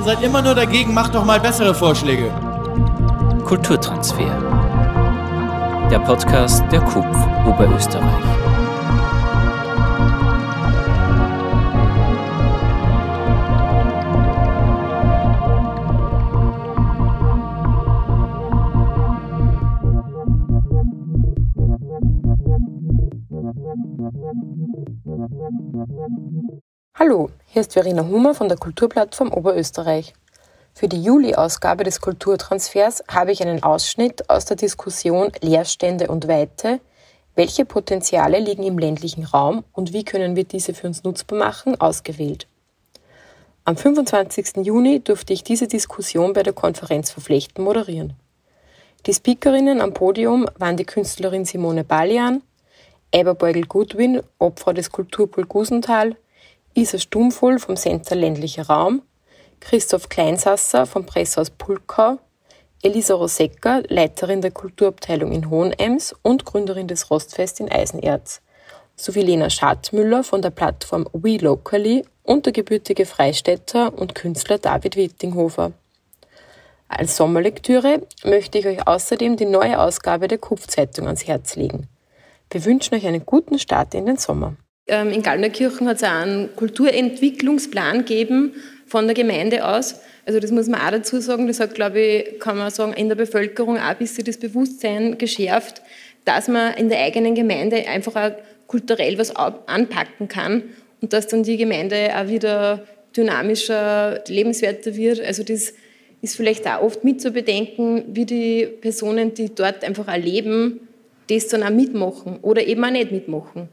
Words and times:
Ihr 0.00 0.06
seid 0.06 0.22
immer 0.22 0.40
nur 0.40 0.54
dagegen, 0.54 0.94
macht 0.94 1.14
doch 1.14 1.26
mal 1.26 1.38
bessere 1.38 1.74
Vorschläge. 1.74 2.30
Kulturtransfer. 3.44 4.24
Der 5.90 5.98
Podcast 5.98 6.64
der 6.72 6.80
KUPF 6.80 7.46
Oberösterreich. 7.46 8.19
Hier 27.60 27.66
ist 27.66 27.74
Verena 27.74 28.06
Hummer 28.06 28.34
von 28.34 28.48
der 28.48 28.56
Kulturplattform 28.56 29.34
Oberösterreich. 29.34 30.14
Für 30.72 30.88
die 30.88 31.02
Juli-Ausgabe 31.02 31.84
des 31.84 32.00
Kulturtransfers 32.00 33.04
habe 33.06 33.32
ich 33.32 33.42
einen 33.42 33.62
Ausschnitt 33.62 34.30
aus 34.30 34.46
der 34.46 34.56
Diskussion 34.56 35.30
Leerstände 35.42 36.08
und 36.08 36.26
Weite. 36.26 36.80
Welche 37.34 37.66
Potenziale 37.66 38.38
liegen 38.38 38.62
im 38.62 38.78
ländlichen 38.78 39.24
Raum 39.24 39.62
und 39.72 39.92
wie 39.92 40.04
können 40.06 40.36
wir 40.36 40.44
diese 40.44 40.72
für 40.72 40.86
uns 40.86 41.04
nutzbar 41.04 41.38
machen, 41.38 41.78
ausgewählt. 41.78 42.46
Am 43.66 43.76
25. 43.76 44.64
Juni 44.64 45.00
durfte 45.00 45.34
ich 45.34 45.44
diese 45.44 45.68
Diskussion 45.68 46.32
bei 46.32 46.42
der 46.42 46.54
Konferenz 46.54 47.10
Verflechten 47.10 47.62
moderieren. 47.62 48.14
Die 49.04 49.12
Speakerinnen 49.12 49.82
am 49.82 49.92
Podium 49.92 50.46
waren 50.56 50.78
die 50.78 50.86
Künstlerin 50.86 51.44
Simone 51.44 51.84
Balian, 51.84 52.40
Eberbeugel-Gutwin, 53.12 54.22
Opfer 54.38 54.72
des 54.72 54.90
Kulturpool 54.90 55.44
Gusenthal, 55.44 56.16
Isa 56.74 56.98
Stumvoll 56.98 57.58
vom 57.58 57.76
Center 57.76 58.14
Ländlicher 58.14 58.66
Raum, 58.66 59.02
Christoph 59.58 60.08
Kleinsasser 60.08 60.86
vom 60.86 61.04
Presshaus 61.04 61.50
Pulkau, 61.50 62.18
Elisa 62.82 63.14
Rosecker, 63.14 63.82
Leiterin 63.88 64.40
der 64.40 64.52
Kulturabteilung 64.52 65.32
in 65.32 65.50
Hohenems 65.50 66.14
und 66.22 66.44
Gründerin 66.44 66.86
des 66.86 67.10
Rostfest 67.10 67.58
in 67.58 67.70
Eisenerz, 67.70 68.40
sowie 68.94 69.22
Lena 69.22 69.50
Schadmüller 69.50 70.22
von 70.22 70.42
der 70.42 70.50
Plattform 70.50 71.08
We 71.12 71.38
Locally 71.38 72.04
und 72.22 72.46
der 72.46 72.52
gebürtige 72.52 73.04
Freistädter 73.04 73.92
und 73.98 74.14
Künstler 74.14 74.58
David 74.58 74.96
Wittinghofer. 74.96 75.72
Als 76.88 77.16
Sommerlektüre 77.16 78.06
möchte 78.24 78.58
ich 78.58 78.66
euch 78.66 78.86
außerdem 78.86 79.36
die 79.36 79.46
neue 79.46 79.78
Ausgabe 79.80 80.28
der 80.28 80.38
Kupfzeitung 80.38 81.06
ans 81.06 81.26
Herz 81.26 81.56
legen. 81.56 81.88
Wir 82.50 82.64
wünschen 82.64 82.94
euch 82.94 83.06
einen 83.06 83.26
guten 83.26 83.58
Start 83.58 83.94
in 83.94 84.06
den 84.06 84.16
Sommer. 84.16 84.56
Ähm, 84.90 85.12
in 85.12 85.22
Gallnerkirchen 85.22 85.88
hat 85.88 85.98
es 85.98 86.02
auch 86.02 86.08
einen 86.08 86.54
Kulturentwicklungsplan 86.56 87.98
gegeben 87.98 88.54
von 88.86 89.06
der 89.06 89.14
Gemeinde 89.14 89.64
aus. 89.64 90.00
Also 90.26 90.40
das 90.40 90.50
muss 90.50 90.66
man 90.66 90.80
auch 90.80 90.90
dazu 90.90 91.20
sagen. 91.20 91.46
Das 91.46 91.60
hat, 91.60 91.74
glaube 91.74 92.00
ich, 92.00 92.40
kann 92.40 92.58
man 92.58 92.70
sagen, 92.70 92.92
in 92.92 93.08
der 93.08 93.14
Bevölkerung 93.14 93.78
auch 93.78 93.82
ein 93.82 93.98
bisschen 93.98 94.24
das 94.24 94.36
Bewusstsein 94.36 95.16
geschärft, 95.16 95.80
dass 96.24 96.48
man 96.48 96.74
in 96.74 96.88
der 96.88 97.00
eigenen 97.00 97.36
Gemeinde 97.36 97.86
einfach 97.88 98.16
auch 98.16 98.32
kulturell 98.66 99.16
was 99.16 99.34
anpacken 99.34 100.28
kann 100.28 100.64
und 101.00 101.12
dass 101.12 101.28
dann 101.28 101.44
die 101.44 101.56
Gemeinde 101.56 102.10
auch 102.16 102.28
wieder 102.28 102.84
dynamischer, 103.16 104.22
lebenswerter 104.26 104.96
wird. 104.96 105.20
Also 105.20 105.44
das 105.44 105.72
ist 106.20 106.36
vielleicht 106.36 106.66
auch 106.66 106.82
oft 106.82 107.04
mit 107.04 107.20
zu 107.20 107.30
bedenken, 107.30 108.04
wie 108.08 108.26
die 108.26 108.66
Personen, 108.80 109.34
die 109.34 109.54
dort 109.54 109.84
einfach 109.84 110.08
auch 110.08 110.16
leben, 110.16 110.80
das 111.28 111.46
dann 111.46 111.62
auch 111.62 111.70
mitmachen 111.70 112.38
oder 112.42 112.66
eben 112.66 112.84
auch 112.84 112.90
nicht 112.90 113.12
mitmachen. 113.12 113.68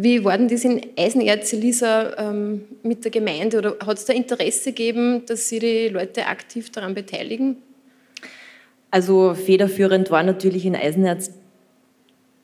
Wie 0.00 0.24
war 0.24 0.38
denn 0.38 0.48
das 0.48 0.64
in 0.64 0.80
Eisenerz, 0.96 1.52
Elisa, 1.52 2.16
ähm, 2.18 2.62
mit 2.82 3.04
der 3.04 3.10
Gemeinde? 3.10 3.58
Oder 3.58 3.76
hat 3.84 3.98
es 3.98 4.04
da 4.04 4.12
Interesse 4.12 4.70
gegeben, 4.70 5.24
dass 5.26 5.48
sich 5.48 5.60
die 5.60 5.88
Leute 5.88 6.26
aktiv 6.26 6.70
daran 6.70 6.94
beteiligen? 6.94 7.56
Also 8.90 9.34
federführend 9.34 10.10
war 10.10 10.22
natürlich 10.22 10.64
in 10.64 10.76
Eisenerz 10.76 11.30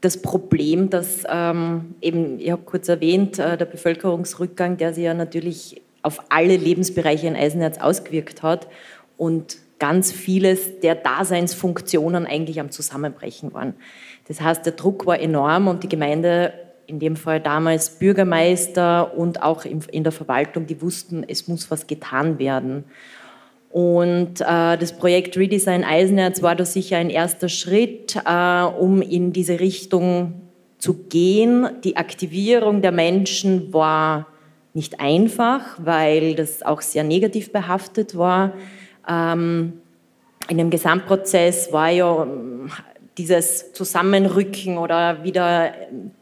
das 0.00 0.20
Problem, 0.20 0.90
dass 0.90 1.24
ähm, 1.28 1.94
eben, 2.02 2.38
ich 2.38 2.50
habe 2.50 2.62
kurz 2.64 2.88
erwähnt, 2.88 3.38
äh, 3.38 3.56
der 3.56 3.64
Bevölkerungsrückgang, 3.64 4.76
der 4.76 4.92
sich 4.92 5.04
ja 5.04 5.14
natürlich 5.14 5.80
auf 6.02 6.20
alle 6.28 6.56
Lebensbereiche 6.56 7.26
in 7.26 7.36
Eisenerz 7.36 7.78
ausgewirkt 7.78 8.42
hat 8.42 8.68
und 9.16 9.56
ganz 9.78 10.12
vieles 10.12 10.80
der 10.80 10.94
Daseinsfunktionen 10.94 12.26
eigentlich 12.26 12.60
am 12.60 12.70
Zusammenbrechen 12.70 13.54
waren. 13.54 13.74
Das 14.28 14.40
heißt, 14.40 14.66
der 14.66 14.74
Druck 14.74 15.06
war 15.06 15.18
enorm 15.18 15.68
und 15.68 15.82
die 15.82 15.88
Gemeinde 15.88 16.52
in 16.86 16.98
dem 16.98 17.16
Fall 17.16 17.40
damals 17.40 17.98
Bürgermeister 17.98 19.16
und 19.16 19.42
auch 19.42 19.64
in 19.64 20.04
der 20.04 20.12
Verwaltung, 20.12 20.66
die 20.66 20.80
wussten, 20.80 21.24
es 21.26 21.48
muss 21.48 21.70
was 21.70 21.86
getan 21.86 22.38
werden. 22.38 22.84
Und 23.70 24.40
äh, 24.40 24.76
das 24.78 24.96
Projekt 24.96 25.36
Redesign 25.36 25.82
Eisenerz 25.82 26.42
war 26.42 26.54
da 26.54 26.64
sicher 26.64 26.98
ein 26.98 27.10
erster 27.10 27.48
Schritt, 27.48 28.16
äh, 28.24 28.62
um 28.62 29.02
in 29.02 29.32
diese 29.32 29.58
Richtung 29.58 30.34
zu 30.78 30.94
gehen. 31.08 31.66
Die 31.82 31.96
Aktivierung 31.96 32.82
der 32.82 32.92
Menschen 32.92 33.72
war 33.72 34.28
nicht 34.74 35.00
einfach, 35.00 35.76
weil 35.78 36.36
das 36.36 36.62
auch 36.62 36.82
sehr 36.82 37.02
negativ 37.02 37.50
behaftet 37.52 38.16
war. 38.16 38.52
Ähm, 39.08 39.80
in 40.48 40.58
dem 40.58 40.70
Gesamtprozess 40.70 41.72
war 41.72 41.90
ja 41.90 42.26
dieses 43.16 43.72
Zusammenrücken 43.72 44.76
oder 44.78 45.22
wieder 45.22 45.72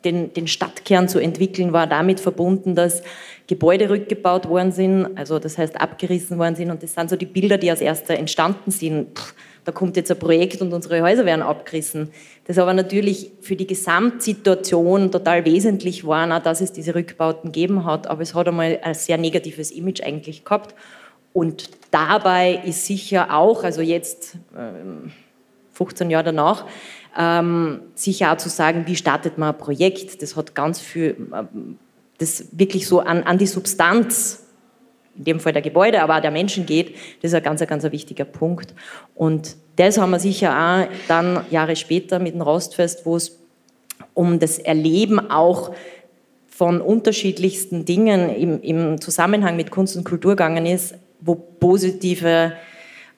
den, 0.05 0.33
den 0.35 0.47
Stadtkern 0.47 1.09
zu 1.09 1.19
entwickeln, 1.19 1.73
war 1.73 1.87
damit 1.87 2.21
verbunden, 2.21 2.75
dass 2.75 3.03
Gebäude 3.47 3.89
rückgebaut 3.89 4.49
worden 4.49 4.73
sind, 4.73 5.17
also 5.17 5.39
das 5.39 5.57
heißt 5.59 5.81
abgerissen 5.81 6.39
worden 6.39 6.55
sind. 6.55 6.71
Und 6.71 6.83
das 6.83 6.95
sind 6.95 7.09
so 7.09 7.17
die 7.17 7.27
Bilder, 7.27 7.59
die 7.59 7.71
als 7.71 7.81
erster 7.81 8.15
entstanden 8.15 8.71
sind. 8.71 9.19
Pff, 9.19 9.35
da 9.65 9.73
kommt 9.73 9.97
jetzt 9.97 10.11
ein 10.11 10.19
Projekt 10.19 10.61
und 10.61 10.73
unsere 10.73 11.03
Häuser 11.03 11.25
werden 11.25 11.43
abgerissen. 11.43 12.11
Das 12.47 12.59
aber 12.59 12.75
natürlich 12.75 13.33
für 13.41 13.57
die 13.57 13.67
Gesamtsituation 13.67 15.11
total 15.11 15.45
wesentlich 15.45 16.05
war, 16.07 16.41
dass 16.41 16.61
es 16.61 16.73
diese 16.73 16.95
Rückbauten 16.95 17.53
gegeben 17.53 17.85
hat. 17.85 18.09
Aber 18.09 18.23
es 18.23 18.35
hat 18.35 18.49
einmal 18.49 18.81
ein 18.83 18.95
sehr 18.95 19.19
negatives 19.19 19.71
Image 19.71 20.03
eigentlich 20.03 20.45
gehabt. 20.45 20.75
Und 21.33 21.71
dabei 21.91 22.61
ist 22.65 22.87
sicher 22.87 23.35
auch, 23.35 23.65
also 23.65 23.81
jetzt 23.81 24.37
ähm, 24.57 25.13
15 25.83 26.11
Jahre 26.11 26.25
danach, 26.25 26.67
ähm, 27.19 27.81
sicher 27.95 28.33
auch 28.33 28.37
zu 28.37 28.49
sagen, 28.49 28.85
wie 28.87 28.97
startet 28.97 29.37
man 29.39 29.55
ein 29.55 29.59
Projekt. 29.59 30.23
Das 30.23 30.37
hat 30.37 30.55
ganz 30.55 30.81
viel, 30.81 31.17
ähm, 31.35 31.79
das 32.19 32.47
wirklich 32.53 32.87
so 32.87 33.01
an, 33.01 33.23
an 33.25 33.39
die 33.39 33.47
Substanz, 33.47 34.45
in 35.17 35.25
dem 35.25 35.41
Fall 35.41 35.53
der 35.53 35.63
Gebäude, 35.63 36.03
aber 36.03 36.17
auch 36.17 36.21
der 36.23 36.31
Menschen 36.31 36.65
geht, 36.65 36.95
das 37.21 37.33
ist 37.33 37.35
ein 37.35 37.43
ganz, 37.43 37.61
ein 37.61 37.69
ganz 37.69 37.85
wichtiger 37.85 38.25
Punkt. 38.25 38.75
Und 39.15 39.57
das 39.77 39.99
haben 39.99 40.11
wir 40.11 40.21
sicher 40.21 40.53
auch 40.53 40.95
dann 41.09 41.45
Jahre 41.51 41.77
später 41.77 42.19
mit 42.19 42.35
dem 42.35 42.41
Rostfest, 42.41 43.05
wo 43.05 43.17
es 43.17 43.39
um 44.15 44.39
das 44.39 44.59
Erleben 44.59 45.31
auch 45.31 45.75
von 46.49 46.81
unterschiedlichsten 46.81 47.85
Dingen 47.85 48.35
im, 48.35 48.63
im 48.63 49.01
Zusammenhang 49.01 49.57
mit 49.57 49.71
Kunst 49.71 49.97
und 49.97 50.05
Kultur 50.05 50.33
gegangen 50.33 50.65
ist, 50.65 50.95
wo 51.21 51.35
positive 51.35 52.53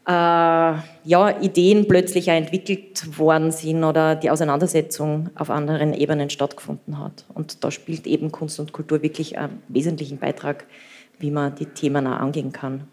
äh, 0.07 0.11
ja, 0.11 1.41
Ideen 1.41 1.89
plötzlich 1.89 2.29
entwickelt 2.29 3.19
worden 3.19 3.51
sind 3.51 3.85
oder 3.85 4.17
die 4.17 4.31
Auseinandersetzung 4.31 5.31
auf 5.35 5.51
anderen 5.51 5.95
Ebenen 5.95 6.31
stattgefunden 6.31 6.99
hat. 6.99 7.25
Und 7.33 7.65
da 7.65 7.71
spielt 7.71 8.07
eben 8.07 8.31
Kunst 8.31 8.61
und 8.61 8.73
Kultur 8.73 9.03
wirklich 9.03 9.39
einen 9.39 9.63
wesentlichen 9.69 10.19
Beitrag, 10.19 10.67
wie 11.19 11.31
man 11.31 11.55
die 11.55 11.67
Themen 11.67 12.07
auch 12.07 12.21
angehen 12.21 12.53
kann. 12.53 12.85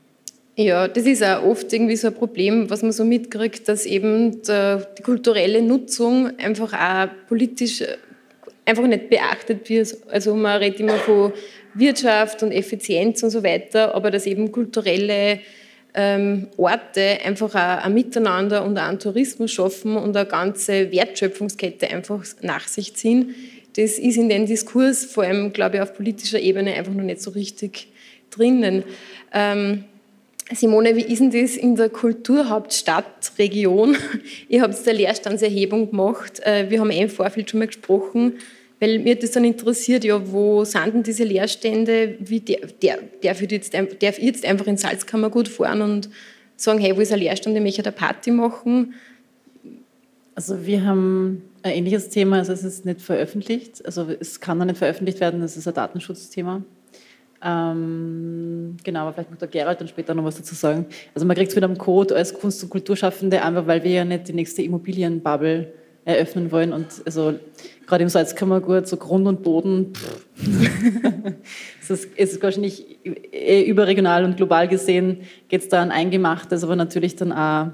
Ja, 0.55 0.87
das 0.87 1.05
ist 1.05 1.23
auch 1.23 1.43
oft 1.43 1.71
irgendwie 1.71 1.95
so 1.95 2.07
ein 2.07 2.13
Problem, 2.13 2.69
was 2.69 2.81
man 2.81 2.91
so 2.91 3.03
mitkriegt, 3.03 3.67
dass 3.67 3.85
eben 3.85 4.41
die 4.43 5.03
kulturelle 5.03 5.61
Nutzung 5.61 6.37
einfach 6.37 6.73
auch 6.73 7.09
politisch 7.27 7.83
einfach 8.65 8.85
nicht 8.85 9.09
beachtet 9.09 9.69
wird. 9.69 9.97
Also 10.09 10.35
man 10.35 10.59
redet 10.59 10.81
immer 10.81 10.97
von 10.97 11.33
Wirtschaft 11.73 12.43
und 12.43 12.51
Effizienz 12.51 13.23
und 13.23 13.29
so 13.31 13.43
weiter, 13.43 13.95
aber 13.95 14.11
dass 14.11 14.25
eben 14.25 14.51
kulturelle 14.51 15.39
ähm, 15.93 16.47
Orte 16.57 17.19
einfach 17.23 17.53
ein 17.55 17.93
Miteinander 17.93 18.63
und 18.63 18.77
auch 18.77 18.83
einen 18.83 18.99
Tourismus 18.99 19.51
schaffen 19.51 19.97
und 19.97 20.15
eine 20.15 20.27
ganze 20.27 20.91
Wertschöpfungskette 20.91 21.89
einfach 21.89 22.23
nach 22.41 22.67
sich 22.67 22.95
ziehen. 22.95 23.33
Das 23.75 23.99
ist 23.99 24.17
in 24.17 24.29
dem 24.29 24.45
Diskurs, 24.45 25.05
vor 25.05 25.23
allem, 25.23 25.53
glaube 25.53 25.77
ich, 25.77 25.81
auf 25.81 25.93
politischer 25.93 26.39
Ebene 26.39 26.73
einfach 26.73 26.93
noch 26.93 27.03
nicht 27.03 27.21
so 27.21 27.31
richtig 27.31 27.87
drinnen. 28.29 28.83
Ähm, 29.33 29.85
Simone, 30.53 30.97
wie 30.97 31.03
ist 31.03 31.19
denn 31.19 31.31
das 31.31 31.55
in 31.55 31.77
der 31.77 31.87
Kulturhauptstadtregion? 31.89 33.95
Ihr 34.49 34.61
habt 34.61 34.87
eine 34.87 34.97
Leerstandserhebung 34.97 35.91
gemacht. 35.91 36.41
Äh, 36.45 36.69
wir 36.69 36.81
haben 36.81 36.91
eh 36.91 37.03
im 37.03 37.09
Vorfeld 37.09 37.49
schon 37.49 37.59
mal 37.59 37.67
gesprochen. 37.67 38.33
Weil 38.81 38.97
mir 38.97 39.15
das 39.15 39.29
dann 39.29 39.45
interessiert, 39.45 40.03
ja, 40.03 40.19
wo 40.31 40.65
sind 40.65 40.95
denn 40.95 41.03
diese 41.03 41.23
Leerstände? 41.23 42.15
Wie 42.19 42.39
der, 42.39 42.61
der, 42.81 42.97
darf, 43.21 43.39
ich 43.39 43.51
jetzt, 43.51 43.75
darf 43.75 44.17
ich 44.17 44.23
jetzt 44.23 44.43
einfach 44.43 44.65
in 44.65 44.75
Salzkammergut 44.75 45.47
fahren 45.47 45.83
und 45.83 46.09
sagen, 46.55 46.79
hey, 46.79 46.97
wo 46.97 47.01
ist 47.01 47.13
ein 47.13 47.19
Leerstand, 47.19 47.55
ich 47.55 47.61
möchte 47.61 47.83
eine 47.83 47.91
Party 47.91 48.31
machen? 48.31 48.95
Also 50.33 50.65
wir 50.65 50.83
haben 50.83 51.43
ein 51.61 51.73
ähnliches 51.73 52.09
Thema, 52.09 52.39
also 52.39 52.53
es 52.53 52.63
ist 52.63 52.83
nicht 52.83 53.01
veröffentlicht, 53.01 53.85
also 53.85 54.07
es 54.19 54.39
kann 54.39 54.57
noch 54.57 54.65
nicht 54.65 54.79
veröffentlicht 54.79 55.19
werden, 55.19 55.41
das 55.41 55.57
ist 55.57 55.67
ein 55.67 55.75
Datenschutzthema. 55.75 56.63
Ähm, 57.43 58.77
genau, 58.83 59.01
aber 59.01 59.13
vielleicht 59.13 59.29
mag 59.29 59.39
der 59.39 59.47
Gerald 59.47 59.79
dann 59.79 59.89
später 59.89 60.15
noch 60.15 60.23
was 60.23 60.37
dazu 60.37 60.55
sagen. 60.55 60.87
Also 61.13 61.27
man 61.27 61.35
kriegt 61.35 61.49
es 61.49 61.55
mit 61.55 61.63
einem 61.63 61.77
Code 61.77 62.15
als 62.15 62.33
Kunst- 62.33 62.63
und 62.63 62.69
Kulturschaffende, 62.71 63.43
einfach 63.43 63.67
weil 63.67 63.83
wir 63.83 63.91
ja 63.91 64.05
nicht 64.05 64.27
die 64.27 64.33
nächste 64.33 64.63
Immobilienbubble 64.63 65.71
eröffnen 66.05 66.51
wollen. 66.51 66.73
Und 66.73 66.87
also 67.05 67.35
gerade 67.85 68.03
im 68.03 68.09
Salzkammergut, 68.09 68.87
so 68.87 68.97
Grund 68.97 69.27
und 69.27 69.43
Boden, 69.43 69.93
es 71.81 71.89
ist, 71.89 72.17
ist 72.17 72.43
wahrscheinlich 72.43 72.99
eh 73.05 73.63
überregional 73.63 74.25
und 74.25 74.37
global 74.37 74.67
gesehen, 74.67 75.21
geht 75.47 75.61
es 75.61 75.69
da 75.69 75.81
an 75.81 75.91
Eingemachtes, 75.91 76.63
aber 76.63 76.75
natürlich 76.75 77.15
dann 77.15 77.31
auch 77.31 77.71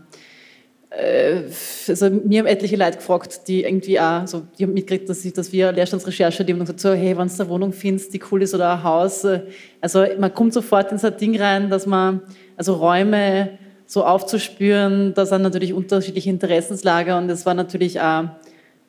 äh, 0.89 1.43
also 1.87 2.09
mir 2.09 2.39
haben 2.39 2.47
etliche 2.47 2.77
Leute 2.77 2.97
gefragt, 2.97 3.47
die 3.47 3.63
irgendwie 3.63 3.99
auch, 3.99 4.25
so, 4.25 4.47
die 4.57 4.63
haben 4.63 4.73
mitgekriegt, 4.73 5.09
dass, 5.09 5.23
ich, 5.25 5.33
dass 5.33 5.51
wir 5.51 5.71
Leerstandsrecherche, 5.71 6.45
die 6.45 6.53
haben 6.53 6.59
gesagt, 6.59 6.79
so, 6.79 6.93
hey, 6.93 7.17
wenn 7.17 7.27
du 7.27 7.33
eine 7.33 7.49
Wohnung 7.49 7.73
findest, 7.73 8.13
die 8.13 8.21
cool 8.31 8.41
ist 8.41 8.55
oder 8.55 8.73
ein 8.73 8.83
Haus, 8.83 9.23
äh, 9.23 9.41
also 9.81 10.05
man 10.17 10.33
kommt 10.33 10.53
sofort 10.53 10.91
in 10.91 10.97
so 10.97 11.07
ein 11.07 11.17
Ding 11.17 11.39
rein, 11.39 11.69
dass 11.69 11.85
man, 11.85 12.21
also 12.55 12.75
Räume 12.75 13.57
so 13.87 14.03
aufzuspüren, 14.05 15.13
da 15.15 15.25
sind 15.25 15.41
natürlich 15.41 15.73
unterschiedliche 15.73 16.29
Interessenslager 16.29 17.17
und 17.17 17.29
es 17.29 17.45
war 17.45 17.53
natürlich 17.53 17.99
auch 17.99 18.25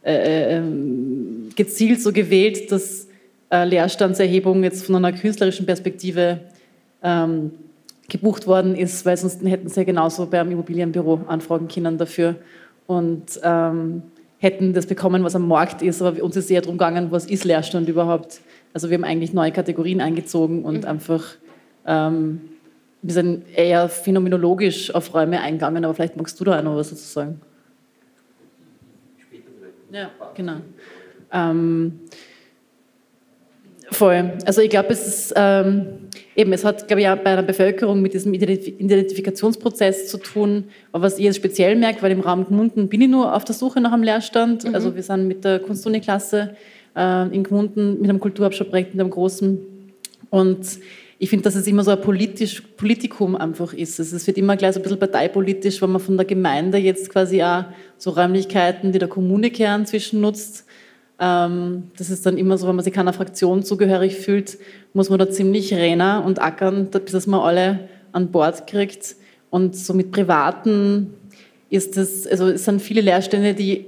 äh, 0.04 0.58
äh, 0.58 0.62
gezielt 1.56 2.02
so 2.02 2.12
gewählt, 2.12 2.70
dass 2.70 3.08
äh, 3.50 3.64
Leerstandserhebung 3.64 4.62
jetzt 4.64 4.84
von 4.84 4.96
einer 4.96 5.12
künstlerischen 5.12 5.64
Perspektive 5.66 6.40
ähm, 7.02 7.52
gebucht 8.08 8.46
worden 8.46 8.74
ist, 8.74 9.06
weil 9.06 9.16
sonst 9.16 9.42
hätten 9.42 9.68
sie 9.68 9.80
ja 9.80 9.84
genauso 9.84 10.26
beim 10.26 10.50
Immobilienbüro 10.50 11.20
anfragen 11.28 11.68
können 11.68 11.98
dafür 11.98 12.36
und 12.86 13.38
ähm, 13.42 14.02
hätten 14.38 14.72
das 14.72 14.86
bekommen, 14.86 15.24
was 15.24 15.36
am 15.36 15.46
Markt 15.46 15.82
ist. 15.82 16.00
Aber 16.00 16.22
uns 16.22 16.36
ist 16.36 16.50
eher 16.50 16.62
darum 16.62 16.78
gegangen, 16.78 17.10
was 17.10 17.26
ist 17.26 17.44
Leerstand 17.44 17.88
überhaupt. 17.88 18.40
Also 18.72 18.88
wir 18.88 18.96
haben 18.96 19.04
eigentlich 19.04 19.32
neue 19.32 19.52
Kategorien 19.52 20.00
eingezogen 20.00 20.64
und 20.64 20.82
mhm. 20.82 20.88
einfach, 20.88 21.24
ähm, 21.86 22.40
wir 23.02 23.14
sind 23.14 23.44
eher 23.54 23.88
phänomenologisch 23.88 24.94
auf 24.94 25.14
Räume 25.14 25.40
eingegangen, 25.40 25.84
aber 25.84 25.94
vielleicht 25.94 26.16
magst 26.16 26.38
du 26.40 26.44
da 26.44 26.58
auch 26.58 26.62
noch 26.62 26.76
was 26.76 26.90
dazu 26.90 27.04
sagen. 27.04 27.40
Ja, 29.92 30.10
genau. 30.34 30.56
Ähm, 31.32 32.00
voll. 33.90 34.32
Also 34.44 34.60
ich 34.60 34.70
glaube, 34.70 34.90
es 34.90 35.06
ist 35.06 35.34
ähm, 35.36 36.08
eben, 36.36 36.52
es 36.52 36.64
hat, 36.64 36.86
glaube 36.88 37.00
ich, 37.00 37.08
auch 37.08 37.16
bei 37.16 37.30
einer 37.30 37.42
Bevölkerung 37.42 38.02
mit 38.02 38.12
diesem 38.12 38.34
Identifikationsprozess 38.34 40.08
zu 40.08 40.18
tun, 40.18 40.64
aber 40.92 41.04
was 41.04 41.18
ich 41.18 41.24
jetzt 41.24 41.36
speziell 41.36 41.76
merke, 41.76 42.02
weil 42.02 42.12
im 42.12 42.20
Raum 42.20 42.44
Gmunden 42.46 42.88
bin 42.88 43.00
ich 43.00 43.08
nur 43.08 43.34
auf 43.34 43.44
der 43.44 43.54
Suche 43.54 43.80
nach 43.80 43.92
einem 43.92 44.02
Lehrstand. 44.02 44.64
Mhm. 44.64 44.74
Also 44.74 44.94
wir 44.94 45.02
sind 45.02 45.26
mit 45.26 45.44
der 45.44 45.60
Kunstuni-Klasse 45.60 46.56
äh, 46.96 47.34
in 47.34 47.44
Gmunden 47.44 48.00
mit 48.00 48.10
einem 48.10 48.20
Kulturabschlussprojekt, 48.20 48.94
mit 48.94 49.00
einem 49.00 49.10
großen 49.10 49.58
und 50.30 50.66
ich 51.20 51.30
finde, 51.30 51.44
dass 51.44 51.56
es 51.56 51.66
immer 51.66 51.82
so 51.82 51.90
ein 51.90 52.00
politisch, 52.00 52.60
Politikum 52.76 53.34
einfach 53.34 53.72
ist. 53.72 53.98
Also 53.98 54.14
es 54.14 54.26
wird 54.26 54.38
immer 54.38 54.56
gleich 54.56 54.74
so 54.74 54.80
ein 54.80 54.82
bisschen 54.82 55.00
parteipolitisch, 55.00 55.82
wenn 55.82 55.90
man 55.90 56.00
von 56.00 56.16
der 56.16 56.26
Gemeinde 56.26 56.78
jetzt 56.78 57.10
quasi 57.10 57.42
auch 57.42 57.64
so 57.96 58.10
Räumlichkeiten, 58.10 58.92
die 58.92 59.00
der 59.00 59.08
Kommune 59.08 59.50
kehren, 59.50 59.84
zwischennutzt. 59.84 60.64
Ähm, 61.18 61.90
das 61.96 62.10
ist 62.10 62.24
dann 62.24 62.38
immer 62.38 62.56
so, 62.56 62.68
wenn 62.68 62.76
man 62.76 62.84
sich 62.84 62.94
keiner 62.94 63.12
Fraktion 63.12 63.64
zugehörig 63.64 64.14
fühlt, 64.14 64.58
muss 64.92 65.10
man 65.10 65.18
da 65.18 65.28
ziemlich 65.28 65.74
rennen 65.74 66.22
und 66.22 66.40
ackern, 66.40 66.88
bis 66.88 67.26
man 67.26 67.40
alle 67.40 67.88
an 68.12 68.30
Bord 68.30 68.68
kriegt. 68.68 69.16
Und 69.50 69.74
so 69.74 69.94
mit 69.94 70.12
Privaten 70.12 71.14
ist 71.68 71.96
das, 71.96 72.28
also 72.28 72.46
es 72.48 72.64
sind 72.64 72.80
viele 72.80 73.00
Leerstände, 73.00 73.54
die 73.54 73.86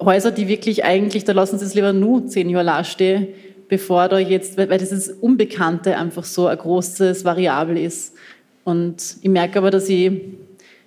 Häuser, 0.00 0.30
die 0.30 0.48
wirklich 0.48 0.84
eigentlich, 0.84 1.24
da 1.24 1.32
lassen 1.32 1.58
sie 1.58 1.66
es 1.66 1.74
lieber 1.74 1.92
nur 1.92 2.26
zehn 2.26 2.48
Jahre 2.48 2.84
stehen, 2.84 3.28
bevor 3.68 4.08
da 4.08 4.18
jetzt, 4.18 4.56
weil 4.56 4.78
dieses 4.78 5.08
Unbekannte 5.08 5.96
einfach 5.96 6.24
so 6.24 6.46
ein 6.46 6.56
großes 6.56 7.24
Variabel 7.24 7.78
ist. 7.78 8.14
Und 8.64 9.16
ich 9.22 9.28
merke 9.28 9.58
aber, 9.58 9.70
dass 9.70 9.88
ich, 9.88 10.12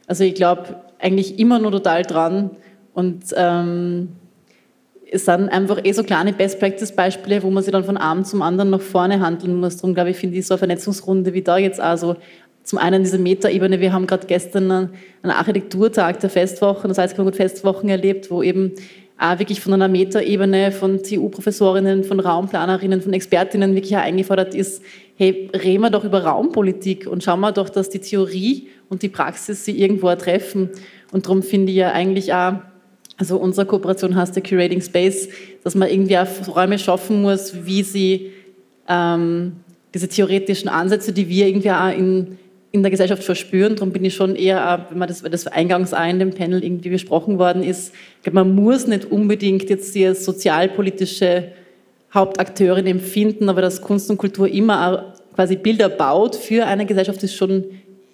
also 0.08 0.24
ich 0.24 0.36
glaube 0.36 0.82
eigentlich 1.00 1.40
immer 1.40 1.60
nur 1.60 1.72
total 1.72 2.04
dran 2.04 2.52
und 2.94 3.24
ähm, 3.36 4.10
es 5.12 5.26
sind 5.26 5.50
einfach 5.50 5.80
eh 5.84 5.92
so 5.92 6.04
kleine 6.04 6.34
Best-Practice-Beispiele, 6.34 7.42
wo 7.42 7.50
man 7.50 7.64
sich 7.64 7.72
dann 7.72 7.84
von 7.84 7.98
einem 7.98 8.24
zum 8.26 8.42
anderen 8.42 8.70
nach 8.70 8.82
vorne 8.82 9.20
handeln 9.20 9.60
muss. 9.60 9.78
Darum 9.78 9.96
glaube 9.96 10.12
ich, 10.12 10.18
finde 10.18 10.38
ich 10.38 10.46
so 10.46 10.54
eine 10.54 10.60
Vernetzungsrunde 10.60 11.34
wie 11.34 11.42
da 11.42 11.58
jetzt 11.58 11.82
auch 11.82 11.98
so 11.98 12.16
zum 12.64 12.78
einen 12.78 13.04
diese 13.04 13.18
Metaebene, 13.18 13.80
wir 13.80 13.94
haben 13.94 14.06
gerade 14.06 14.28
gestern 14.28 14.70
einen 14.70 15.32
Architekturtag 15.32 16.20
der 16.20 16.30
Festwochen, 16.30 16.90
das 16.90 17.00
heißt 17.00 17.16
Festwochen 17.34 17.90
erlebt, 17.90 18.30
wo 18.30 18.44
eben 18.44 18.74
wirklich 19.20 19.60
von 19.60 19.74
einer 19.74 19.88
Metaebene 19.88 20.72
von 20.72 21.04
TU-Professorinnen, 21.04 22.04
von 22.04 22.20
Raumplanerinnen, 22.20 23.02
von 23.02 23.14
Expertinnen 23.14 23.76
wirklich 23.76 23.96
eingefordert 23.98 24.56
ist, 24.56 24.82
hey, 25.18 25.50
reden 25.54 25.82
wir 25.82 25.90
doch 25.90 26.06
über 26.06 26.24
Raumpolitik 26.24 27.06
und 27.06 27.24
schauen 27.24 27.42
wir 27.42 27.52
doch, 27.52 27.70
dass 27.70 27.90
die 27.90 28.00
Theorie 28.00 28.70
und 28.88 29.02
die 29.02 29.10
Praxis 29.10 29.66
sie 29.66 29.78
irgendwo 29.78 30.14
treffen. 30.16 30.70
Und 31.12 31.26
darum 31.26 31.44
finde 31.44 31.72
ich 31.72 31.78
ja 31.78 31.92
eigentlich 31.92 32.34
auch, 32.34 32.54
also 33.18 33.38
unsere 33.38 33.68
Kooperation 33.68 34.16
heißt 34.16 34.36
der 34.36 34.44
Curating 34.44 34.82
Space, 34.82 35.28
dass 35.64 35.76
man 35.76 35.90
irgendwie 35.90 36.18
auch 36.18 36.56
Räume 36.56 36.80
schaffen 36.80 37.22
muss, 37.22 37.66
wie 37.66 37.84
sie 37.84 38.32
ähm, 38.88 39.58
diese 39.94 40.08
theoretischen 40.08 40.70
Ansätze, 40.70 41.12
die 41.12 41.28
wir 41.28 41.48
irgendwie 41.48 41.72
auch 41.72 41.92
in 41.92 42.38
in 42.72 42.84
der 42.84 42.92
Gesellschaft 42.92 43.24
verspüren. 43.24 43.76
Darum 43.76 43.92
bin 43.92 44.06
ich 44.06 44.16
schon 44.16 44.36
eher, 44.36 44.86
wenn 44.90 45.00
man 45.00 45.08
das, 45.08 45.24
das 45.24 45.48
eingangs 45.48 45.94
auch 45.94 46.08
in 46.08 46.20
dem 46.20 46.32
Panel 46.32 46.64
irgendwie 46.64 46.90
besprochen 46.90 47.40
worden 47.40 47.64
ist, 47.64 47.94
man 48.32 48.54
muss 48.54 48.88
nicht 48.88 49.06
unbedingt 49.06 49.70
jetzt 49.70 49.96
die 49.96 50.14
sozialpolitische 50.14 51.52
Hauptakteurin 52.14 52.88
empfinden, 52.88 53.50
aber 53.50 53.62
dass 53.62 53.82
Kunst 53.82 54.10
und 54.10 54.18
Kultur 54.18 54.48
immer 54.48 55.14
quasi 55.36 55.56
Bilder 55.56 55.90
baut 55.90 56.36
für 56.36 56.66
eine 56.66 56.86
Gesellschaft, 56.86 57.24
ist 57.24 57.36
schon 57.36 57.66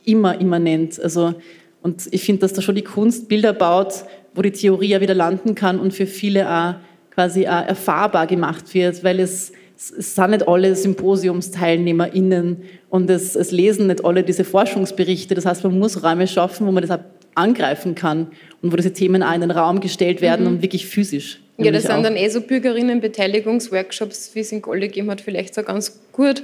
immer 0.05 0.39
immanent. 0.39 0.99
Also, 0.99 1.33
und 1.81 2.07
ich 2.11 2.23
finde, 2.23 2.41
dass 2.41 2.53
da 2.53 2.61
schon 2.61 2.75
die 2.75 2.83
Kunst 2.83 3.27
Bilder 3.27 3.53
baut, 3.53 4.05
wo 4.33 4.41
die 4.41 4.51
Theorie 4.51 4.89
ja 4.89 5.01
wieder 5.01 5.13
landen 5.13 5.55
kann 5.55 5.79
und 5.79 5.93
für 5.93 6.07
viele 6.07 6.49
auch 6.49 6.75
quasi 7.11 7.47
auch 7.47 7.65
erfahrbar 7.65 8.27
gemacht 8.27 8.73
wird, 8.73 9.03
weil 9.03 9.19
es 9.19 9.53
es 9.91 10.15
sind 10.15 10.31
nicht 10.31 10.47
alle 10.47 10.75
SymposiumsteilnehmerInnen 10.75 12.63
und 12.89 13.09
es, 13.09 13.35
es, 13.35 13.51
lesen 13.51 13.87
nicht 13.87 14.03
alle 14.05 14.23
diese 14.23 14.43
Forschungsberichte. 14.43 15.35
Das 15.35 15.45
heißt, 15.45 15.63
man 15.63 15.77
muss 15.77 16.03
Räume 16.03 16.27
schaffen, 16.27 16.67
wo 16.67 16.71
man 16.71 16.81
das 16.81 16.91
auch 16.91 17.03
angreifen 17.35 17.95
kann 17.95 18.27
und 18.61 18.71
wo 18.71 18.75
diese 18.75 18.93
Themen 18.93 19.21
auch 19.21 19.33
in 19.33 19.41
den 19.41 19.51
Raum 19.51 19.79
gestellt 19.79 20.21
werden 20.21 20.45
mhm. 20.45 20.53
und 20.53 20.61
wirklich 20.61 20.85
physisch. 20.85 21.39
Ja, 21.57 21.71
das 21.71 21.83
sind 21.83 21.91
auch. 21.91 22.03
dann 22.03 22.15
eh 22.17 22.27
so 22.27 22.41
Bürgerinnenbeteiligungsworkshops, 22.41 24.31
wie 24.33 24.41
es 24.41 24.51
in 24.51 24.61
Golle 24.61 24.87
gegeben 24.87 25.09
hat, 25.09 25.21
vielleicht 25.21 25.55
so 25.55 25.63
ganz 25.63 26.01
gut, 26.11 26.43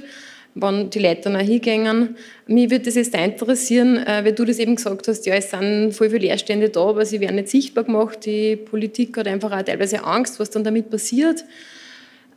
wenn 0.54 0.88
die 0.90 1.00
Leute 1.00 1.22
dann 1.22 1.36
auch 1.36 1.40
hingehen. 1.40 2.16
Mich 2.46 2.70
würde 2.70 2.86
das 2.86 2.94
jetzt 2.94 3.14
interessieren, 3.14 3.98
äh, 3.98 4.24
weil 4.24 4.32
du 4.32 4.44
das 4.44 4.58
eben 4.58 4.76
gesagt 4.76 5.08
hast, 5.08 5.26
ja, 5.26 5.34
es 5.34 5.50
sind 5.50 5.92
voll 5.92 6.08
viele 6.10 6.26
Leerstände 6.26 6.70
da, 6.70 6.80
aber 6.80 7.04
sie 7.04 7.20
werden 7.20 7.36
nicht 7.36 7.48
sichtbar 7.48 7.84
gemacht. 7.84 8.24
Die 8.24 8.56
Politik 8.56 9.16
hat 9.18 9.26
einfach 9.26 9.52
auch 9.52 9.62
teilweise 9.62 10.04
Angst, 10.04 10.40
was 10.40 10.50
dann 10.50 10.64
damit 10.64 10.90
passiert. 10.90 11.44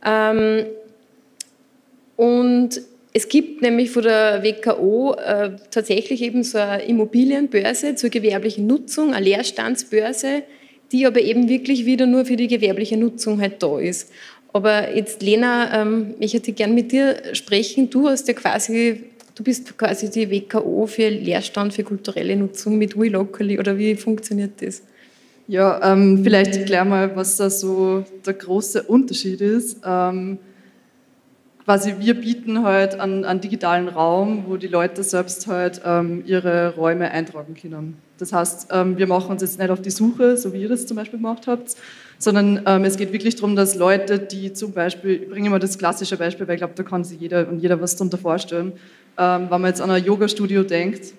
Ähm, 0.04 0.66
und 2.16 2.80
es 3.12 3.28
gibt 3.28 3.62
nämlich 3.62 3.90
von 3.90 4.02
der 4.02 4.42
WKO 4.42 5.14
äh, 5.14 5.52
tatsächlich 5.70 6.20
eben 6.22 6.42
so 6.42 6.58
eine 6.58 6.82
Immobilienbörse 6.82 7.94
zur 7.94 8.10
gewerblichen 8.10 8.66
Nutzung, 8.66 9.14
eine 9.14 9.24
Leerstandsbörse, 9.24 10.42
die 10.92 11.06
aber 11.06 11.20
eben 11.22 11.48
wirklich 11.48 11.86
wieder 11.86 12.04
nur 12.04 12.26
für 12.26 12.36
die 12.36 12.46
gewerbliche 12.46 12.98
Nutzung 12.98 13.40
halt 13.40 13.62
da 13.62 13.78
ist. 13.78 14.10
Aber 14.52 14.94
jetzt, 14.94 15.22
Lena, 15.22 15.82
ähm, 15.82 16.14
ich 16.20 16.34
hätte 16.34 16.52
gern 16.52 16.74
mit 16.74 16.92
dir 16.92 17.16
sprechen. 17.32 17.88
Du 17.88 18.06
hast 18.06 18.28
ja 18.28 18.34
quasi, 18.34 19.04
du 19.34 19.42
bist 19.42 19.78
quasi 19.78 20.10
die 20.10 20.30
WKO 20.30 20.86
für 20.86 21.08
Leerstand 21.08 21.72
für 21.72 21.84
kulturelle 21.84 22.36
Nutzung 22.36 22.76
mit 22.76 22.98
WeLocally 22.98 23.58
oder 23.58 23.78
wie 23.78 23.96
funktioniert 23.96 24.60
das? 24.60 24.82
Ja, 25.48 25.92
ähm, 25.92 26.20
vielleicht 26.22 26.56
erklär 26.56 26.84
mal, 26.84 27.14
was 27.16 27.36
da 27.36 27.48
so 27.48 28.04
der 28.26 28.34
große 28.34 28.82
Unterschied 28.82 29.40
ist. 29.40 29.78
Ähm, 29.86 30.38
quasi 31.66 31.96
wir 31.98 32.14
bieten 32.14 32.62
halt 32.62 32.98
einen, 33.00 33.24
einen, 33.24 33.40
digitalen 33.40 33.88
Raum, 33.88 34.44
wo 34.46 34.56
die 34.56 34.68
Leute 34.68 35.02
selbst 35.02 35.48
halt 35.48 35.82
ähm, 35.84 36.22
ihre 36.24 36.74
Räume 36.76 37.10
eintragen 37.10 37.54
können. 37.60 37.98
Das 38.18 38.32
heißt, 38.32 38.68
ähm, 38.70 38.96
wir 38.96 39.08
machen 39.08 39.32
uns 39.32 39.42
jetzt 39.42 39.58
nicht 39.58 39.68
auf 39.68 39.82
die 39.82 39.90
Suche, 39.90 40.36
so 40.36 40.52
wie 40.52 40.62
ihr 40.62 40.68
das 40.68 40.86
zum 40.86 40.96
Beispiel 40.96 41.18
gemacht 41.18 41.48
habt, 41.48 41.74
sondern 42.18 42.62
ähm, 42.66 42.84
es 42.84 42.96
geht 42.96 43.12
wirklich 43.12 43.34
darum, 43.34 43.56
dass 43.56 43.74
Leute, 43.74 44.20
die 44.20 44.52
zum 44.52 44.72
Beispiel, 44.72 45.24
ich 45.24 45.28
bringe 45.28 45.48
immer 45.48 45.58
das 45.58 45.76
klassische 45.76 46.16
Beispiel, 46.16 46.46
weil 46.46 46.54
ich 46.54 46.60
glaube, 46.60 46.74
da 46.76 46.84
kann 46.84 47.02
sich 47.02 47.20
jeder 47.20 47.48
und 47.48 47.58
jeder 47.58 47.80
was 47.80 47.96
darunter 47.96 48.16
vorstellen, 48.16 48.72
ähm, 49.18 49.48
wenn 49.50 49.60
man 49.60 49.66
jetzt 49.66 49.80
an 49.80 49.90
ein 49.90 50.04
Yoga-Studio 50.04 50.62
denkt, 50.62 51.14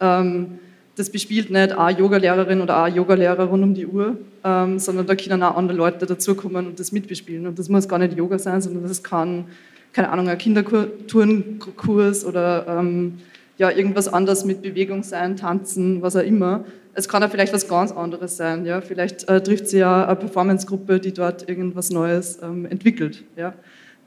ähm, 0.00 0.58
das 0.96 1.10
bespielt 1.10 1.48
nicht 1.48 1.72
eine 1.72 1.98
Yogalehrerin 1.98 2.60
oder 2.60 2.82
ein 2.82 2.94
Yogalehrer 2.94 3.44
rund 3.44 3.62
um 3.62 3.72
die 3.72 3.86
Uhr, 3.86 4.18
ähm, 4.44 4.78
sondern 4.80 5.06
da 5.06 5.14
können 5.14 5.42
auch 5.44 5.56
andere 5.56 5.78
Leute 5.78 6.06
dazukommen 6.06 6.66
und 6.66 6.80
das 6.80 6.92
mitbespielen. 6.92 7.46
Und 7.46 7.58
das 7.58 7.68
muss 7.68 7.88
gar 7.88 7.98
nicht 7.98 8.16
Yoga 8.16 8.38
sein, 8.38 8.60
sondern 8.60 8.82
das 8.82 9.02
kann 9.02 9.46
keine 9.92 10.10
Ahnung, 10.10 10.28
ein 10.28 10.38
Kinderturnkurs 10.38 12.24
oder 12.24 12.66
ähm, 12.68 13.18
ja, 13.58 13.70
irgendwas 13.70 14.08
anderes 14.08 14.44
mit 14.44 14.62
Bewegung 14.62 15.02
sein, 15.02 15.36
tanzen, 15.36 16.02
was 16.02 16.16
auch 16.16 16.22
immer. 16.22 16.64
Es 16.94 17.08
kann 17.08 17.22
auch 17.22 17.30
vielleicht 17.30 17.52
was 17.52 17.68
ganz 17.68 17.92
anderes 17.92 18.36
sein. 18.36 18.66
Ja? 18.66 18.80
Vielleicht 18.80 19.28
äh, 19.28 19.42
trifft 19.42 19.68
sie 19.68 19.78
ja 19.78 20.06
eine 20.06 20.16
Performancegruppe, 20.16 21.00
die 21.00 21.12
dort 21.12 21.48
irgendwas 21.48 21.90
Neues 21.90 22.38
ähm, 22.42 22.66
entwickelt. 22.66 23.24
Ja? 23.36 23.54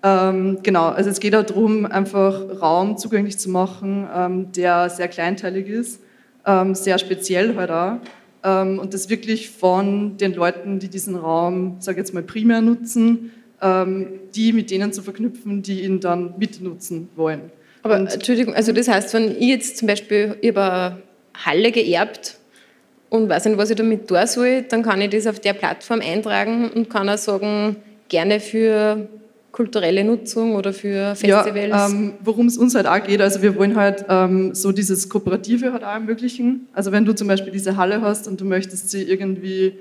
Ähm, 0.03 0.59
genau, 0.61 0.89
also 0.89 1.09
es 1.09 1.19
geht 1.19 1.35
auch 1.35 1.43
darum, 1.43 1.85
einfach 1.85 2.61
Raum 2.61 2.97
zugänglich 2.97 3.39
zu 3.39 3.49
machen, 3.49 4.07
ähm, 4.13 4.51
der 4.51 4.89
sehr 4.89 5.07
kleinteilig 5.07 5.67
ist, 5.67 6.01
ähm, 6.45 6.75
sehr 6.75 6.99
speziell 6.99 7.55
halt 7.55 7.71
auch. 7.71 7.97
Ähm, 8.43 8.77
und 8.77 8.93
das 8.93 9.09
wirklich 9.09 9.49
von 9.49 10.17
den 10.17 10.33
Leuten, 10.33 10.77
die 10.77 10.89
diesen 10.89 11.15
Raum, 11.15 11.77
sage 11.79 11.97
jetzt 11.97 12.13
mal, 12.13 12.21
primär 12.21 12.61
nutzen, 12.61 13.31
die 14.35 14.53
mit 14.53 14.69
denen 14.71 14.93
zu 14.93 15.01
verknüpfen, 15.01 15.61
die 15.61 15.83
ihn 15.83 15.99
dann 15.99 16.35
mitnutzen 16.37 17.09
wollen. 17.15 17.51
Aber 17.83 17.99
und, 17.99 18.11
Entschuldigung, 18.13 18.53
also 18.55 18.71
das 18.71 18.87
heißt, 18.87 19.13
wenn 19.13 19.31
ich 19.31 19.47
jetzt 19.47 19.77
zum 19.77 19.87
Beispiel 19.87 20.35
über 20.41 20.99
Halle 21.35 21.71
geerbt 21.71 22.37
und 23.09 23.29
weiß 23.29 23.45
nicht, 23.45 23.57
was 23.57 23.69
ich 23.69 23.75
damit 23.75 24.07
tun 24.07 24.25
soll, 24.25 24.63
dann 24.63 24.81
kann 24.81 25.01
ich 25.01 25.11
das 25.11 25.27
auf 25.27 25.39
der 25.39 25.53
Plattform 25.53 26.01
eintragen 26.01 26.69
und 26.69 26.89
kann 26.89 27.07
auch 27.09 27.17
sagen, 27.17 27.75
gerne 28.09 28.39
für 28.39 29.07
kulturelle 29.51 30.03
Nutzung 30.03 30.55
oder 30.55 30.73
für 30.73 31.15
Festivals? 31.15 31.69
Ja, 31.69 31.87
ähm, 31.87 32.13
worum 32.21 32.47
es 32.47 32.57
uns 32.57 32.75
halt 32.75 32.87
auch 32.87 33.01
geht, 33.01 33.21
also 33.21 33.41
wir 33.41 33.55
wollen 33.55 33.75
halt 33.75 34.03
ähm, 34.09 34.53
so 34.53 34.71
dieses 34.73 35.07
Kooperative 35.07 35.71
halt 35.71 35.83
auch 35.83 35.93
ermöglichen. 35.93 36.67
Also 36.73 36.91
wenn 36.91 37.05
du 37.05 37.13
zum 37.13 37.27
Beispiel 37.27 37.53
diese 37.53 37.77
Halle 37.77 38.01
hast 38.01 38.27
und 38.27 38.41
du 38.41 38.45
möchtest 38.45 38.89
sie 38.89 39.03
irgendwie, 39.03 39.73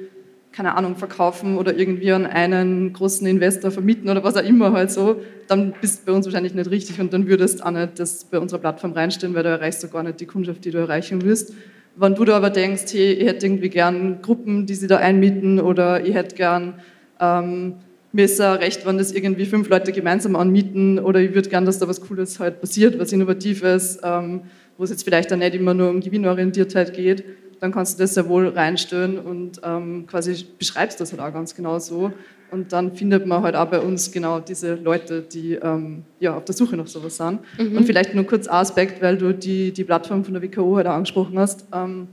keine 0.54 0.76
Ahnung, 0.76 0.94
verkaufen 0.94 1.58
oder 1.58 1.76
irgendwie 1.76 2.12
an 2.12 2.26
einen 2.26 2.92
großen 2.92 3.26
Investor 3.26 3.72
vermieten 3.72 4.08
oder 4.08 4.22
was 4.22 4.36
auch 4.36 4.44
immer 4.44 4.72
halt 4.72 4.92
so, 4.92 5.20
dann 5.48 5.74
bist 5.80 6.02
du 6.02 6.06
bei 6.06 6.16
uns 6.16 6.26
wahrscheinlich 6.26 6.54
nicht 6.54 6.70
richtig 6.70 7.00
und 7.00 7.12
dann 7.12 7.26
würdest 7.26 7.64
auch 7.64 7.72
nicht 7.72 7.98
das 7.98 8.24
bei 8.24 8.38
unserer 8.38 8.60
Plattform 8.60 8.92
reinstellen, 8.92 9.34
weil 9.34 9.42
du 9.42 9.48
erreichst 9.48 9.82
du 9.82 9.88
gar 9.88 10.04
nicht 10.04 10.20
die 10.20 10.26
Kundschaft, 10.26 10.64
die 10.64 10.70
du 10.70 10.78
erreichen 10.78 11.22
willst. 11.22 11.54
Wenn 11.96 12.14
du 12.14 12.24
da 12.24 12.36
aber 12.36 12.50
denkst, 12.50 12.84
hey, 12.92 13.12
ich 13.12 13.26
hätte 13.26 13.46
irgendwie 13.46 13.68
gern 13.68 14.22
Gruppen, 14.22 14.66
die 14.66 14.74
sie 14.74 14.86
da 14.86 14.98
einmieten 14.98 15.60
oder 15.60 16.04
ich 16.04 16.14
hätte 16.14 16.36
gern 16.36 16.74
ähm, 17.20 17.74
mir 18.12 18.26
ist 18.26 18.40
auch 18.40 18.60
recht, 18.60 18.86
wenn 18.86 18.96
das 18.96 19.10
irgendwie 19.10 19.44
fünf 19.44 19.68
Leute 19.68 19.90
gemeinsam 19.90 20.36
anmieten 20.36 21.00
oder 21.00 21.18
ich 21.18 21.34
würde 21.34 21.48
gern, 21.48 21.66
dass 21.66 21.80
da 21.80 21.88
was 21.88 22.00
Cooles 22.00 22.38
halt 22.38 22.60
passiert, 22.60 22.96
was 23.00 23.12
Innovatives, 23.12 23.98
ähm, 24.04 24.42
wo 24.78 24.84
es 24.84 24.90
jetzt 24.90 25.02
vielleicht 25.02 25.32
dann 25.32 25.40
nicht 25.40 25.56
immer 25.56 25.74
nur 25.74 25.90
um 25.90 26.00
Gewinnorientiertheit 26.00 26.94
geht, 26.94 27.24
dann 27.60 27.72
kannst 27.72 27.98
du 27.98 28.02
das 28.02 28.14
sehr 28.14 28.28
wohl 28.28 28.48
reinstellen 28.48 29.18
und 29.18 29.60
ähm, 29.64 30.06
quasi 30.06 30.46
beschreibst 30.58 31.00
das 31.00 31.12
halt 31.12 31.20
auch 31.20 31.32
ganz 31.32 31.54
genau 31.54 31.78
so. 31.78 32.12
Und 32.50 32.72
dann 32.72 32.94
findet 32.94 33.26
man 33.26 33.42
halt 33.42 33.56
auch 33.56 33.66
bei 33.66 33.80
uns 33.80 34.12
genau 34.12 34.38
diese 34.38 34.74
Leute, 34.74 35.22
die 35.22 35.54
ähm, 35.54 36.04
ja, 36.20 36.36
auf 36.36 36.44
der 36.44 36.54
Suche 36.54 36.76
nach 36.76 36.86
sowas 36.86 37.16
sind. 37.16 37.40
Mhm. 37.58 37.78
Und 37.78 37.84
vielleicht 37.84 38.14
nur 38.14 38.24
kurz 38.24 38.46
Aspekt, 38.46 39.02
weil 39.02 39.16
du 39.16 39.34
die, 39.34 39.72
die 39.72 39.82
Plattform 39.82 40.24
von 40.24 40.34
der 40.34 40.42
WKO 40.42 40.76
halt 40.76 40.86
auch 40.86 40.92
angesprochen 40.92 41.38
hast. 41.38 41.66
Ähm, 41.72 42.08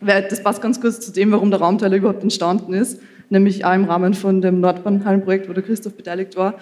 das 0.00 0.42
passt 0.42 0.62
ganz 0.62 0.80
kurz 0.80 1.00
zu 1.00 1.12
dem, 1.12 1.32
warum 1.32 1.50
der 1.50 1.60
Raumteiler 1.60 1.96
überhaupt 1.96 2.22
entstanden 2.22 2.74
ist 2.74 3.00
nämlich 3.30 3.64
auch 3.64 3.74
im 3.74 3.84
Rahmen 3.84 4.14
von 4.14 4.40
dem 4.40 4.60
Nordbahnhallenprojekt, 4.60 5.48
wo 5.48 5.52
der 5.52 5.62
Christoph 5.62 5.94
beteiligt 5.94 6.36
war. 6.36 6.54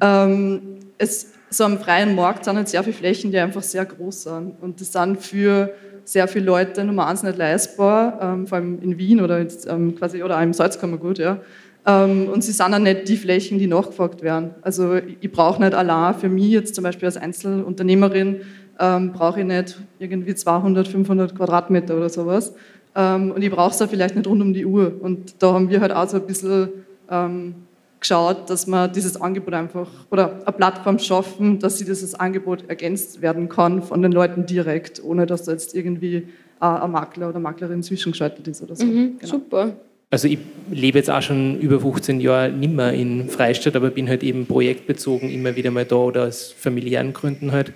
Ähm, 0.00 0.78
es, 0.98 1.32
so 1.50 1.64
am 1.64 1.78
freien 1.78 2.14
Markt 2.14 2.44
sind 2.44 2.56
halt 2.56 2.68
sehr 2.68 2.82
viele 2.82 2.96
Flächen, 2.96 3.30
die 3.30 3.38
einfach 3.38 3.62
sehr 3.62 3.84
groß 3.84 4.24
sind. 4.24 4.54
Und 4.60 4.80
das 4.80 4.92
sind 4.92 5.20
für 5.20 5.72
sehr 6.04 6.28
viele 6.28 6.46
Leute 6.46 6.84
Nummer 6.84 7.06
eins 7.06 7.22
nicht 7.22 7.38
leistbar, 7.38 8.18
ähm, 8.20 8.46
vor 8.46 8.58
allem 8.58 8.80
in 8.80 8.98
Wien 8.98 9.20
oder, 9.20 9.40
jetzt, 9.40 9.66
ähm, 9.66 9.96
quasi, 9.96 10.22
oder 10.22 10.38
auch 10.38 10.42
im 10.42 10.52
Salzkammergut. 10.52 11.18
Ja. 11.18 11.38
Ähm, 11.86 12.28
und 12.28 12.42
sie 12.42 12.52
sind 12.52 12.74
auch 12.74 12.78
nicht 12.78 13.08
die 13.08 13.16
Flächen, 13.16 13.58
die 13.58 13.66
nachgefragt 13.66 14.22
werden. 14.22 14.54
Also 14.62 14.94
ich, 14.94 15.18
ich 15.20 15.32
brauche 15.32 15.60
nicht 15.60 15.74
allein 15.74 16.14
für 16.14 16.28
mich 16.28 16.50
jetzt 16.50 16.74
zum 16.74 16.84
Beispiel 16.84 17.06
als 17.06 17.16
Einzelunternehmerin, 17.16 18.40
ähm, 18.78 19.12
brauche 19.12 19.40
ich 19.40 19.46
nicht 19.46 19.78
irgendwie 19.98 20.34
200, 20.34 20.86
500 20.86 21.34
Quadratmeter 21.34 21.96
oder 21.96 22.08
sowas, 22.08 22.52
ähm, 22.96 23.30
und 23.32 23.42
ich 23.42 23.50
brauche 23.50 23.72
es 23.72 23.82
auch 23.82 23.88
vielleicht 23.88 24.16
nicht 24.16 24.26
rund 24.26 24.40
um 24.40 24.54
die 24.54 24.64
Uhr. 24.64 24.94
Und 25.00 25.42
da 25.42 25.52
haben 25.52 25.68
wir 25.68 25.80
halt 25.80 25.92
auch 25.92 26.08
so 26.08 26.16
ein 26.16 26.26
bisschen 26.26 26.70
ähm, 27.10 27.54
geschaut, 28.06 28.48
dass 28.48 28.66
man 28.66 28.92
dieses 28.92 29.20
Angebot 29.20 29.54
einfach 29.54 29.90
oder 30.10 30.40
eine 30.44 30.56
Plattform 30.56 30.98
schaffen, 30.98 31.58
dass 31.58 31.78
sie 31.78 31.84
dieses 31.84 32.14
Angebot 32.14 32.68
ergänzt 32.68 33.20
werden 33.20 33.48
kann 33.48 33.82
von 33.82 34.00
den 34.00 34.12
Leuten 34.12 34.46
direkt, 34.46 35.02
ohne 35.02 35.26
dass 35.26 35.42
da 35.42 35.52
jetzt 35.52 35.74
irgendwie 35.74 36.28
ein 36.60 36.90
Makler 36.90 37.28
oder 37.28 37.40
Maklerin 37.40 37.82
zwischengeschaltet 37.82 38.46
ist 38.48 38.62
oder 38.62 38.76
so. 38.76 38.86
Mhm, 38.86 39.18
genau. 39.18 39.30
Super. 39.30 39.76
Also 40.10 40.28
ich 40.28 40.38
lebe 40.70 40.98
jetzt 40.98 41.10
auch 41.10 41.20
schon 41.20 41.58
über 41.58 41.80
15 41.80 42.20
Jahre 42.20 42.50
nimmer 42.50 42.92
in 42.92 43.28
Freistadt, 43.28 43.74
aber 43.74 43.90
bin 43.90 44.08
halt 44.08 44.22
eben 44.22 44.46
projektbezogen 44.46 45.28
immer 45.28 45.56
wieder 45.56 45.72
mal 45.72 45.84
da 45.84 45.96
oder 45.96 46.24
aus 46.26 46.54
familiären 46.56 47.12
Gründen 47.12 47.50
halt. 47.50 47.72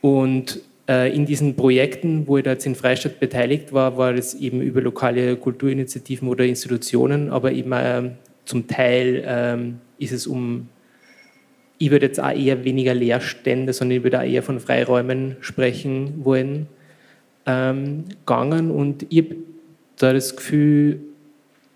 Und 0.00 0.60
äh, 0.88 1.14
in 1.14 1.26
diesen 1.26 1.56
Projekten, 1.56 2.28
wo 2.28 2.38
ich 2.38 2.44
da 2.44 2.52
jetzt 2.52 2.66
in 2.66 2.76
Freistadt 2.76 3.18
beteiligt 3.18 3.72
war, 3.72 3.96
war 3.96 4.14
es 4.14 4.34
eben 4.34 4.62
über 4.62 4.80
lokale 4.80 5.36
Kulturinitiativen 5.36 6.28
oder 6.28 6.44
Institutionen, 6.44 7.30
aber 7.30 7.50
eben 7.50 7.72
äh, 7.72 8.10
zum 8.44 8.66
Teil 8.66 9.22
ähm, 9.26 9.80
ist 9.98 10.12
es 10.12 10.26
um, 10.26 10.68
ich 11.78 11.90
würde 11.90 12.06
jetzt 12.06 12.20
auch 12.20 12.30
eher 12.30 12.64
weniger 12.64 12.94
Leerstände, 12.94 13.72
sondern 13.72 13.98
ich 13.98 14.04
würde 14.04 14.20
auch 14.20 14.24
eher 14.24 14.42
von 14.42 14.60
Freiräumen 14.60 15.36
sprechen 15.40 16.24
wollen, 16.24 16.66
ähm, 17.46 18.04
gegangen 18.26 18.70
und 18.70 19.06
ich 19.10 19.24
habe 19.24 19.36
da 19.96 20.12
das 20.12 20.36
Gefühl, 20.36 21.00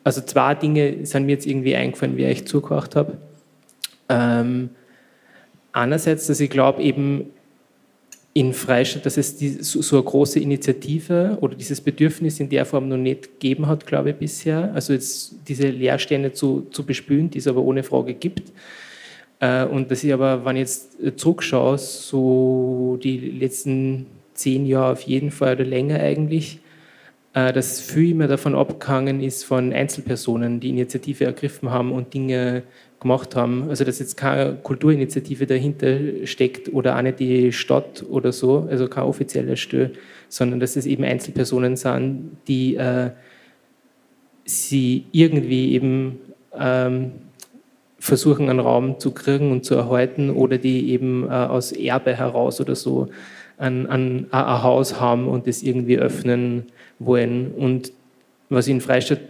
also 0.05 0.21
zwei 0.23 0.55
Dinge 0.55 1.05
sind 1.07 1.27
mir 1.27 1.33
jetzt 1.33 1.47
irgendwie 1.47 1.77
eingefallen, 1.77 2.17
wie 2.17 2.25
ich 2.25 2.47
zugehört 2.47 2.97
habe. 2.97 3.19
Ähm, 4.09 4.71
einerseits, 5.73 6.27
dass 6.27 6.41
ich 6.41 6.51
glaube, 6.51 6.83
eben 6.83 7.31
in 8.39 8.53
Freistadt, 8.53 9.05
dass 9.05 9.17
es 9.17 9.37
die, 9.37 9.49
so, 9.49 9.97
eine 9.97 10.05
große 10.05 10.39
Initiative 10.39 11.39
oder 11.41 11.57
dieses 11.57 11.81
Bedürfnis 11.81 12.39
in 12.39 12.49
der 12.49 12.65
Form 12.65 12.89
noch 12.89 12.97
nicht 12.97 13.41
gegeben 13.41 13.67
hat, 13.67 13.85
glaube 13.85 14.11
ich, 14.11 14.17
bisher. 14.17 14.73
Also 14.75 14.93
jetzt 14.93 15.35
diese 15.49 15.67
Leerstände 15.67 16.33
zu, 16.33 16.69
zu 16.71 16.87
bespülen, 16.87 17.31
die 17.31 17.39
es 17.39 17.49
aber 17.49 17.63
ohne 17.63 17.83
Frage 17.83 18.15
gibt. 18.15 18.53
Äh, 19.41 19.65
und 19.65 19.91
dass 19.91 20.05
ich 20.05 20.13
aber, 20.13 20.45
wenn 20.45 20.55
ich 20.55 20.61
jetzt 20.61 20.97
zurückschaue, 21.17 21.79
so 21.79 22.97
die 23.03 23.19
letzten 23.19 24.07
zehn 24.35 24.67
Jahre 24.67 24.93
auf 24.93 25.03
jeden 25.03 25.33
Fall 25.33 25.57
oder 25.57 25.65
länger 25.65 25.99
eigentlich, 25.99 26.61
äh, 27.35 27.53
dass 27.53 27.81
viel 27.81 28.15
mehr 28.15 28.29
davon 28.29 28.55
abgehangen 28.55 29.21
ist 29.21 29.43
von 29.43 29.73
Einzelpersonen, 29.73 30.61
die 30.61 30.69
Initiative 30.69 31.25
ergriffen 31.25 31.71
haben 31.71 31.91
und 31.91 32.15
Dinge 32.15 32.63
gemacht 33.01 33.37
haben. 33.37 33.69
Also 33.69 33.85
dass 33.85 33.99
jetzt 33.99 34.17
keine 34.17 34.57
Kulturinitiative 34.63 35.47
dahinter 35.47 35.99
steckt 36.25 36.73
oder 36.73 36.97
auch 36.97 37.03
nicht 37.03 37.21
die 37.21 37.53
Stadt 37.53 38.05
oder 38.09 38.33
so, 38.33 38.67
also 38.71 38.89
kein 38.89 39.05
offizieller 39.05 39.57
Stelle, 39.57 39.93
sondern 40.29 40.61
dass 40.61 40.77
es 40.77 40.87
eben 40.87 41.05
Einzelpersonen 41.05 41.77
sind, 41.77 42.37
die 42.49 42.77
äh, 42.77 43.11
sie 44.45 45.05
irgendwie 45.13 45.75
eben 45.75 46.19
ähm, 46.59 47.13
versuchen, 47.99 48.49
einen 48.49 48.61
Raum 48.61 48.99
zu 48.99 49.13
kriegen 49.13 49.53
und 49.53 49.65
zu 49.65 49.75
erhalten 49.75 50.31
oder 50.31 50.59
die 50.59 50.91
eben 50.91 51.25
äh, 51.27 51.33
aus 51.33 51.73
Erbe 51.73 52.17
heraus 52.17 52.61
oder 52.61 52.75
so 52.75 53.09
ein, 53.59 53.87
ein, 53.87 54.27
ein 54.31 54.63
Haus 54.63 55.01
haben 55.01 55.29
und 55.29 55.47
das 55.47 55.63
irgendwie 55.63 55.99
öffnen 55.99 56.67
wollen. 56.99 57.53
Und 57.53 57.93
was 58.49 58.69
in 58.69 58.81
Freistadt 58.81 59.21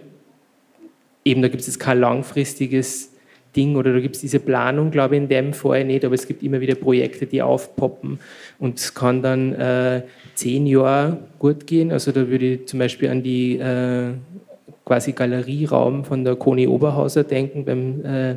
eben, 1.24 1.42
da 1.42 1.48
gibt 1.48 1.60
es 1.60 1.66
jetzt 1.66 1.80
kein 1.80 1.98
langfristiges 1.98 3.12
Ding 3.56 3.76
oder 3.76 3.92
da 3.92 4.00
gibt 4.00 4.16
es 4.16 4.20
diese 4.20 4.40
Planung, 4.40 4.90
glaube 4.90 5.16
ich, 5.16 5.22
in 5.22 5.28
dem 5.28 5.52
Fall 5.52 5.84
nicht, 5.84 6.04
aber 6.04 6.14
es 6.14 6.26
gibt 6.26 6.42
immer 6.42 6.60
wieder 6.60 6.74
Projekte, 6.74 7.26
die 7.26 7.42
aufpoppen 7.42 8.18
und 8.58 8.78
es 8.78 8.94
kann 8.94 9.22
dann 9.22 9.54
äh, 9.54 10.02
zehn 10.34 10.66
Jahre 10.66 11.18
gut 11.38 11.66
gehen. 11.66 11.90
Also 11.90 12.12
da 12.12 12.28
würde 12.28 12.46
ich 12.46 12.66
zum 12.66 12.78
Beispiel 12.78 13.08
an 13.08 13.22
die 13.22 13.58
äh, 13.58 14.12
quasi 14.84 15.12
Galerieraum 15.12 16.04
von 16.04 16.24
der 16.24 16.36
Koni 16.36 16.66
Oberhauser 16.66 17.24
denken 17.24 17.64
beim 17.64 18.04
äh, 18.04 18.36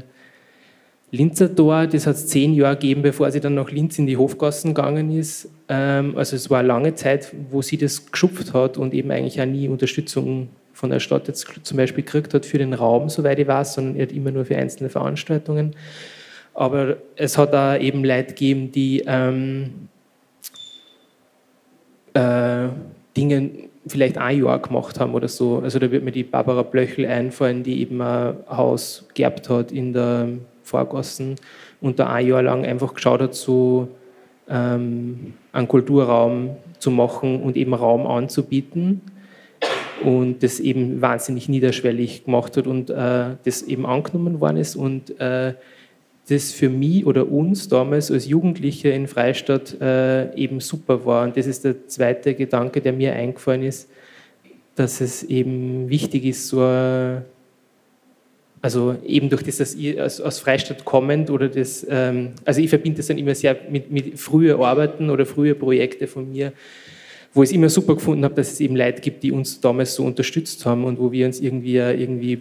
Linzer 1.12 1.54
Tor. 1.54 1.88
Das 1.88 2.08
hat 2.08 2.16
es 2.16 2.28
zehn 2.28 2.54
Jahre 2.54 2.76
gegeben, 2.76 3.02
bevor 3.02 3.30
sie 3.32 3.42
dann 3.42 3.56
nach 3.56 3.70
Linz 3.70 4.00
in 4.00 4.08
die 4.08 4.18
Hofgassen 4.18 4.74
gegangen 4.74 5.12
ist. 5.12 5.50
Ähm, 5.68 6.18
also 6.18 6.36
es 6.36 6.50
war 6.50 6.60
eine 6.60 6.70
lange 6.70 6.96
Zeit, 6.96 7.34
wo 7.50 7.62
sie 7.62 7.78
das 7.78 8.12
geschupft 8.12 8.54
hat 8.54 8.78
und 8.78 8.94
eben 8.94 9.12
eigentlich 9.12 9.42
auch 9.42 9.46
nie 9.46 9.68
Unterstützung 9.68 10.50
von 10.82 10.90
der 10.90 11.00
Stadt 11.00 11.28
jetzt 11.28 11.48
zum 11.62 11.78
Beispiel 11.78 12.04
gekriegt 12.04 12.34
hat 12.34 12.44
für 12.44 12.58
den 12.58 12.74
Raum, 12.74 13.08
soweit 13.08 13.38
ich 13.38 13.48
weiß, 13.48 13.76
sondern 13.76 13.98
er 13.98 14.08
hat 14.08 14.12
immer 14.12 14.32
nur 14.32 14.46
für 14.46 14.58
einzelne 14.58 14.90
Veranstaltungen. 14.90 15.76
Aber 16.56 16.98
es 17.16 17.38
hat 17.38 17.54
da 17.54 17.78
eben 17.78 18.04
Leute 18.04 18.30
gegeben, 18.30 18.72
die 18.72 19.04
ähm, 19.06 19.90
äh, 22.16 22.68
Dinge 23.16 23.52
vielleicht 23.86 24.18
ein 24.18 24.44
Jahr 24.44 24.58
gemacht 24.58 25.00
haben 25.00 25.14
oder 25.14 25.28
so. 25.28 25.60
Also 25.60 25.78
da 25.78 25.92
wird 25.92 26.04
mir 26.04 26.12
die 26.12 26.24
Barbara 26.24 26.64
Blöchel 26.64 27.06
einfallen, 27.06 27.62
die 27.62 27.80
eben 27.82 28.02
ein 28.02 28.38
Haus 28.50 29.08
geerbt 29.14 29.50
hat 29.50 29.72
in 29.72 29.94
der 29.94 30.30
Vorgassen 30.64 31.36
und 31.80 32.00
da 32.00 32.12
ein 32.12 32.26
Jahr 32.26 32.42
lang 32.42 32.66
einfach 32.66 32.96
geschaut 32.96 33.22
hat, 33.22 33.36
so 33.36 33.88
ähm, 34.50 35.36
einen 35.52 35.68
Kulturraum 35.68 36.56
zu 36.80 36.90
machen 36.90 37.40
und 37.44 37.56
eben 37.56 37.76
Raum 37.76 38.08
anzubieten 38.08 39.02
und 40.04 40.44
das 40.44 40.60
eben 40.60 41.02
wahnsinnig 41.02 41.50
niederschwellig 41.50 42.26
gemacht 42.26 42.58
hat 42.58 42.68
und 42.68 42.90
äh, 42.90 43.36
das 43.44 43.64
eben 43.64 43.86
angenommen 43.86 44.40
worden 44.40 44.58
ist 44.58 44.76
und 44.76 45.20
äh, 45.20 45.54
das 46.30 46.52
für 46.52 46.70
mich 46.70 47.06
oder 47.06 47.32
uns 47.32 47.68
damals 47.68 48.12
als 48.12 48.28
Jugendliche 48.28 48.90
in 48.90 49.08
Freistadt 49.08 49.80
äh, 49.82 50.34
eben 50.36 50.60
super 50.60 51.06
war. 51.06 51.24
Und 51.24 51.36
das 51.36 51.48
ist 51.48 51.66
der 51.66 51.88
zweite 51.88 52.36
Gedanke, 52.36 52.82
der 52.82 52.94
mir 52.94 53.14
eingefallen 53.14 53.64
ist, 53.64 53.90
dass 54.76 55.02
es 55.02 55.24
eben 55.24 55.90
wichtig 55.90 56.26
ist, 56.26 56.48
so 56.48 56.62
eine 56.62 57.26
also 58.62 58.96
eben 59.04 59.30
durch 59.30 59.42
das, 59.42 59.58
dass 59.58 59.74
ich 59.74 60.00
aus, 60.00 60.22
aus 60.22 60.40
Freistadt 60.40 60.86
kommend 60.86 61.32
oder 61.32 61.48
das, 61.48 61.86
ähm, 61.90 62.34
also 62.46 62.62
ich 62.62 62.70
verbinde 62.70 62.98
das 62.98 63.08
dann 63.08 63.18
immer 63.18 63.34
sehr 63.34 63.58
mit, 63.70 63.92
mit 63.92 64.20
frühe 64.20 64.56
Arbeiten 64.56 65.10
oder 65.10 65.26
frühe 65.26 65.56
Projekte 65.56 66.06
von 66.06 66.32
mir, 66.32 66.54
wo 67.34 67.44
ich 67.44 67.50
es 67.50 67.56
immer 67.56 67.70
super 67.70 67.96
gefunden 67.96 68.24
habe, 68.24 68.36
dass 68.36 68.52
es 68.52 68.60
eben 68.60 68.76
Leute 68.76 69.02
gibt, 69.02 69.24
die 69.24 69.32
uns 69.32 69.62
damals 69.62 69.96
so 69.96 70.04
unterstützt 70.04 70.66
haben 70.66 70.84
und 70.84 71.00
wo 71.00 71.12
wir 71.12 71.26
uns 71.26 71.40
irgendwie, 71.40 71.78
irgendwie 71.78 72.40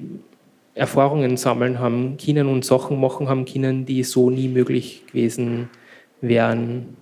Erfahrungen 0.74 1.36
sammeln 1.36 1.78
haben 1.78 2.16
können 2.16 2.48
und 2.48 2.64
Sachen 2.64 3.00
machen 3.00 3.28
haben 3.28 3.44
können, 3.44 3.86
die 3.86 4.02
so 4.02 4.30
nie 4.30 4.48
möglich 4.48 5.04
gewesen 5.06 5.68
wären. 6.20 6.96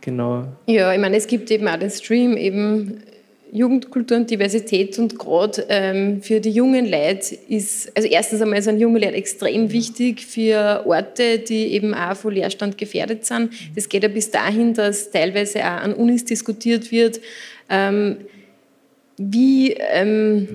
Genau. 0.00 0.44
Ja, 0.66 0.92
ich 0.92 1.00
meine, 1.00 1.16
es 1.16 1.26
gibt 1.26 1.50
eben 1.50 1.66
auch 1.66 1.78
den 1.78 1.90
Stream, 1.90 2.36
eben 2.36 3.00
Jugendkultur 3.54 4.16
und 4.16 4.28
Diversität 4.28 4.98
und 4.98 5.16
gerade 5.16 5.64
ähm, 5.68 6.20
für 6.20 6.40
die 6.40 6.50
jungen 6.50 6.86
Leute 6.86 7.36
ist, 7.48 7.96
also 7.96 8.08
erstens 8.08 8.42
einmal 8.42 8.60
sind 8.60 8.80
junge 8.80 8.98
Leute 8.98 9.14
extrem 9.14 9.70
wichtig 9.70 10.26
für 10.26 10.82
Orte, 10.84 11.38
die 11.38 11.68
eben 11.72 11.94
auch 11.94 12.16
von 12.16 12.34
Leerstand 12.34 12.76
gefährdet 12.76 13.24
sind. 13.24 13.52
Das 13.76 13.88
geht 13.88 14.02
ja 14.02 14.08
bis 14.08 14.32
dahin, 14.32 14.74
dass 14.74 15.12
teilweise 15.12 15.60
auch 15.60 15.82
an 15.84 15.94
Unis 15.94 16.24
diskutiert 16.24 16.90
wird, 16.90 17.20
ähm, 17.70 18.16
wie, 19.18 19.74
ähm, 19.74 20.48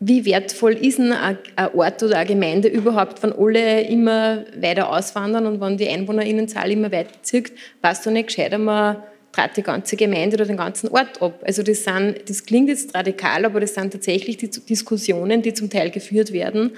wie 0.00 0.24
wertvoll 0.24 0.72
ist 0.72 0.98
ein, 0.98 1.12
ein 1.12 1.38
Ort 1.72 2.02
oder 2.02 2.18
eine 2.18 2.26
Gemeinde 2.26 2.66
überhaupt, 2.66 3.22
wenn 3.22 3.32
alle 3.32 3.82
immer 3.82 4.44
weiter 4.60 4.90
auswandern 4.90 5.46
und 5.46 5.60
wenn 5.60 5.76
die 5.76 5.86
EinwohnerInnenzahl 5.86 6.72
immer 6.72 6.90
weiter 6.90 7.14
zirkt, 7.22 7.52
passt 7.80 8.04
du 8.04 8.10
nicht 8.10 8.26
gescheiter 8.26 8.58
mal 8.58 9.04
trat 9.34 9.56
die 9.56 9.62
ganze 9.62 9.96
Gemeinde 9.96 10.36
oder 10.36 10.46
den 10.46 10.56
ganzen 10.56 10.88
Ort 10.88 11.20
ab. 11.20 11.42
Also 11.44 11.62
das, 11.62 11.84
sind, 11.84 12.28
das 12.28 12.44
klingt 12.44 12.68
jetzt 12.68 12.94
radikal, 12.94 13.44
aber 13.44 13.60
das 13.60 13.74
sind 13.74 13.92
tatsächlich 13.92 14.36
die 14.36 14.48
Diskussionen, 14.48 15.42
die 15.42 15.52
zum 15.52 15.70
Teil 15.70 15.90
geführt 15.90 16.32
werden, 16.32 16.70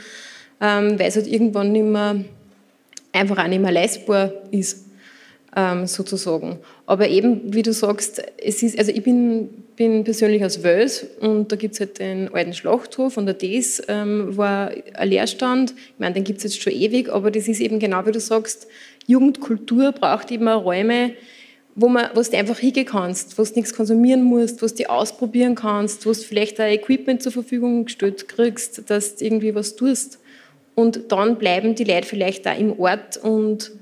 ähm, 0.60 0.98
weil 0.98 1.08
es 1.08 1.16
halt 1.16 1.26
irgendwann 1.26 1.72
nicht 1.72 1.84
mehr, 1.84 2.24
einfach 3.12 3.38
auch 3.38 3.48
nicht 3.48 3.60
mehr 3.60 3.72
leistbar 3.72 4.32
ist, 4.50 4.86
ähm, 5.54 5.86
sozusagen. 5.86 6.58
Aber 6.86 7.08
eben, 7.08 7.52
wie 7.52 7.62
du 7.62 7.72
sagst, 7.72 8.22
es 8.38 8.62
ist, 8.62 8.78
also 8.78 8.90
ich 8.90 9.02
bin, 9.02 9.48
bin 9.76 10.04
persönlich 10.04 10.42
aus 10.42 10.62
Wels 10.62 11.06
und 11.20 11.52
da 11.52 11.56
gibt 11.56 11.74
es 11.74 11.80
halt 11.80 11.98
den 11.98 12.32
alten 12.32 12.54
Schlachthof 12.54 13.18
und 13.18 13.26
der 13.26 13.34
Des 13.34 13.82
ähm, 13.88 14.36
war 14.36 14.70
ein 14.94 15.08
Leerstand. 15.08 15.72
Ich 15.72 15.98
meine, 15.98 16.14
den 16.14 16.24
gibt 16.24 16.38
es 16.38 16.44
jetzt 16.44 16.62
schon 16.62 16.72
ewig, 16.72 17.10
aber 17.10 17.30
das 17.30 17.48
ist 17.48 17.60
eben 17.60 17.78
genau, 17.78 18.06
wie 18.06 18.12
du 18.12 18.20
sagst, 18.20 18.66
Jugendkultur 19.06 19.92
braucht 19.92 20.32
auch 20.32 20.64
Räume, 20.64 21.12
wo, 21.76 21.88
man, 21.88 22.08
wo 22.14 22.22
du 22.22 22.36
einfach 22.36 22.58
hingehen 22.58 22.86
kannst, 22.86 23.38
wo 23.38 23.44
du 23.44 23.52
nichts 23.54 23.74
konsumieren 23.74 24.22
musst, 24.22 24.62
wo 24.62 24.66
du 24.66 24.74
die 24.74 24.88
ausprobieren 24.88 25.54
kannst, 25.54 26.06
wo 26.06 26.12
du 26.12 26.18
vielleicht 26.18 26.58
ein 26.58 26.72
Equipment 26.72 27.22
zur 27.22 27.32
Verfügung 27.32 27.84
gestellt 27.84 28.26
kriegst, 28.28 28.90
dass 28.90 29.16
du 29.16 29.24
irgendwie 29.24 29.54
was 29.54 29.76
tust. 29.76 30.18
Und 30.74 31.12
dann 31.12 31.36
bleiben 31.36 31.74
die 31.74 31.84
Leute 31.84 32.08
vielleicht 32.08 32.46
da 32.46 32.52
im 32.52 32.78
Ort 32.80 33.18
und 33.18 33.72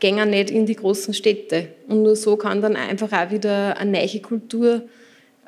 gehen 0.00 0.30
nicht 0.30 0.50
in 0.50 0.66
die 0.66 0.76
großen 0.76 1.14
Städte. 1.14 1.68
Und 1.88 2.02
nur 2.02 2.14
so 2.14 2.36
kann 2.36 2.60
dann 2.60 2.76
einfach 2.76 3.12
auch 3.12 3.30
wieder 3.30 3.76
eine 3.78 3.92
neue 3.92 4.20
Kultur 4.20 4.82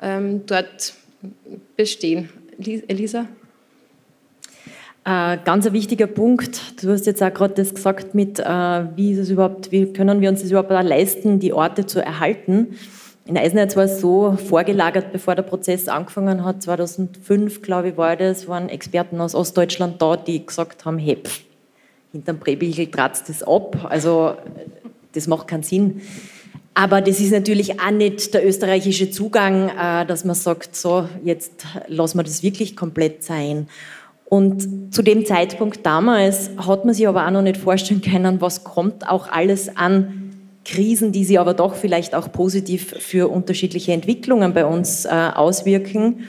ähm, 0.01 0.45
dort 0.45 0.93
bestehen. 1.75 2.29
Elisa? 2.87 3.27
Äh, 5.05 5.37
ganz 5.43 5.67
ein 5.67 5.73
wichtiger 5.73 6.07
Punkt, 6.07 6.81
du 6.81 6.89
hast 6.89 7.05
jetzt 7.05 7.21
auch 7.21 7.33
gerade 7.33 7.55
das 7.55 7.73
gesagt 7.73 8.15
mit, 8.15 8.39
äh, 8.39 8.43
wie 8.95 9.11
ist 9.11 9.19
es 9.19 9.29
überhaupt, 9.31 9.69
wie 9.71 9.91
können 9.91 10.21
wir 10.21 10.29
uns 10.29 10.41
das 10.41 10.51
überhaupt 10.51 10.71
leisten, 10.71 11.39
die 11.39 11.51
Orte 11.51 11.85
zu 11.85 11.99
erhalten. 11.99 12.77
In 13.25 13.37
Eisenerz 13.37 13.75
war 13.75 13.83
es 13.83 13.99
so 13.99 14.37
vorgelagert, 14.37 15.11
bevor 15.11 15.35
der 15.35 15.43
Prozess 15.43 15.89
angefangen 15.89 16.45
hat, 16.45 16.63
2005, 16.63 17.61
glaube 17.61 17.89
ich, 17.89 17.97
war 17.97 18.15
das, 18.15 18.47
waren 18.47 18.69
Experten 18.69 19.19
aus 19.19 19.35
Ostdeutschland 19.35 20.01
da, 20.01 20.15
die 20.15 20.45
gesagt 20.45 20.85
haben, 20.85 20.97
hey, 20.97 21.17
pff, 21.21 21.41
hinterm 22.13 22.39
Präbichel 22.39 22.87
tratzt 22.87 23.27
das 23.27 23.43
ab, 23.43 23.85
also 23.89 24.35
das 25.11 25.27
macht 25.27 25.49
keinen 25.49 25.63
Sinn. 25.63 26.01
Aber 26.75 27.01
das 27.01 27.19
ist 27.19 27.31
natürlich 27.31 27.79
auch 27.79 27.91
nicht 27.91 28.33
der 28.33 28.47
österreichische 28.47 29.11
Zugang, 29.11 29.69
äh, 29.69 30.05
dass 30.05 30.23
man 30.23 30.35
sagt, 30.35 30.77
so, 30.77 31.09
jetzt 31.25 31.65
lassen 31.87 32.17
wir 32.17 32.23
das 32.23 32.41
wirklich 32.41 32.77
komplett 32.77 33.23
sein. 33.23 33.67
Und 34.25 34.93
zu 34.93 35.01
dem 35.01 35.25
Zeitpunkt 35.25 35.85
damals 35.85 36.49
hat 36.57 36.85
man 36.85 36.93
sich 36.93 37.07
aber 37.07 37.27
auch 37.27 37.31
noch 37.31 37.41
nicht 37.41 37.57
vorstellen 37.57 38.01
können, 38.01 38.41
was 38.41 38.63
kommt 38.63 39.07
auch 39.07 39.31
alles 39.31 39.75
an 39.75 40.23
Krisen, 40.65 41.11
die 41.11 41.25
sich 41.25 41.39
aber 41.39 41.53
doch 41.53 41.75
vielleicht 41.75 42.15
auch 42.15 42.31
positiv 42.31 42.95
für 42.99 43.29
unterschiedliche 43.29 43.91
Entwicklungen 43.91 44.53
bei 44.53 44.65
uns 44.65 45.05
äh, 45.05 45.09
auswirken. 45.09 46.25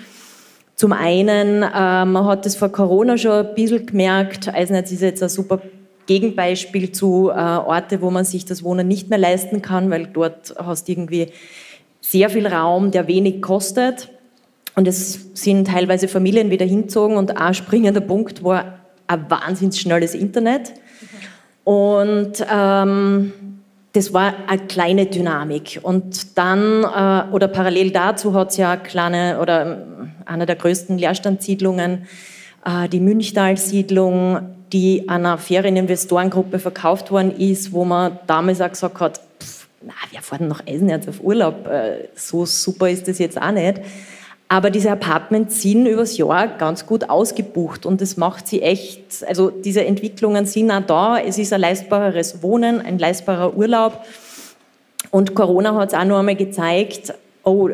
Zum 0.74 0.92
einen, 0.92 1.62
äh, 1.62 2.04
man 2.04 2.26
hat 2.26 2.44
es 2.46 2.56
vor 2.56 2.70
Corona 2.70 3.16
schon 3.16 3.46
ein 3.46 3.54
bisschen 3.54 3.86
gemerkt, 3.86 4.48
Eisenherz 4.48 4.90
ist 4.90 5.02
jetzt 5.02 5.22
ein 5.22 5.28
super 5.28 5.60
Gegenbeispiel 6.06 6.92
zu 6.92 7.30
äh, 7.30 7.34
Orte, 7.34 8.02
wo 8.02 8.10
man 8.10 8.24
sich 8.24 8.44
das 8.44 8.62
Wohnen 8.64 8.88
nicht 8.88 9.08
mehr 9.08 9.18
leisten 9.18 9.62
kann, 9.62 9.90
weil 9.90 10.06
dort 10.06 10.54
hast 10.58 10.88
du 10.88 10.92
irgendwie 10.92 11.28
sehr 12.00 12.28
viel 12.28 12.46
Raum, 12.46 12.90
der 12.90 13.06
wenig 13.06 13.40
kostet. 13.40 14.10
Und 14.76 14.88
es 14.88 15.30
sind 15.34 15.68
teilweise 15.68 16.08
Familien 16.08 16.50
wieder 16.50 16.66
hinzogen 16.66 17.16
und 17.16 17.36
ein 17.36 17.54
springender 17.54 18.00
Punkt 18.00 18.42
war 18.42 18.78
ein 19.06 19.30
wahnsinnig 19.30 19.80
schnelles 19.80 20.14
Internet. 20.14 20.72
Und 21.62 22.44
ähm, 22.50 23.32
das 23.92 24.12
war 24.12 24.34
eine 24.48 24.66
kleine 24.66 25.06
Dynamik. 25.06 25.80
Und 25.82 26.36
dann, 26.36 26.82
äh, 26.82 27.32
oder 27.32 27.48
parallel 27.48 27.90
dazu 27.92 28.34
hat 28.34 28.50
es 28.50 28.56
ja 28.56 28.76
kleine, 28.76 29.38
oder 29.40 29.62
ähm, 29.62 30.10
eine 30.26 30.46
der 30.46 30.56
größten 30.56 30.98
Leerstandssiedlungen, 30.98 32.06
äh, 32.66 32.88
die 32.88 33.00
Münchtal-Siedlung, 33.00 34.40
die 34.72 35.08
einer 35.08 35.38
Ferieninvestorengruppe 35.38 36.58
verkauft 36.58 37.12
worden 37.12 37.36
ist, 37.38 37.72
wo 37.72 37.84
man 37.84 38.18
damals 38.26 38.60
auch 38.60 38.70
gesagt 38.70 38.98
hat, 38.98 39.20
pff, 39.40 39.68
na, 39.82 39.92
wir 40.10 40.20
fahren 40.20 40.48
nach 40.48 40.66
Eisenerz 40.66 41.06
auf 41.06 41.22
Urlaub, 41.22 41.68
äh, 41.68 42.08
so 42.16 42.44
super 42.44 42.90
ist 42.90 43.06
das 43.06 43.18
jetzt 43.18 43.40
auch 43.40 43.52
nicht. 43.52 43.80
Aber 44.54 44.70
diese 44.70 44.92
Apartments 44.92 45.62
sind 45.62 45.84
übers 45.84 46.16
Jahr 46.16 46.46
ganz 46.46 46.86
gut 46.86 47.10
ausgebucht 47.10 47.86
und 47.86 48.00
das 48.00 48.16
macht 48.16 48.46
sie 48.46 48.62
echt, 48.62 49.26
also 49.26 49.50
diese 49.50 49.84
Entwicklungen 49.84 50.46
sind 50.46 50.70
auch 50.70 50.86
da. 50.86 51.18
Es 51.18 51.38
ist 51.38 51.52
ein 51.52 51.60
leistbareres 51.60 52.40
Wohnen, 52.40 52.80
ein 52.80 53.00
leistbarer 53.00 53.56
Urlaub. 53.56 54.04
Und 55.10 55.34
Corona 55.34 55.74
hat 55.74 55.88
es 55.88 55.98
auch 55.98 56.04
noch 56.04 56.20
einmal 56.20 56.36
gezeigt, 56.36 57.14
oh, 57.42 57.68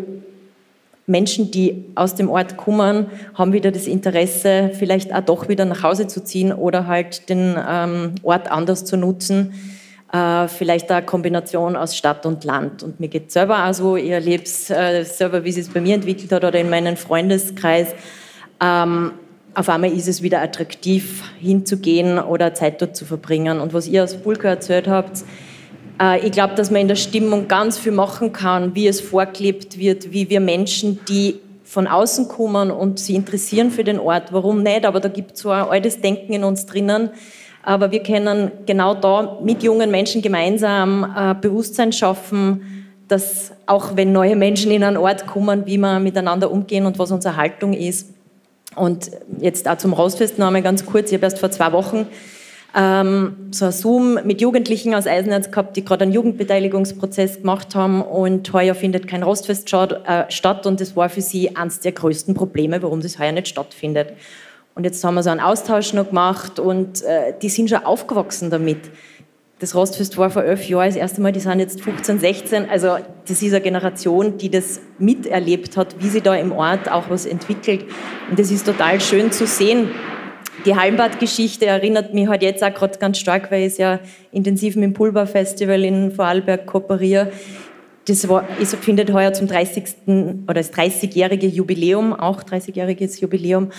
Menschen, 1.07 1.51
die 1.51 1.85
aus 1.97 2.15
dem 2.15 2.31
Ort 2.31 2.57
kommen, 2.57 3.11
haben 3.35 3.53
wieder 3.53 3.73
das 3.73 3.87
Interesse, 3.87 4.71
vielleicht 4.73 5.13
auch 5.13 5.21
doch 5.21 5.49
wieder 5.51 5.67
nach 5.67 5.83
Hause 5.83 6.07
zu 6.07 6.25
ziehen 6.25 6.51
oder 6.51 6.87
halt 6.87 7.29
den 7.29 7.59
ähm, 7.69 8.15
Ort 8.23 8.51
anders 8.51 8.87
zu 8.87 8.97
nutzen 8.97 9.53
äh, 10.13 10.49
vielleicht 10.49 10.91
eine 10.91 11.05
Kombination 11.05 11.77
aus 11.77 11.97
Stadt 11.97 12.27
und 12.27 12.45
Land. 12.45 12.83
Und 12.83 13.01
mir 13.01 13.09
geht 13.09 13.29
es 13.29 13.35
selber 13.35 13.67
auch 13.67 13.75
so, 13.75 13.97
ich 13.97 14.11
erlebe 14.11 14.43
es 14.43 14.71
äh, 14.71 15.05
selber, 15.05 15.45
wie 15.45 15.51
es 15.51 15.69
bei 15.69 15.81
mir 15.81 15.95
entwickelt 15.95 16.33
hat 16.33 16.45
oder 16.45 16.59
in 16.59 16.71
meinem 16.71 16.97
Freundeskreis. 16.97 17.89
Ähm, 18.61 19.13
auf 19.55 19.69
einmal 19.69 19.93
ist 19.93 20.09
es 20.09 20.23
wieder 20.23 20.41
attraktiv, 20.43 21.23
hinzugehen 21.41 22.19
oder 22.19 22.55
Zeit 22.55 22.81
dort 22.81 22.97
zu 22.97 23.05
verbringen. 23.05 23.61
Und 23.61 23.73
was 23.73 23.89
ihr 23.89 24.05
aus 24.05 24.17
Bulka 24.17 24.49
erzählt 24.49 24.89
habt, 24.89 25.25
äh, 26.01 26.27
ich 26.27 26.33
glaube, 26.33 26.55
dass 26.55 26.71
man 26.71 26.83
in 26.83 26.89
der 26.89 26.97
Stimmung 26.97 27.49
ganz 27.49 27.79
viel 27.79 27.93
machen 27.93 28.33
kann, 28.33 28.75
wie 28.75 28.89
es 28.89 29.01
vorgelebt 29.01 29.79
wird, 29.79 30.13
wie 30.13 30.31
wir 30.31 30.41
Menschen, 30.41 31.01
die 31.09 31.41
von 31.65 31.87
außen 31.87 32.27
kommen 32.27 32.73
und 32.73 32.99
sie 32.99 33.15
interessieren 33.15 33.71
für 33.71 33.85
den 33.85 34.01
Ort, 34.01 34.33
warum 34.33 34.65
nicht, 34.65 34.85
aber 34.85 34.99
da 34.99 35.09
gibt 35.09 35.33
es 35.33 35.41
so 35.41 35.51
ein 35.51 35.63
altes 35.63 36.01
Denken 36.01 36.33
in 36.33 36.43
uns 36.43 36.67
drinnen, 36.67 37.11
aber 37.63 37.91
wir 37.91 38.03
können 38.03 38.51
genau 38.67 38.95
da 38.95 39.39
mit 39.43 39.63
jungen 39.63 39.91
Menschen 39.91 40.23
gemeinsam 40.23 41.15
äh, 41.17 41.35
Bewusstsein 41.35 41.93
schaffen, 41.93 42.87
dass 43.09 43.53
auch 43.67 43.97
wenn 43.97 44.13
neue 44.13 44.37
Menschen 44.37 44.71
in 44.71 44.85
einen 44.85 44.97
Ort 44.97 45.27
kommen, 45.27 45.67
wie 45.67 45.77
wir 45.79 45.99
miteinander 45.99 46.51
umgehen 46.51 46.87
und 46.87 46.99
was 46.99 47.11
unsere 47.11 47.37
Haltung 47.37 47.73
ist. 47.73 48.09
Und 48.77 49.11
jetzt 49.41 49.69
auch 49.69 49.79
zum 49.79 49.93
Rostfest 49.93 50.39
noch 50.39 50.47
einmal 50.47 50.63
ganz 50.63 50.87
kurz. 50.87 51.11
Ich 51.11 51.15
habe 51.15 51.25
erst 51.25 51.41
vor 51.41 51.51
zwei 51.51 51.73
Wochen 51.73 52.07
ähm, 52.75 53.49
so 53.51 53.67
ein 53.67 53.73
Zoom 53.73 54.19
mit 54.25 54.41
Jugendlichen 54.41 54.95
aus 54.95 55.07
Eisenerz 55.07 55.51
gehabt, 55.51 55.77
die 55.77 55.85
gerade 55.85 56.05
einen 56.05 56.13
Jugendbeteiligungsprozess 56.13 57.39
gemacht 57.41 57.75
haben 57.75 58.03
und 58.03 58.53
heuer 58.53 58.75
findet 58.75 59.09
kein 59.09 59.23
Rostfest 59.23 59.73
äh, 59.73 60.25
statt 60.29 60.67
und 60.67 60.81
das 60.81 60.95
war 60.95 61.09
für 61.09 61.21
sie 61.21 61.57
eines 61.57 61.81
der 61.81 61.93
größten 61.93 62.35
Probleme, 62.35 62.81
warum 62.83 63.01
das 63.01 63.19
heuer 63.19 63.33
nicht 63.33 63.49
stattfindet. 63.49 64.13
Und 64.75 64.85
jetzt 64.85 65.03
haben 65.05 65.15
wir 65.15 65.23
so 65.23 65.31
einen 65.31 65.41
Austausch 65.41 65.93
noch 65.93 66.09
gemacht 66.09 66.59
und 66.59 67.03
äh, 67.03 67.35
die 67.41 67.49
sind 67.49 67.69
schon 67.71 67.85
aufgewachsen 67.85 68.51
damit. 68.51 68.79
Das 69.59 69.75
Rostfest 69.75 70.17
war 70.17 70.31
vor 70.31 70.43
elf 70.43 70.67
Jahren 70.69 70.87
das 70.87 70.97
erste 70.97 71.21
Mal, 71.21 71.33
die 71.33 71.41
sind 71.41 71.61
jetzt 71.61 71.83
15, 71.83 72.19
16. 72.19 72.71
Also 72.71 72.97
das 73.29 73.43
ist 73.43 73.53
eine 73.53 73.61
Generation, 73.61 74.39
die 74.39 74.49
das 74.49 74.81
miterlebt 74.99 75.77
hat, 75.77 75.97
wie 76.03 76.09
sie 76.09 76.23
da 76.23 76.35
im 76.35 76.53
Ort 76.53 76.91
auch 76.91 77.11
was 77.11 77.27
entwickelt. 77.27 77.85
Und 78.31 78.39
das 78.39 78.51
ist 78.51 78.65
total 78.65 79.03
schön 79.03 79.33
zu 79.33 79.47
sehen. 79.47 79.91
Die 80.65 80.75
Hallenbad-Geschichte 80.75 81.67
erinnert 81.67 82.15
mich 82.15 82.29
halt 82.29 82.43
jetzt 82.43 82.63
auch 82.63 82.73
gerade 82.73 82.99
ganz 82.99 83.19
stark, 83.19 83.51
weil 83.51 83.67
ich 83.67 83.77
ja 83.77 84.01
intensiv 84.33 84.77
mit 84.77 84.85
dem 84.85 84.93
Pulver-Festival 84.95 85.85
in 85.85 86.11
Vorarlberg 86.11 86.67
kooperiere. 86.67 87.31
Das 88.07 88.29
war, 88.29 88.49
es 88.61 88.75
findet 88.75 89.13
heuer 89.13 89.33
zum 89.33 89.47
30. 89.47 89.85
oder 90.45 90.55
das 90.55 90.73
30-jährige 90.73 91.47
Jubiläum, 91.47 92.13
auch 92.13 92.43
30-jähriges 92.43 93.21
Jubiläum. 93.21 93.71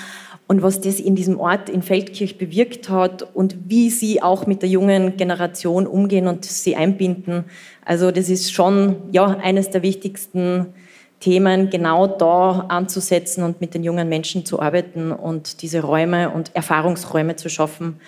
Und 0.52 0.62
was 0.62 0.82
das 0.82 1.00
in 1.00 1.16
diesem 1.16 1.40
Ort 1.40 1.70
in 1.70 1.82
Feldkirch 1.82 2.38
bewirkt 2.38 2.90
hat 2.90 3.24
und 3.34 3.56
wie 3.70 3.90
sie 3.90 4.22
auch 4.22 4.48
mit 4.48 4.62
der 4.62 4.68
jungen 4.68 5.16
Generation 5.16 5.88
umgehen 5.88 6.28
und 6.28 6.44
sie 6.44 6.76
einbinden. 6.76 7.46
Also 7.86 8.12
das 8.12 8.28
ist 8.28 8.52
schon 8.52 8.98
ja, 9.14 9.28
eines 9.28 9.70
der 9.70 9.82
wichtigsten 9.82 10.74
Themen, 11.22 11.70
genau 11.70 12.06
da 12.06 12.66
anzusetzen 12.68 13.46
und 13.46 13.62
mit 13.62 13.74
den 13.76 13.86
jungen 13.86 14.10
Menschen 14.10 14.44
zu 14.46 14.60
arbeiten 14.60 15.14
und 15.14 15.62
diese 15.62 15.84
Räume 15.84 16.32
und 16.32 16.54
Erfahrungsräume 16.54 17.38
zu 17.38 17.48
schaffen, 17.48 18.02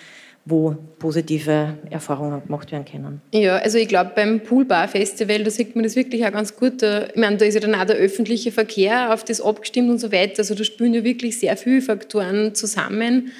wo 0.46 0.76
positive 0.98 1.74
Erfahrungen 1.90 2.42
gemacht 2.44 2.70
werden 2.70 2.84
können. 2.84 3.22
Ja, 3.32 3.56
also 3.56 3.78
ich 3.78 3.88
glaube, 3.88 4.12
beim 4.14 4.40
Poolbar-Festival, 4.40 5.42
da 5.42 5.50
sieht 5.50 5.74
man 5.74 5.84
das 5.84 5.96
wirklich 5.96 6.24
auch 6.26 6.32
ganz 6.32 6.54
gut. 6.54 6.82
Ich 6.82 7.16
meine, 7.16 7.38
da 7.38 7.46
ist 7.46 7.54
ja 7.54 7.60
dann 7.60 7.74
auch 7.74 7.84
der 7.86 7.96
öffentliche 7.96 8.52
Verkehr 8.52 9.12
auf 9.14 9.24
das 9.24 9.40
abgestimmt 9.40 9.88
und 9.90 9.98
so 9.98 10.12
weiter. 10.12 10.40
Also 10.40 10.54
da 10.54 10.62
spielen 10.64 10.92
ja 10.92 11.02
wirklich 11.02 11.38
sehr 11.38 11.56
viele 11.56 11.80
Faktoren 11.80 12.54
zusammen. 12.54 13.32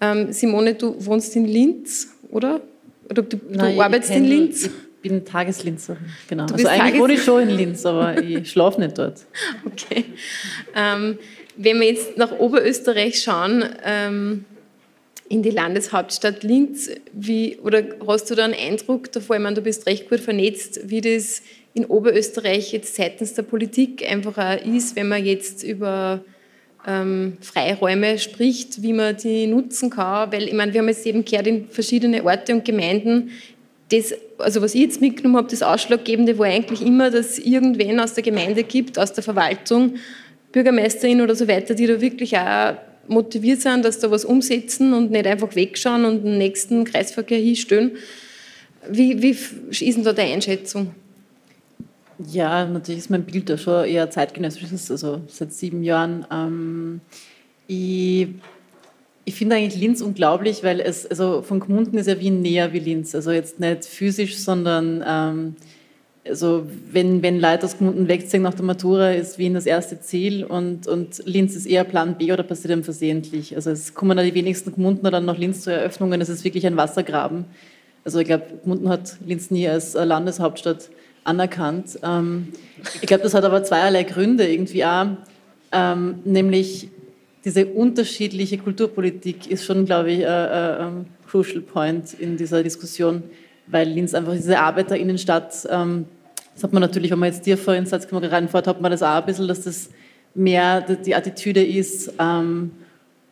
Ähm, 0.00 0.32
Simone, 0.32 0.74
du 0.74 0.94
wohnst 1.04 1.36
in 1.36 1.46
Linz, 1.46 2.08
oder? 2.30 2.60
Oder 3.10 3.22
du, 3.22 3.38
Nein, 3.50 3.76
du 3.76 3.82
arbeitest 3.82 4.12
in 4.12 4.24
Linz? 4.24 4.64
Ich 4.66 5.10
bin 5.10 5.24
Tageslinzerin, 5.24 5.98
genau. 6.28 6.46
Du 6.46 6.54
Also 6.54 6.64
bist 6.64 6.66
eigentlich 6.68 6.82
Tages- 6.84 7.00
wohne 7.00 7.12
ich 7.12 7.22
schon 7.22 7.42
in 7.42 7.50
Linz, 7.50 7.84
aber 7.86 8.22
ich 8.22 8.50
schlafe 8.50 8.80
nicht 8.80 8.96
dort. 8.98 9.20
Okay. 9.66 10.04
Ähm, 10.74 11.18
wenn 11.56 11.80
wir 11.80 11.86
jetzt 11.86 12.16
nach 12.16 12.32
Oberösterreich 12.38 13.22
schauen, 13.22 13.64
ähm, 13.84 14.44
in 15.28 15.42
die 15.42 15.50
Landeshauptstadt 15.50 16.42
Linz, 16.42 16.90
wie, 17.12 17.58
oder 17.62 17.82
hast 18.06 18.30
du 18.30 18.34
da 18.34 18.44
einen 18.44 18.54
Eindruck 18.54 19.10
davor, 19.12 19.36
ich 19.36 19.42
meine, 19.42 19.56
du 19.56 19.62
bist 19.62 19.86
recht 19.86 20.08
gut 20.08 20.20
vernetzt, 20.20 20.80
wie 20.84 21.00
das 21.00 21.42
in 21.74 21.84
Oberösterreich 21.84 22.72
jetzt 22.72 22.94
seitens 22.94 23.34
der 23.34 23.42
Politik 23.42 24.08
einfach 24.08 24.38
auch 24.38 24.64
ist, 24.64 24.96
wenn 24.96 25.08
man 25.08 25.24
jetzt 25.24 25.62
über 25.62 26.22
ähm, 26.86 27.36
Freiräume 27.40 28.18
spricht, 28.18 28.82
wie 28.82 28.92
man 28.92 29.16
die 29.16 29.46
nutzen 29.46 29.90
kann, 29.90 30.32
weil 30.32 30.44
ich 30.44 30.54
meine, 30.54 30.72
wir 30.72 30.80
haben 30.80 30.88
jetzt 30.88 31.04
eben 31.04 31.24
gehört 31.24 31.46
in 31.46 31.68
verschiedene 31.68 32.24
Orte 32.24 32.54
und 32.54 32.64
Gemeinden, 32.64 33.30
das, 33.90 34.14
also 34.38 34.62
was 34.62 34.74
ich 34.74 34.82
jetzt 34.82 35.00
mitgenommen 35.00 35.36
habe, 35.36 35.48
das 35.48 35.62
Ausschlaggebende 35.62 36.38
war 36.38 36.46
eigentlich 36.46 36.82
immer, 36.82 37.10
dass 37.10 37.32
es 37.32 37.38
irgendwen 37.38 38.00
aus 38.00 38.14
der 38.14 38.24
Gemeinde 38.24 38.64
gibt, 38.64 38.98
aus 38.98 39.12
der 39.12 39.22
Verwaltung, 39.22 39.94
Bürgermeisterin 40.52 41.20
oder 41.20 41.34
so 41.34 41.46
weiter, 41.46 41.74
die 41.74 41.86
da 41.86 42.00
wirklich 42.00 42.36
auch 42.36 42.76
motiviert 43.08 43.60
sind, 43.60 43.84
dass 43.84 43.98
da 43.98 44.10
was 44.10 44.24
umsetzen 44.24 44.92
und 44.92 45.10
nicht 45.10 45.26
einfach 45.26 45.54
wegschauen 45.54 46.04
und 46.04 46.24
den 46.24 46.38
nächsten 46.38 46.84
Kreisverkehr 46.84 47.38
hinstellen. 47.38 47.92
Wie, 48.88 49.20
wie 49.22 49.30
ist 49.30 49.96
denn 49.96 50.04
da 50.04 50.12
deine 50.12 50.34
Einschätzung? 50.34 50.94
Ja, 52.30 52.64
natürlich 52.64 53.00
ist 53.00 53.10
mein 53.10 53.24
Bild 53.24 53.50
da 53.50 53.58
schon 53.58 53.84
eher 53.84 54.10
zeitgenössisches, 54.10 54.90
also 54.90 55.20
seit 55.28 55.52
sieben 55.52 55.82
Jahren. 55.82 56.26
Ähm, 56.30 57.00
ich 57.66 58.28
ich 59.28 59.34
finde 59.34 59.56
eigentlich 59.56 59.80
Linz 59.80 60.00
unglaublich, 60.02 60.62
weil 60.62 60.80
es, 60.80 61.04
also 61.04 61.42
von 61.42 61.58
Gmunden 61.58 61.98
ist 61.98 62.06
ja 62.06 62.20
Wien 62.20 62.42
näher 62.42 62.72
wie 62.72 62.78
Linz. 62.78 63.12
Also 63.12 63.32
jetzt 63.32 63.58
nicht 63.58 63.84
physisch, 63.84 64.38
sondern 64.38 65.04
ähm, 65.04 65.56
also 66.28 66.66
wenn, 66.90 67.22
wenn 67.22 67.40
Leute 67.40 67.66
aus 67.66 67.78
Gmunden 67.78 68.08
wegziehen 68.08 68.42
nach 68.42 68.54
der 68.54 68.64
Matura, 68.64 69.12
ist 69.12 69.38
Wien 69.38 69.54
das 69.54 69.66
erste 69.66 70.00
Ziel 70.00 70.44
und, 70.44 70.86
und 70.86 71.22
Linz 71.24 71.54
ist 71.56 71.66
eher 71.66 71.84
Plan 71.84 72.16
B 72.18 72.32
oder 72.32 72.42
passiert 72.42 72.72
dann 72.72 72.84
versehentlich. 72.84 73.54
Also 73.54 73.70
es 73.70 73.94
kommen 73.94 74.16
die 74.18 74.34
wenigsten 74.34 74.72
Gmunden 74.72 75.10
dann 75.10 75.24
nach 75.24 75.38
Linz 75.38 75.62
zu 75.62 75.72
Eröffnungen. 75.72 76.20
Es 76.20 76.28
ist 76.28 76.44
wirklich 76.44 76.66
ein 76.66 76.76
Wassergraben. 76.76 77.44
Also 78.04 78.20
ich 78.20 78.26
glaube, 78.26 78.44
Gmunden 78.64 78.88
hat 78.88 79.16
Linz 79.26 79.50
nie 79.50 79.68
als 79.68 79.94
äh, 79.94 80.04
Landeshauptstadt 80.04 80.90
anerkannt. 81.24 81.98
Ähm, 82.02 82.48
ich 83.00 83.08
glaube, 83.08 83.24
das 83.24 83.34
hat 83.34 83.44
aber 83.44 83.64
zweierlei 83.64 84.04
Gründe 84.04 84.48
irgendwie 84.48 84.84
auch, 84.84 85.08
ähm, 85.72 86.20
nämlich 86.24 86.88
diese 87.44 87.66
unterschiedliche 87.66 88.58
Kulturpolitik 88.58 89.48
ist 89.50 89.64
schon, 89.64 89.84
glaube 89.84 90.10
ich, 90.10 90.26
ein 90.26 91.06
crucial 91.28 91.60
point 91.60 92.14
in 92.14 92.36
dieser 92.36 92.62
Diskussion, 92.62 93.22
weil 93.68 93.88
Linz 93.88 94.14
einfach 94.14 94.32
diese 94.32 94.58
Arbeiterinnenstadt, 94.58 95.66
ähm, 95.70 96.06
das 96.56 96.64
hat 96.64 96.72
man 96.72 96.80
natürlich, 96.80 97.10
wenn 97.10 97.18
man 97.18 97.30
jetzt 97.30 97.44
dir 97.44 97.58
vorhin 97.58 97.84
Salzkammer 97.84 98.32
reinfährt, 98.32 98.66
hat 98.66 98.80
man 98.80 98.90
das 98.90 99.02
auch 99.02 99.16
ein 99.16 99.26
bisschen, 99.26 99.46
dass 99.46 99.64
das 99.64 99.90
mehr 100.34 100.80
die 100.80 101.14
Attitüde 101.14 101.62
ist. 101.62 102.14
Ähm, 102.18 102.70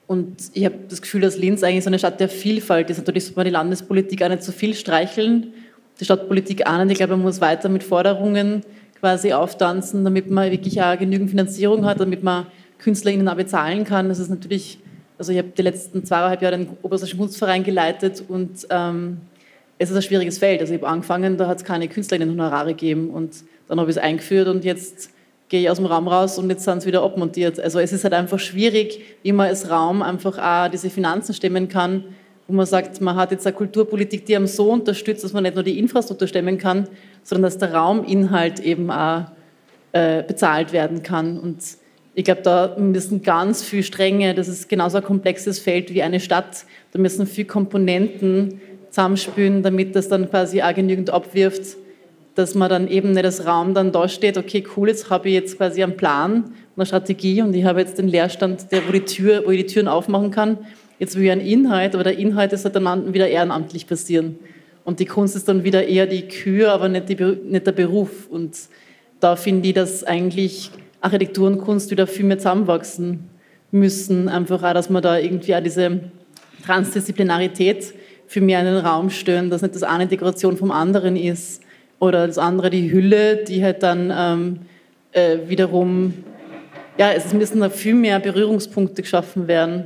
und 0.07 0.37
ich 0.53 0.67
habe 0.67 0.75
das 0.91 1.01
Gefühl, 1.01 1.23
dass 1.23 1.39
Linz 1.39 1.63
eigentlich 1.63 1.85
so 1.85 1.89
eine 1.89 1.99
Stadt 1.99 2.21
der 2.21 2.29
Vielfalt 2.29 2.91
ist. 2.91 2.99
Natürlich 2.99 3.25
sollte 3.25 3.39
man 3.39 3.47
die 3.47 3.53
Landespolitik 3.53 4.23
auch 4.23 4.29
nicht 4.29 4.43
so 4.43 4.53
viel 4.53 4.75
streicheln, 4.75 5.55
die 5.99 6.05
Stadtpolitik 6.05 6.65
nicht. 6.69 6.91
Ich 6.91 6.99
glaube, 6.99 7.17
man 7.17 7.23
muss 7.23 7.41
weiter 7.41 7.71
mit 7.71 7.83
Forderungen 7.83 8.61
quasi 9.01 9.33
auftanzen, 9.33 10.05
damit 10.05 10.31
man 10.31 10.51
wirklich 10.51 10.83
auch 10.83 10.99
genügend 10.99 11.31
Finanzierung 11.31 11.87
hat, 11.87 12.01
damit 12.01 12.23
man 12.23 12.47
KünstlerInnen 12.79 13.27
auch 13.27 13.37
bezahlen 13.37 13.85
kann. 13.85 14.11
Das 14.11 14.19
ist 14.19 14.29
natürlich, 14.29 14.79
also 15.17 15.33
ich 15.33 15.39
habe 15.39 15.49
die 15.57 15.63
letzten 15.63 16.05
zweieinhalb 16.05 16.43
Jahre 16.43 16.59
den 16.59 16.69
Oberösterreichischen 16.83 17.21
Kunstverein 17.21 17.65
geleitet 17.65 18.23
und 18.29 18.67
ähm, 18.69 19.19
es 19.79 19.91
ist 19.91 19.97
ein 19.97 20.03
schwieriges 20.03 20.39
Feld. 20.39 20.61
Also 20.61 20.75
ich 20.75 20.81
habe 20.81 20.91
angefangen, 20.91 21.37
da 21.37 21.47
hat 21.47 21.59
es 21.59 21.65
keine 21.65 21.89
KünstlerInnen-Honorare 21.89 22.71
gegeben 22.71 23.11
und 23.11 23.45
dann 23.69 23.81
habe 23.81 23.91
ich 23.91 23.97
es 23.97 24.03
eingeführt 24.03 24.49
und 24.49 24.65
jetzt 24.65 25.11
gehe 25.49 25.63
ich 25.63 25.71
aus 25.71 25.77
dem 25.77 25.87
Raum 25.87 26.09
raus 26.09 26.39
und 26.39 26.49
jetzt 26.51 26.65
sind 26.65 26.79
es 26.79 26.87
wieder 26.87 27.03
abmontiert. 27.03 27.61
Also 27.61 27.79
es 27.79 27.93
ist 27.93 28.05
halt 28.05 28.15
einfach 28.15 28.39
schwierig, 28.39 29.01
wie 29.23 29.33
man 29.33 29.49
als 29.49 29.71
Raum 29.71 30.03
einfach 30.03 30.39
auch 30.39 30.71
diese 30.71 30.91
Finanzen 30.91 31.35
stemmen 31.35 31.69
kann, 31.69 32.05
wo 32.47 32.55
man 32.55 32.67
sagt, 32.67 33.01
man 33.01 33.17
hat 33.17 33.31
jetzt 33.31 33.47
eine 33.47 33.57
Kulturpolitik, 33.57 34.27
die 34.27 34.37
einem 34.37 34.47
so 34.47 34.71
unterstützt, 34.71 35.25
dass 35.25 35.33
man 35.33 35.43
nicht 35.43 35.55
nur 35.55 35.65
die 35.65 35.79
Infrastruktur 35.79 36.29
stemmen 36.29 36.59
kann, 36.59 36.89
sondern 37.23 37.45
dass 37.45 37.59
der 37.59 37.75
Rauminhalt 37.75 38.61
eben 38.61 38.91
auch 38.91 39.25
äh, 39.93 40.23
bezahlt 40.23 40.73
werden 40.73 41.03
kann. 41.03 41.39
Und 41.39 41.63
ich 42.15 42.25
glaube, 42.25 42.43
da 42.43 42.77
müssen 42.79 43.23
ganz 43.23 43.63
viel 43.63 43.83
Stränge, 43.83 44.35
das 44.35 44.49
ist 44.49 44.69
genauso 44.69 44.99
ein 44.99 45.05
komplexes 45.05 45.59
Feld 45.59 45.93
wie 45.93 46.03
eine 46.03 46.21
Stadt, 46.21 46.65
da 46.93 46.99
müssen 46.99 47.27
viele 47.27 47.49
Komponenten 47.49 48.61
zusammenspülen, 48.95 49.65
damit 49.65 49.97
das 49.97 50.09
dann 50.09 50.31
quasi 50.31 50.63
auch 50.63 50.73
genügend 50.73 51.11
abwirft, 51.11 51.77
dass 52.37 52.55
man 52.55 52.71
dann 52.71 52.87
eben 52.87 53.11
nicht 53.11 53.25
als 53.25 53.45
Raum 53.45 53.75
dann 53.75 53.91
da 53.91 54.09
steht, 54.09 54.39
okay, 54.39 54.65
cool, 54.77 54.89
jetzt 54.89 55.11
habe 55.11 55.29
ich 55.29 55.35
jetzt 55.35 55.57
quasi 55.57 55.83
einen 55.83 55.97
Plan 55.97 56.45
eine 56.77 56.87
Strategie 56.87 57.43
und 57.43 57.55
ich 57.55 57.65
habe 57.65 57.81
jetzt 57.81 57.99
den 57.99 58.07
Leerstand, 58.07 58.71
der, 58.71 58.87
wo, 58.87 58.93
die 58.93 59.01
Tür, 59.01 59.43
wo 59.45 59.51
ich 59.51 59.67
die 59.67 59.73
Türen 59.73 59.89
aufmachen 59.89 60.31
kann. 60.31 60.59
Jetzt 61.01 61.17
will 61.17 61.25
ich 61.25 61.31
einen 61.31 61.41
Inhalt, 61.41 61.95
aber 61.95 62.05
der 62.05 62.19
Inhalt 62.19 62.53
ist 62.53 62.65
halt 62.65 62.77
dann 62.77 63.13
wieder 63.13 63.29
ehrenamtlich 63.29 63.87
passieren. 63.87 64.39
Und 64.85 65.01
die 65.01 65.07
Kunst 65.07 65.35
ist 65.35 65.49
dann 65.49 65.65
wieder 65.65 65.87
eher 65.87 66.07
die 66.07 66.23
Kür, 66.23 66.73
aber 66.73 66.89
nicht, 66.89 67.09
die, 67.09 67.17
nicht 67.17 67.67
der 67.67 67.73
Beruf. 67.73 68.29
Und 68.29 68.57
da 69.19 69.35
finde 69.35 69.69
ich, 69.69 69.75
dass 69.75 70.05
eigentlich 70.05 70.71
Architektur 71.01 71.49
und 71.49 71.59
Kunst 71.59 71.91
wieder 71.91 72.07
viel 72.07 72.27
mehr 72.27 72.39
zusammenwachsen 72.39 73.29
müssen. 73.71 74.29
Einfach 74.29 74.63
auch, 74.63 74.75
dass 74.75 74.91
man 74.91 75.03
da 75.03 75.19
irgendwie 75.19 75.55
auch 75.55 75.63
diese 75.63 76.01
Transdisziplinarität 76.65 77.95
für 78.27 78.41
mehr 78.41 78.61
in 78.61 78.67
den 78.67 78.79
Raum 78.79 79.11
stellen, 79.11 79.51
dass 79.51 79.63
nicht 79.63 79.75
das 79.75 79.83
eine 79.83 80.07
Dekoration 80.07 80.57
vom 80.57 80.71
anderen 80.71 81.17
ist 81.17 81.63
oder 81.99 82.27
das 82.27 82.39
andere 82.39 82.71
die 82.71 82.91
Hülle, 82.91 83.45
die 83.45 83.63
halt 83.63 83.83
dann 83.83 84.13
ähm, 84.17 84.59
äh, 85.13 85.49
wiederum, 85.49 86.15
ja, 86.99 87.13
es 87.13 87.33
müssen 87.33 87.61
da 87.61 87.71
viel 87.71 87.95
mehr 87.95 88.21
Berührungspunkte 88.21 89.03
geschaffen 89.03 89.49
werden. 89.49 89.85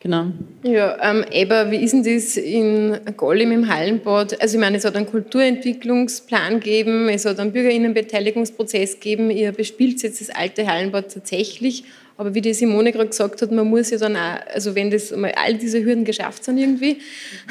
Genau. 0.00 0.26
Ja, 0.62 0.96
ähm, 1.02 1.24
Eber, 1.32 1.70
wie 1.70 1.78
ist 1.78 1.92
denn 1.92 2.04
das 2.04 2.36
in 2.36 2.96
Gollim 3.16 3.50
im 3.50 3.68
Hallenbad? 3.68 4.40
Also 4.40 4.56
ich 4.56 4.60
meine, 4.60 4.76
es 4.76 4.84
hat 4.84 4.94
einen 4.94 5.06
Kulturentwicklungsplan 5.06 6.60
gegeben, 6.60 7.08
es 7.08 7.24
hat 7.24 7.40
einen 7.40 7.50
Bürgerinnenbeteiligungsprozess 7.50 8.94
gegeben, 8.94 9.30
ihr 9.30 9.52
bespielt 9.52 10.02
jetzt 10.02 10.20
das 10.20 10.30
alte 10.30 10.66
Hallenbad 10.66 11.12
tatsächlich, 11.12 11.84
aber 12.16 12.34
wie 12.34 12.40
die 12.40 12.54
Simone 12.54 12.92
gerade 12.92 13.08
gesagt 13.08 13.42
hat, 13.42 13.52
man 13.52 13.66
muss 13.68 13.90
ja 13.90 13.98
dann 13.98 14.16
auch, 14.16 14.38
also 14.52 14.74
wenn 14.74 14.90
das 14.90 15.12
all 15.12 15.54
diese 15.54 15.84
Hürden 15.84 16.04
geschafft 16.04 16.44
sind 16.44 16.58
irgendwie, 16.58 16.98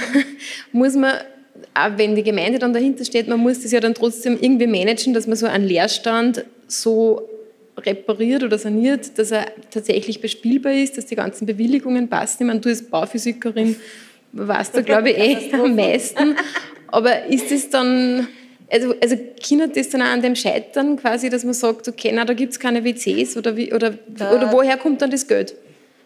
muss 0.72 0.96
man, 0.96 1.14
auch 1.74 1.98
wenn 1.98 2.16
die 2.16 2.24
Gemeinde 2.24 2.60
dann 2.60 2.74
dahinter 2.74 3.06
steht, 3.06 3.28
man 3.28 3.40
muss 3.40 3.62
das 3.62 3.72
ja 3.72 3.80
dann 3.80 3.94
trotzdem 3.94 4.38
irgendwie 4.40 4.68
managen, 4.68 5.14
dass 5.14 5.28
man 5.28 5.36
so 5.36 5.46
einen 5.46 5.66
Leerstand 5.66 6.46
so 6.68 7.30
repariert 7.78 8.44
oder 8.44 8.58
saniert, 8.58 9.18
dass 9.18 9.32
er 9.32 9.48
tatsächlich 9.70 10.22
bespielbar 10.22 10.74
ist, 10.74 10.98
dass 10.98 11.06
die 11.06 11.16
ganzen 11.16 11.46
Bewilligungen 11.46 12.08
passen. 12.08 12.44
Ich 12.44 12.48
meine, 12.48 12.60
du 12.60 12.70
als 12.70 12.84
Bauphysikerin 12.84 13.76
weißt 14.32 14.76
da, 14.76 14.82
glaube 14.82 15.12
ich, 15.12 15.18
eh 15.18 15.54
am 15.54 15.76
meisten. 15.76 16.36
Aber 16.88 17.26
ist 17.26 17.52
das 17.52 17.70
dann, 17.70 18.28
also, 18.72 18.94
also 19.02 19.16
kann 19.48 19.72
das 19.74 19.90
dann 19.90 20.02
auch 20.02 20.08
an 20.08 20.22
dem 20.22 20.36
scheitern, 20.36 20.98
quasi, 20.98 21.30
dass 21.30 21.44
man 21.44 21.54
sagt, 21.54 21.88
okay, 21.88 22.12
na, 22.14 22.26
da 22.26 22.34
gibt 22.34 22.54
es 22.54 22.60
keine 22.60 22.84
WCs 22.84 23.38
oder, 23.38 23.56
wie, 23.56 23.74
oder, 23.74 23.94
oder 24.16 24.52
woher 24.52 24.78
kommt 24.78 25.02
dann 25.02 25.12
das 25.12 25.28
Geld? 25.28 25.56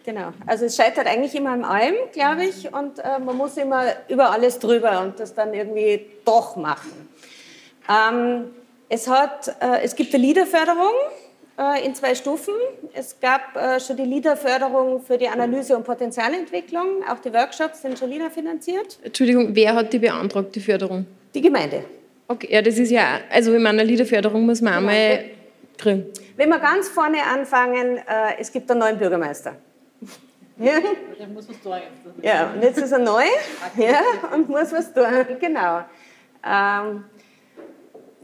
Genau, 0.04 0.32
also 0.46 0.64
es 0.64 0.76
scheitert 0.76 1.06
eigentlich 1.06 1.34
immer 1.34 1.50
an 1.50 1.64
allem, 1.64 1.94
glaube 2.12 2.44
ich, 2.44 2.72
und 2.72 2.98
äh, 2.98 3.18
man 3.18 3.36
muss 3.36 3.56
immer 3.56 3.84
über 4.08 4.30
alles 4.30 4.58
drüber 4.58 5.02
und 5.02 5.20
das 5.20 5.34
dann 5.34 5.52
irgendwie 5.52 6.06
doch 6.24 6.56
machen. 6.56 7.08
Ähm, 7.88 8.46
es, 8.88 9.08
hat, 9.08 9.48
äh, 9.60 9.82
es 9.82 9.94
gibt 9.94 10.14
eine 10.14 10.24
Liederförderung 10.24 10.94
äh, 11.58 11.84
in 11.84 11.94
zwei 11.94 12.14
Stufen. 12.14 12.54
Es 12.94 13.20
gab 13.20 13.54
äh, 13.56 13.78
schon 13.78 13.96
die 13.96 14.04
LIDA-Förderung 14.04 15.02
für 15.02 15.18
die 15.18 15.28
Analyse 15.28 15.76
und 15.76 15.84
Potenzialentwicklung. 15.84 17.04
Auch 17.08 17.18
die 17.18 17.32
Workshops 17.32 17.82
sind 17.82 17.98
schon 17.98 18.10
LIDA-finanziert. 18.10 18.98
Entschuldigung, 19.02 19.54
wer 19.54 19.74
hat 19.74 19.92
die 19.92 19.98
beantragt, 19.98 20.54
die 20.54 20.60
Förderung? 20.60 21.06
Die 21.34 21.42
Gemeinde. 21.42 21.84
Okay, 22.30 22.46
ja, 22.48 22.62
das 22.62 22.78
ist 22.78 22.90
ja, 22.90 23.18
also 23.28 23.52
in 23.52 23.60
meiner 23.60 23.82
LIDA-Förderung 23.82 24.46
muss 24.46 24.60
man 24.60 24.74
einmal 24.74 25.24
kriegen. 25.76 26.06
Wenn 26.36 26.48
wir 26.48 26.60
ganz 26.60 26.88
vorne 26.88 27.18
anfangen, 27.24 27.96
äh, 27.96 28.38
es 28.38 28.52
gibt 28.52 28.70
einen 28.70 28.78
neuen 28.78 28.98
Bürgermeister. 28.98 29.56
Ja. 30.62 30.74
muss 31.32 31.48
was 31.48 31.58
tun. 31.62 31.72
Ja, 32.20 32.50
und 32.52 32.62
jetzt 32.62 32.76
ist 32.76 32.92
er 32.92 32.98
neu 32.98 33.24
ja, 33.78 34.02
und 34.34 34.46
muss 34.50 34.70
was 34.72 34.92
tun. 34.92 35.06
Genau. 35.40 35.84
Ähm, 36.46 37.04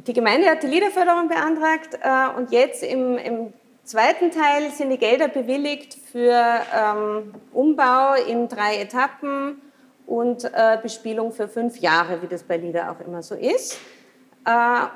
die 0.07 0.12
Gemeinde 0.12 0.47
hat 0.51 0.62
die 0.62 0.66
Liederförderung 0.66 1.29
beantragt 1.29 1.99
äh, 2.03 2.37
und 2.37 2.53
jetzt 2.53 2.83
im, 2.83 3.16
im, 3.16 3.55
zweiten 3.85 4.31
Teil 4.31 4.71
sind 4.71 4.90
die 4.90 4.99
Gelder 4.99 5.29
bewilligt 5.29 5.97
für 6.12 6.61
ähm, 6.77 7.33
Umbau 7.55 8.16
in 8.29 8.49
drei 8.49 8.83
Etappen 8.83 9.62
und 10.07 10.45
äh, 10.45 10.77
Bespielung 10.83 11.33
für 11.33 11.49
fünf 11.49 11.79
Jahre, 11.79 12.21
wie 12.21 12.27
das 12.27 12.42
bei 12.42 12.59
Lieder 12.59 12.90
auch 12.90 13.01
immer 13.01 13.23
so 13.23 13.35
ist. 13.35 13.79
Äh, 14.46 14.87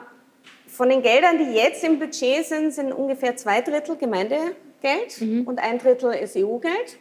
von 0.68 0.88
den 0.88 1.02
Geldern, 1.02 1.36
die 1.38 1.52
jetzt 1.52 1.84
im 1.84 1.98
Budget 1.98 2.46
sind, 2.46 2.72
sind 2.72 2.92
ungefähr 2.92 3.36
zwei 3.36 3.60
Drittel 3.60 3.96
Gemeindegeld 3.96 5.20
mhm. 5.20 5.42
und 5.46 5.58
ein 5.58 5.78
Drittel 5.78 6.14
ist 6.14 6.36
EU-Geld. 6.36 6.98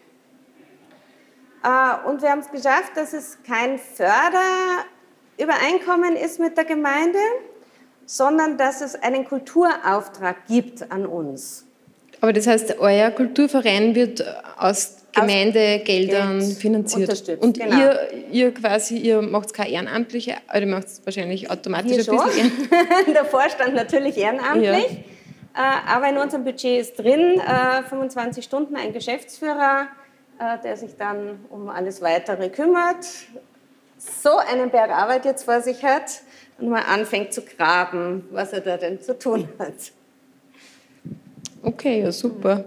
Äh, 1.63 2.07
und 2.07 2.21
wir 2.21 2.31
haben 2.31 2.39
es 2.39 2.49
geschafft, 2.51 2.93
dass 2.95 3.13
es 3.13 3.37
kein 3.43 3.79
Förderübereinkommen 5.37 6.15
ist 6.15 6.39
mit 6.39 6.57
der 6.57 6.65
Gemeinde, 6.65 7.19
sondern 8.05 8.57
dass 8.57 8.81
es 8.81 8.95
einen 8.95 9.25
Kulturauftrag 9.25 10.47
gibt 10.47 10.91
an 10.91 11.05
uns. 11.05 11.67
Aber 12.21 12.33
das 12.33 12.47
heißt, 12.47 12.79
euer 12.79 13.11
Kulturverein 13.11 13.93
wird 13.93 14.25
aus 14.57 14.98
Gemeindegeldern 15.13 16.41
finanziert. 16.41 17.09
Unterstützt, 17.09 17.43
und 17.43 17.59
genau. 17.59 17.77
ihr, 17.77 18.09
ihr 18.31 18.53
quasi, 18.53 18.97
ihr 18.97 19.21
macht 19.21 19.53
keine 19.53 19.71
ehrenamtliche, 19.71 20.35
oder 20.55 20.65
macht 20.65 20.87
es 20.87 21.01
wahrscheinlich 21.03 21.49
automatisch 21.49 22.07
Wir 22.07 22.21
ein 22.21 22.27
bisschen 22.27 22.69
Der 23.13 23.25
Vorstand 23.25 23.73
natürlich 23.75 24.17
ehrenamtlich. 24.17 24.65
Ja. 24.65 24.97
Äh, 25.55 25.93
aber 25.93 26.09
in 26.09 26.17
unserem 26.17 26.43
Budget 26.43 26.79
ist 26.79 26.99
drin 26.99 27.41
25 27.89 28.43
äh, 28.43 28.47
Stunden 28.47 28.75
ein 28.75 28.93
Geschäftsführer, 28.93 29.87
äh, 30.39 30.57
der 30.63 30.77
sich 30.77 30.95
dann 30.95 31.39
um 31.49 31.69
alles 31.69 32.01
Weitere 32.01 32.49
kümmert, 32.49 33.05
so 33.97 34.37
einen 34.37 34.69
Berg 34.69 34.91
Arbeit 34.91 35.25
jetzt 35.25 35.43
vor 35.43 35.61
sich 35.61 35.83
hat 35.83 36.21
und 36.59 36.69
mal 36.69 36.83
anfängt 36.83 37.33
zu 37.33 37.41
graben, 37.41 38.25
was 38.31 38.53
er 38.53 38.61
da 38.61 38.77
denn 38.77 39.01
zu 39.01 39.17
tun 39.17 39.49
hat. 39.57 39.73
Okay, 41.63 42.01
ja 42.01 42.11
super. 42.11 42.63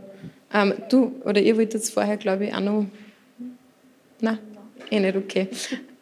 Ähm, 0.55 0.75
du, 0.89 1.21
oder 1.25 1.41
ihr 1.41 1.57
wollt 1.57 1.75
jetzt 1.75 1.93
vorher, 1.93 2.17
glaube 2.17 2.47
ich, 2.47 2.55
auch 2.55 2.61
noch. 2.61 2.87
Nein, 4.21 4.39
eh 4.91 5.01
nicht, 5.01 5.17
okay. 5.17 5.49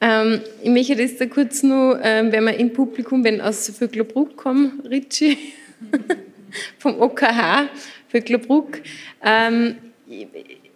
Ähm, 0.00 0.40
ich 0.62 0.70
möchte 0.70 0.96
das 0.96 1.16
da 1.16 1.26
kurz 1.26 1.62
noch, 1.62 1.98
ähm, 2.02 2.32
wenn 2.32 2.44
wir 2.44 2.54
im 2.56 2.72
Publikum, 2.72 3.22
wenn 3.22 3.40
aus 3.40 3.68
Vöcklerbruck 3.68 4.36
kommen, 4.36 4.80
Ritchie, 4.88 5.36
vom 6.78 7.00
OKH, 7.00 7.68
Vöcklerbruck. 8.08 8.80
Ähm, 9.22 9.76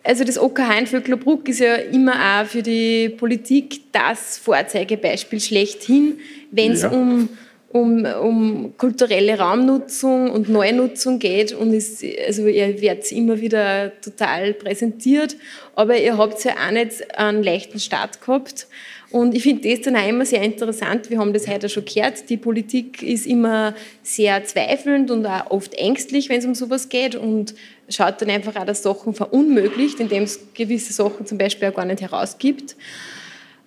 also 0.02 0.24
das 0.24 0.38
OKH 0.38 0.78
in 0.78 0.86
Vöcklerbruck 0.86 1.48
ist 1.48 1.60
ja 1.60 1.76
immer 1.76 2.42
auch 2.42 2.46
für 2.46 2.62
die 2.62 3.08
Politik 3.08 3.80
das 3.92 4.38
Vorzeigebeispiel 4.38 5.40
schlechthin, 5.40 6.18
wenn 6.50 6.72
es 6.72 6.82
ja. 6.82 6.90
um 6.90 7.30
um, 7.74 8.04
um 8.04 8.74
kulturelle 8.78 9.36
Raumnutzung 9.36 10.30
und 10.30 10.48
Neunutzung 10.48 11.18
geht 11.18 11.52
und 11.52 11.74
ist, 11.74 12.04
also 12.24 12.46
ihr 12.46 12.80
werdet 12.80 13.10
immer 13.10 13.40
wieder 13.40 13.90
total 14.00 14.54
präsentiert, 14.54 15.36
aber 15.74 15.96
ihr 15.96 16.16
habt 16.16 16.44
ja 16.44 16.52
auch 16.52 16.70
nicht 16.70 17.18
einen 17.18 17.42
leichten 17.42 17.80
Start 17.80 18.20
gehabt. 18.20 18.68
Und 19.10 19.34
ich 19.34 19.42
finde 19.42 19.68
das 19.68 19.80
dann 19.80 19.96
auch 19.96 20.08
immer 20.08 20.24
sehr 20.24 20.42
interessant. 20.42 21.10
Wir 21.10 21.18
haben 21.18 21.32
das 21.32 21.48
heute 21.48 21.68
schon 21.68 21.84
gehört. 21.84 22.30
Die 22.30 22.36
Politik 22.36 23.02
ist 23.02 23.26
immer 23.26 23.74
sehr 24.04 24.44
zweifelnd 24.44 25.10
und 25.10 25.26
auch 25.26 25.50
oft 25.50 25.74
ängstlich, 25.74 26.28
wenn 26.28 26.38
es 26.38 26.46
um 26.46 26.54
sowas 26.54 26.88
geht 26.88 27.16
und 27.16 27.56
schaut 27.88 28.22
dann 28.22 28.30
einfach 28.30 28.54
auch, 28.54 28.66
dass 28.66 28.84
Sachen 28.84 29.14
verunmöglicht, 29.14 29.98
indem 29.98 30.22
es 30.22 30.38
gewisse 30.54 30.92
Sachen 30.92 31.26
zum 31.26 31.38
Beispiel 31.38 31.70
auch 31.70 31.74
gar 31.74 31.86
nicht 31.86 32.02
herausgibt. 32.02 32.76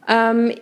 Ähm, 0.08 0.54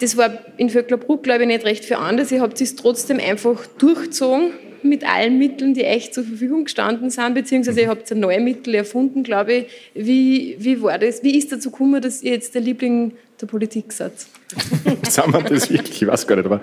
das 0.00 0.16
war 0.16 0.30
in 0.56 0.70
Vöcklerbruck, 0.70 1.22
glaube 1.22 1.42
ich, 1.42 1.48
nicht 1.48 1.64
recht 1.64 1.84
für 1.84 1.98
anders. 1.98 2.30
Ihr 2.30 2.40
habt 2.40 2.60
es 2.60 2.76
trotzdem 2.76 3.18
einfach 3.18 3.66
durchgezogen 3.78 4.52
mit 4.82 5.08
allen 5.08 5.38
Mitteln, 5.38 5.74
die 5.74 5.84
euch 5.84 6.12
zur 6.12 6.24
Verfügung 6.24 6.64
gestanden 6.64 7.10
sind, 7.10 7.34
beziehungsweise 7.34 7.80
ihr 7.80 7.88
habt 7.88 8.10
neue 8.14 8.40
Mittel 8.40 8.74
erfunden, 8.74 9.22
glaube 9.22 9.52
ich. 9.52 9.66
Wie, 9.94 10.56
wie 10.58 10.80
war 10.82 10.98
das? 10.98 11.22
Wie 11.22 11.36
ist 11.36 11.52
dazu 11.52 11.70
gekommen, 11.70 12.00
dass 12.00 12.22
ihr 12.22 12.32
jetzt 12.32 12.54
der 12.54 12.62
Liebling 12.62 13.12
der 13.40 13.46
Politik 13.46 13.92
seid? 13.92 14.12
Sind 15.08 15.32
wir 15.32 15.42
das 15.42 15.70
wirklich? 15.70 16.02
Ich 16.02 16.08
weiß 16.08 16.26
gar 16.26 16.36
nicht, 16.36 16.46
aber 16.46 16.60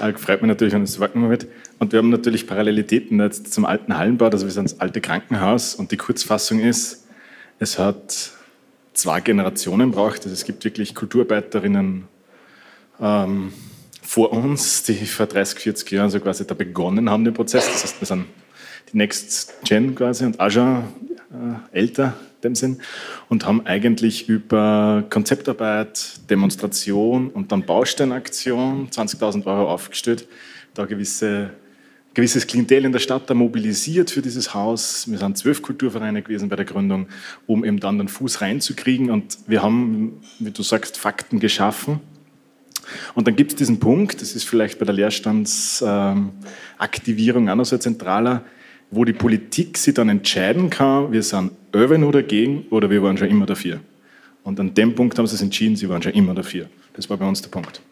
äh, 0.00 0.12
freut 0.14 0.40
mich 0.42 0.48
natürlich, 0.48 0.74
wenn 0.74 0.82
es 0.82 0.98
wahrgenommen 1.00 1.30
wird. 1.30 1.46
Und 1.78 1.92
wir 1.92 1.98
haben 1.98 2.10
natürlich 2.10 2.46
Parallelitäten 2.46 3.20
jetzt 3.20 3.52
zum 3.52 3.64
alten 3.64 3.96
Hallenbau, 3.96 4.26
also 4.26 4.46
wir 4.46 4.52
sind 4.52 4.70
das 4.70 4.80
alte 4.80 5.00
Krankenhaus 5.00 5.74
und 5.74 5.90
die 5.90 5.96
Kurzfassung 5.96 6.60
ist, 6.60 7.06
es 7.58 7.78
hat 7.78 8.30
zwei 8.94 9.20
Generationen 9.20 9.90
braucht. 9.90 10.18
Also 10.24 10.30
es 10.30 10.44
gibt 10.44 10.64
wirklich 10.64 10.94
Kulturarbeiterinnen 10.94 12.04
ähm, 13.00 13.52
vor 14.02 14.32
uns, 14.32 14.84
die 14.84 14.94
vor 15.06 15.26
30, 15.26 15.58
40 15.58 15.90
Jahren 15.90 16.10
so 16.10 16.18
quasi 16.18 16.46
da 16.46 16.54
begonnen 16.54 17.10
haben, 17.10 17.24
den 17.24 17.34
Prozess. 17.34 17.66
Das 17.66 17.82
heißt, 17.84 18.00
wir 18.00 18.06
sind 18.06 18.24
die 18.90 18.96
Next 18.96 19.54
Gen 19.64 19.94
quasi 19.94 20.24
und 20.24 20.40
auch 20.40 20.48
äh, 20.48 20.82
älter 21.72 22.14
in 22.36 22.40
dem 22.42 22.54
Sinn 22.54 22.80
und 23.28 23.44
haben 23.44 23.66
eigentlich 23.66 24.28
über 24.28 25.04
Konzeptarbeit, 25.10 26.20
Demonstration 26.30 27.28
und 27.28 27.52
dann 27.52 27.66
Bausteinaktion 27.66 28.88
20.000 28.88 29.44
Euro 29.44 29.70
aufgestellt, 29.70 30.26
da 30.74 30.86
gewisse 30.86 31.50
gewisses 32.14 32.46
Klientel 32.46 32.84
in 32.84 32.92
der 32.92 32.98
Stadt 32.98 33.28
da 33.30 33.34
mobilisiert 33.34 34.10
für 34.10 34.22
dieses 34.22 34.52
Haus. 34.52 35.08
Wir 35.08 35.18
sind 35.18 35.38
zwölf 35.38 35.62
Kulturvereine 35.62 36.22
gewesen 36.22 36.48
bei 36.48 36.56
der 36.56 36.64
Gründung, 36.64 37.06
um 37.46 37.64
eben 37.64 37.78
dann 37.78 37.98
den 37.98 38.08
Fuß 38.08 38.40
reinzukriegen. 38.40 39.10
Und 39.10 39.38
wir 39.46 39.62
haben, 39.62 40.20
wie 40.40 40.50
du 40.50 40.64
sagst, 40.64 40.96
Fakten 40.96 41.38
geschaffen 41.38 42.00
und 43.14 43.26
dann 43.26 43.36
gibt 43.36 43.52
es 43.52 43.56
diesen 43.56 43.80
Punkt, 43.80 44.20
das 44.20 44.34
ist 44.34 44.46
vielleicht 44.48 44.78
bei 44.78 44.84
der 44.84 44.94
Leerstandsaktivierung 44.94 47.48
ähm, 47.48 47.64
so 47.64 47.76
ein 47.76 47.80
zentraler, 47.80 48.44
wo 48.90 49.04
die 49.04 49.12
Politik 49.12 49.76
sich 49.76 49.94
dann 49.94 50.08
entscheiden 50.08 50.70
kann, 50.70 51.12
wir 51.12 51.22
sind 51.22 51.52
über 51.72 51.98
nur 51.98 52.12
dagegen 52.12 52.66
oder 52.70 52.88
wir 52.88 53.02
waren 53.02 53.18
schon 53.18 53.28
immer 53.28 53.46
dafür. 53.46 53.80
Und 54.44 54.58
an 54.60 54.72
dem 54.72 54.94
Punkt 54.94 55.18
haben 55.18 55.26
sie 55.26 55.34
es 55.34 55.42
entschieden, 55.42 55.76
sie 55.76 55.88
waren 55.88 56.02
schon 56.02 56.12
immer 56.12 56.34
dafür. 56.34 56.68
Das 56.94 57.10
war 57.10 57.18
bei 57.18 57.28
uns 57.28 57.42
der 57.42 57.50
Punkt. 57.50 57.82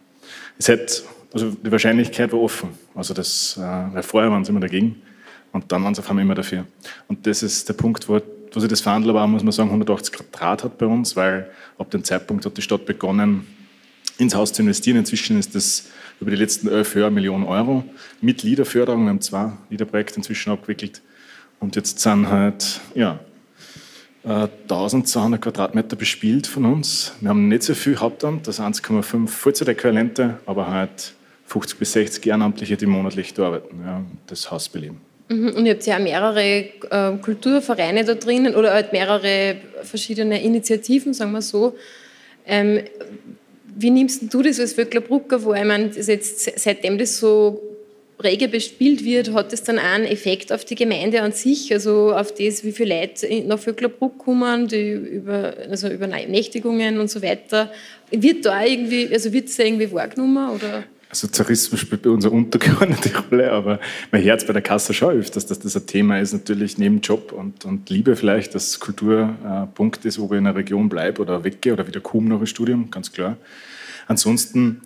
Es 0.59 0.69
hätte, 0.69 1.03
also 1.33 1.51
die 1.51 1.71
Wahrscheinlichkeit 1.71 2.33
war 2.33 2.41
offen. 2.41 2.71
Also 2.95 3.13
das, 3.13 3.59
äh, 3.59 4.03
vorher 4.03 4.31
waren 4.31 4.45
sie 4.45 4.53
immer 4.53 4.61
dagegen 4.61 5.03
und 5.53 5.71
dann 5.71 5.85
waren 5.85 5.95
sie 5.95 6.01
auf 6.01 6.09
einmal 6.09 6.25
immer 6.25 6.35
dafür. 6.35 6.65
Und 7.09 7.27
das 7.27 7.43
ist 7.43 7.69
der 7.69 7.75
Punkt, 7.75 8.09
wo, 8.09 8.21
wo 8.53 8.61
sich 8.61 8.71
das 8.71 8.81
verhandelt 8.81 9.15
war, 9.15 9.27
muss 9.27 9.43
man 9.43 9.53
sagen, 9.53 9.69
180 9.69 10.15
Grad 10.33 10.65
hat 10.65 10.79
bei 10.79 10.87
uns, 10.87 11.15
weil 11.15 11.51
ab 11.79 11.91
dem 11.91 12.05
Zeitpunkt 12.05 12.47
hat 12.47 12.57
die 12.57 12.63
Stadt 12.63 12.87
begonnen, 12.87 13.47
ins 14.19 14.35
Haus 14.35 14.53
zu 14.53 14.63
investieren. 14.63 14.97
Inzwischen 14.97 15.39
ist 15.39 15.55
das 15.55 15.87
über 16.21 16.31
die 16.31 16.37
letzten 16.37 16.69
elf 16.69 16.95
Jahre 16.95 17.11
Millionen 17.11 17.45
Euro 17.45 17.85
mit 18.21 18.43
Liederförderung. 18.43 19.05
Wir 19.05 19.11
haben 19.11 19.21
zwei 19.21 19.53
Liederprojekte 19.71 20.17
inzwischen 20.17 20.51
abgewickelt. 20.51 21.03
Und 21.61 21.77
jetzt 21.77 22.01
sind 22.01 22.29
halt, 22.29 22.81
ja, 22.95 23.21
1200 24.25 25.39
äh, 25.39 25.43
Quadratmeter 25.43 25.97
bespielt 25.97 26.47
von 26.47 26.65
uns. 26.65 27.13
Wir 27.21 27.29
haben 27.29 27.49
nicht 27.49 27.63
so 27.63 27.75
viel 27.75 27.99
Hauptamt, 27.99 28.49
das 28.49 28.61
1,5 28.61 29.29
Vollzeitäquivalente, 29.29 30.39
aber 30.47 30.69
halt 30.69 31.13
50 31.47 31.79
bis 31.79 31.93
60 31.93 32.27
Ehrenamtliche, 32.27 32.77
die 32.77 32.87
monatlich 32.87 33.35
da 33.35 33.47
arbeiten, 33.47 33.81
ja, 33.85 34.03
das 34.27 34.51
Haus 34.51 34.69
beleben. 34.69 35.01
Mhm, 35.29 35.51
und 35.51 35.67
ihr 35.67 35.75
habt 35.75 35.87
ja 35.87 35.99
mehrere 35.99 36.43
äh, 36.43 37.17
Kulturvereine 37.23 38.05
da 38.05 38.15
drinnen 38.15 38.57
oder 38.57 38.73
halt 38.73 38.93
mehrere 38.93 39.57
verschiedene 39.83 40.43
Initiativen, 40.43 41.15
sagen 41.15 41.33
wir 41.33 41.43
so. 41.43 41.77
Ähm, 42.47 42.81
wie 43.79 43.91
nimmst 43.91 44.33
du 44.33 44.43
das 44.43 44.59
als 44.59 44.73
Vöcklerbrucker 44.73 45.45
wahr? 45.45 45.59
Ich 45.59 45.65
meine, 45.65 45.91
jetzt, 45.95 46.59
seitdem 46.59 46.99
das 46.99 47.19
so 47.19 47.61
rege 48.23 48.49
bespielt 48.49 49.05
wird, 49.05 49.33
hat 49.35 49.53
das 49.53 49.63
dann 49.63 49.79
auch 49.79 49.83
einen 49.83 50.07
Effekt 50.07 50.51
auf 50.51 50.65
die 50.65 50.75
Gemeinde 50.75 51.21
an 51.21 51.33
sich, 51.33 51.73
also 51.73 52.13
auf 52.15 52.33
das, 52.33 52.65
wie 52.65 52.73
viele 52.73 53.01
Leute 53.01 53.29
nach 53.47 53.59
Vöcklerbruck 53.59 54.19
kommen, 54.19 54.69
die 54.69 54.93
über, 54.93 55.55
also 55.69 55.89
über 55.89 56.07
Nächtigungen 56.07 56.99
und 56.99 57.11
so 57.11 57.23
weiter. 57.23 57.71
Wird 58.11 58.47
da 58.47 58.65
irgendwie, 58.65 59.09
also 59.13 59.33
wird 59.33 59.49
es 59.49 59.59
irgendwie 59.59 59.93
wahrgenommen? 59.93 60.55
Oder? 60.55 60.85
Tourismus 61.21 61.81
spielt 61.81 62.03
bei 62.03 62.11
uns 62.11 62.25
eine 62.25 62.35
untergeordnete 62.35 63.13
Rolle, 63.31 63.53
aber 63.53 63.81
mein 64.13 64.23
Herz 64.23 64.47
bei 64.47 64.53
der 64.53 64.63
Kasse 64.63 64.95
schon 64.95 65.15
öfters, 65.15 65.47
dass 65.47 65.59
das 65.59 65.77
ein 65.77 65.87
Thema 65.87 66.19
ist, 66.19 66.33
natürlich 66.33 66.79
neben 66.79 67.01
Job 67.01 67.33
und, 67.33 67.65
und 67.65 67.89
Liebe 67.91 68.17
vielleicht, 68.17 68.55
dass 68.55 68.81
Kultur 68.81 69.35
ein 69.45 69.73
Punkt 69.75 70.05
ist, 70.05 70.19
ob 70.19 70.33
ich 70.33 70.39
in 70.39 70.47
einer 70.47 70.57
Region 70.57 70.89
bleibe 70.89 71.23
oder 71.23 71.45
weggehe 71.45 71.73
oder 71.73 71.87
wieder 71.87 72.01
komme 72.01 72.29
nach 72.29 72.39
dem 72.39 72.47
Studium, 72.47 72.91
ganz 72.91 73.13
klar. 73.13 73.37
Ansonsten 74.07 74.81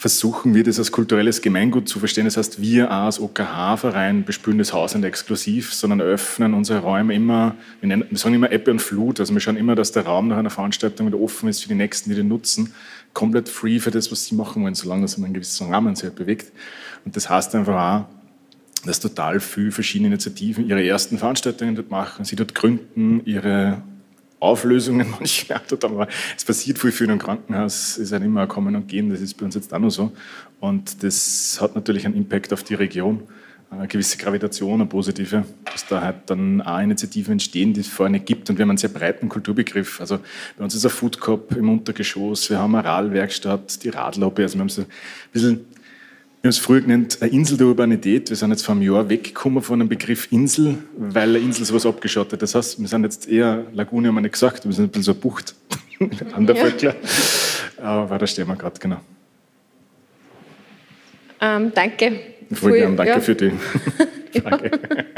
versuchen 0.00 0.54
wir 0.54 0.64
das 0.64 0.78
als 0.78 0.92
kulturelles 0.92 1.42
Gemeingut 1.42 1.86
zu 1.86 1.98
verstehen. 1.98 2.24
Das 2.24 2.38
heißt, 2.38 2.62
wir 2.62 2.90
als 2.90 3.20
OKH-Verein 3.20 4.24
bespülen 4.24 4.56
das 4.56 4.72
Haus 4.72 4.94
nicht 4.94 5.04
exklusiv, 5.04 5.74
sondern 5.74 6.00
öffnen 6.00 6.54
unsere 6.54 6.78
Räume 6.78 7.14
immer, 7.14 7.54
wir, 7.80 7.88
nennen, 7.88 8.06
wir 8.08 8.16
sagen 8.16 8.34
immer 8.34 8.50
Ebbe 8.50 8.70
und 8.70 8.80
Flut, 8.80 9.20
also 9.20 9.34
wir 9.34 9.40
schauen 9.42 9.58
immer, 9.58 9.74
dass 9.74 9.92
der 9.92 10.06
Raum 10.06 10.28
nach 10.28 10.38
einer 10.38 10.48
Veranstaltung 10.48 11.06
wieder 11.06 11.20
offen 11.20 11.50
ist 11.50 11.60
für 11.60 11.68
die 11.68 11.74
Nächsten, 11.74 12.08
die 12.08 12.16
den 12.16 12.28
nutzen, 12.28 12.72
komplett 13.12 13.50
free 13.50 13.78
für 13.78 13.90
das, 13.90 14.10
was 14.10 14.24
sie 14.24 14.34
machen 14.34 14.62
wollen, 14.62 14.74
solange 14.74 15.02
das 15.02 15.18
in 15.18 15.24
einem 15.24 15.34
gewissen 15.34 15.70
Rahmen 15.70 15.94
sich 15.94 16.04
halt 16.04 16.14
bewegt. 16.14 16.50
Und 17.04 17.14
das 17.14 17.28
heißt 17.28 17.54
einfach 17.54 17.74
auch, 17.76 18.86
dass 18.86 19.00
total 19.00 19.38
viele 19.38 19.70
verschiedene 19.70 20.08
Initiativen 20.08 20.66
ihre 20.66 20.82
ersten 20.82 21.18
Veranstaltungen 21.18 21.74
dort 21.74 21.90
machen, 21.90 22.24
sie 22.24 22.36
dort 22.36 22.54
gründen, 22.54 23.20
ihre 23.26 23.82
Auflösungen 24.40 25.10
manchmal. 25.18 25.60
Aber 25.82 26.08
es 26.36 26.44
passiert 26.44 26.78
viel, 26.78 26.92
viel 26.92 27.10
im 27.10 27.18
Krankenhaus, 27.18 27.98
ist 27.98 28.12
halt 28.12 28.24
immer 28.24 28.42
ein 28.42 28.48
Kommen 28.48 28.74
und 28.74 28.88
Gehen, 28.88 29.10
das 29.10 29.20
ist 29.20 29.34
bei 29.34 29.44
uns 29.44 29.54
jetzt 29.54 29.72
auch 29.72 29.78
noch 29.78 29.90
so. 29.90 30.12
Und 30.58 31.02
das 31.02 31.58
hat 31.60 31.74
natürlich 31.74 32.06
einen 32.06 32.16
Impact 32.16 32.52
auf 32.52 32.62
die 32.62 32.74
Region, 32.74 33.22
eine 33.70 33.86
gewisse 33.86 34.18
Gravitation, 34.18 34.80
eine 34.80 34.86
positive, 34.86 35.44
dass 35.64 35.86
da 35.86 36.00
halt 36.00 36.16
dann 36.26 36.60
auch 36.60 36.80
Initiativen 36.80 37.32
entstehen, 37.32 37.72
die 37.72 37.80
es 37.80 37.98
nicht 37.98 38.26
gibt. 38.26 38.50
Und 38.50 38.58
wir 38.58 38.64
haben 38.64 38.70
einen 38.70 38.78
sehr 38.78 38.90
breiten 38.90 39.28
Kulturbegriff. 39.28 40.00
Also 40.00 40.18
bei 40.58 40.64
uns 40.64 40.74
ist 40.74 40.84
ein 40.84 40.90
Food 40.90 41.20
Cup 41.20 41.52
im 41.56 41.68
Untergeschoss, 41.68 42.50
wir 42.50 42.58
haben 42.58 42.74
eine 42.74 42.86
Radlwerkstatt, 42.86 43.82
die 43.84 43.90
Radlobby, 43.90 44.42
also 44.42 44.56
wir 44.56 44.62
haben 44.62 44.68
so 44.68 44.82
ein 44.82 44.88
bisschen 45.32 45.66
wir 46.42 46.48
haben 46.48 46.50
es 46.52 46.58
früher 46.58 46.80
genannt, 46.80 47.18
eine 47.20 47.30
Insel 47.32 47.58
der 47.58 47.66
Urbanität. 47.66 48.30
Wir 48.30 48.36
sind 48.36 48.50
jetzt 48.50 48.64
vor 48.64 48.74
einem 48.74 48.80
Jahr 48.80 49.10
weggekommen 49.10 49.62
von 49.62 49.78
dem 49.78 49.90
Begriff 49.90 50.32
Insel, 50.32 50.78
weil 50.96 51.28
eine 51.28 51.38
Insel 51.38 51.66
sowas 51.66 51.84
abgeschottet. 51.84 52.40
Das 52.40 52.54
heißt, 52.54 52.80
wir 52.80 52.88
sind 52.88 53.04
jetzt 53.04 53.28
eher, 53.28 53.66
Lagune 53.74 54.08
haben 54.08 54.14
wir 54.14 54.22
nicht 54.22 54.32
gesagt, 54.32 54.64
wir 54.64 54.72
sind 54.72 54.86
ein 54.86 54.88
bisschen 54.88 55.02
so 55.02 55.12
eine 55.12 55.20
Bucht 55.20 55.54
an 56.32 56.46
der 56.46 56.56
Völkler. 56.56 56.96
Aber 57.76 58.16
da 58.16 58.26
stehen 58.26 58.48
wir 58.48 58.56
gerade, 58.56 58.80
genau. 58.80 59.02
Ähm, 61.42 61.72
danke. 61.74 62.20
Voll 62.52 62.72
gern, 62.72 62.96
danke 62.96 63.12
ja. 63.12 63.20
für 63.20 63.34
die 63.34 63.52
Frage. 64.40 64.70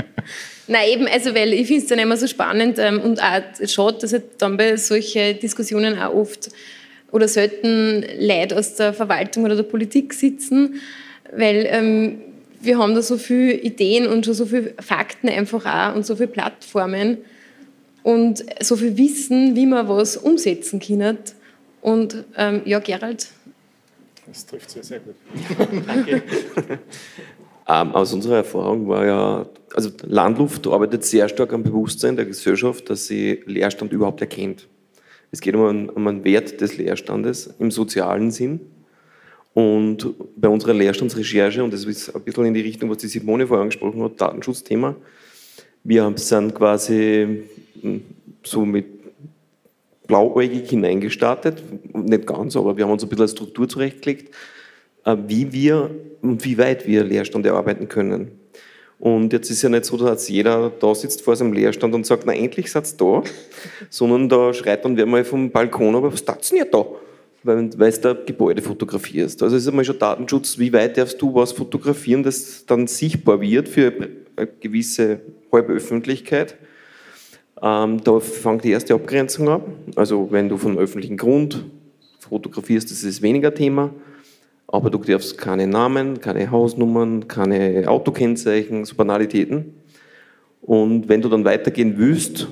Nein, 0.66 0.88
eben, 0.88 1.06
also 1.06 1.37
weil 1.37 1.52
ich 1.52 1.68
finde 1.68 1.82
es 1.82 1.88
dann 1.88 2.00
immer 2.00 2.16
so 2.16 2.26
spannend 2.26 2.78
ähm, 2.80 3.00
und 3.00 3.22
auch 3.22 3.42
schade, 3.68 3.98
dass 4.00 4.12
halt 4.12 4.24
dann 4.38 4.56
bei 4.56 4.76
solchen 4.76 5.38
Diskussionen 5.38 5.96
auch 6.00 6.14
oft 6.14 6.50
oder 7.12 7.28
selten 7.28 8.04
Leute 8.18 8.56
aus 8.56 8.74
der 8.74 8.92
Verwaltung 8.92 9.44
oder 9.44 9.54
der 9.54 9.64
Politik 9.64 10.14
sitzen, 10.14 10.80
weil 11.35 11.66
ähm, 11.68 12.18
wir 12.61 12.79
haben 12.79 12.95
da 12.95 13.03
so 13.03 13.16
viele 13.16 13.55
Ideen 13.55 14.07
und 14.07 14.25
schon 14.25 14.35
so 14.35 14.47
viele 14.47 14.75
Fakten 14.81 15.29
einfach 15.29 15.66
auch 15.66 15.97
und 15.97 16.07
so 16.07 16.14
viele 16.14 16.29
Plattformen 16.29 17.18
und 18.03 18.45
so 18.61 18.77
viel 18.77 18.97
Wissen, 18.97 19.57
wie 19.57 19.66
man 19.66 19.88
was 19.88 20.16
umsetzen 20.16 20.81
kann. 20.81 21.18
Und 21.81 22.25
ähm, 22.37 22.62
ja, 22.64 22.79
Gerald. 22.79 23.29
Das 24.27 24.47
trifft 24.47 24.71
sehr, 24.71 24.85
sehr 24.85 25.01
gut. 25.01 25.14
Danke. 25.87 26.23
ähm, 27.68 27.92
aus 27.92 28.12
unserer 28.12 28.37
Erfahrung 28.37 28.88
war 28.88 29.05
ja, 29.05 29.47
also 29.75 29.90
Landluft 30.03 30.66
arbeitet 30.68 31.05
sehr 31.05 31.29
stark 31.29 31.53
am 31.53 31.64
Bewusstsein 31.64 32.14
der 32.14 32.27
Gesellschaft, 32.27 32.88
dass 32.88 33.07
sie 33.07 33.42
Leerstand 33.47 33.92
überhaupt 33.92 34.21
erkennt. 34.21 34.68
Es 35.33 35.40
geht 35.40 35.57
um 35.57 35.64
einen, 35.64 35.88
um 35.88 36.07
einen 36.07 36.25
Wert 36.25 36.61
des 36.61 36.77
Leerstandes 36.77 37.55
im 37.59 37.71
sozialen 37.71 38.31
Sinn 38.31 38.61
und 39.55 40.15
bei 40.37 40.49
unserer 40.49 40.73
Leerstandsrecherche, 40.73 41.62
und 41.62 41.73
das 41.73 41.85
ist 41.85 42.15
ein 42.15 42.23
bisschen 42.23 42.47
in 42.47 42.55
die 42.55 42.62
Richtung, 42.62 42.88
was 42.91 42.99
die 42.99 43.09
Simone 43.09 43.47
vorher 43.47 43.62
angesprochen 43.62 44.03
hat, 44.03 44.21
Datenschutzthema, 44.21 44.97
wir 45.85 46.12
sind 46.17 46.55
quasi 46.55 47.45
hm, 47.81 48.03
so 48.43 48.65
mit 48.65 48.87
blauäugig 50.07 50.71
hineingestartet, 50.71 51.62
nicht 51.95 52.27
ganz, 52.27 52.57
aber 52.57 52.77
wir 52.77 52.85
haben 52.85 52.93
uns 52.93 53.03
ein 53.03 53.09
bisschen 53.09 53.25
eine 53.25 53.29
Struktur 53.29 53.69
zurechtgelegt, 53.69 54.35
äh, 55.05 55.17
wie 55.27 55.53
wir 55.53 55.91
und 56.23 56.45
wie 56.45 56.57
weit 56.59 56.87
wir 56.87 57.05
Leerstand 57.05 57.47
erarbeiten 57.47 57.88
können. 57.88 58.33
Und 58.99 59.33
jetzt 59.33 59.51
ist 59.51 59.62
ja 59.62 59.69
nicht 59.69 59.85
so, 59.85 59.97
dass 59.97 60.29
jeder 60.29 60.71
da 60.71 60.95
sitzt 60.95 61.23
vor 61.23 61.35
seinem 61.35 61.53
Leerstand 61.53 61.93
und 61.95 62.07
sagt, 62.07 62.23
na 62.25 62.35
endlich 62.35 62.71
seid 62.71 63.01
da, 63.01 63.23
sondern 63.91 64.29
da 64.29 64.55
schreit 64.55 64.85
dann 64.85 64.97
wer 64.97 65.07
mal 65.07 65.25
vom 65.25 65.51
Balkon, 65.51 65.97
aber 65.97 66.12
was 66.12 66.25
tat's 66.25 66.51
denn 66.51 66.59
ja 66.59 66.65
da? 66.65 66.87
Weil, 67.44 67.68
du 67.68 68.14
Gebäude 68.26 68.62
fotografierst. 68.62 69.42
Also 69.42 69.57
es 69.57 69.62
ist 69.62 69.68
einmal 69.68 69.85
schon 69.85 69.98
Datenschutz, 69.98 70.59
wie 70.59 70.72
weit 70.72 70.96
darfst 70.96 71.20
du 71.20 71.35
was 71.35 71.52
fotografieren, 71.52 72.22
das 72.22 72.66
dann 72.66 72.87
sichtbar 72.87 73.40
wird 73.40 73.68
für 73.68 73.92
eine 74.37 74.48
gewisse 74.61 75.20
Halböffentlichkeit. 75.50 76.57
Ähm, 77.61 78.02
da 78.02 78.20
fängt 78.20 78.64
die 78.64 78.70
erste 78.70 78.94
Abgrenzung 78.94 79.48
ab. 79.48 79.66
Also 79.96 80.28
wenn 80.31 80.48
du 80.48 80.57
vom 80.57 80.78
öffentlichen 80.78 81.16
Grund 81.16 81.64
fotografierst, 82.20 82.90
das 82.90 83.05
ist 83.05 83.22
weniger 83.22 83.55
Thema. 83.55 83.90
Aber 84.66 84.88
du 84.90 84.98
darfst 84.98 85.37
keine 85.37 85.66
Namen, 85.66 86.20
keine 86.20 86.50
Hausnummern, 86.50 87.28
keine 87.28 87.85
Autokennzeichen, 87.88 88.85
so 88.85 88.94
Banalitäten. 88.94 89.74
Und 90.62 91.09
wenn 91.09 91.20
du 91.20 91.28
dann 91.28 91.44
weitergehen 91.44 91.94
willst, 91.98 92.48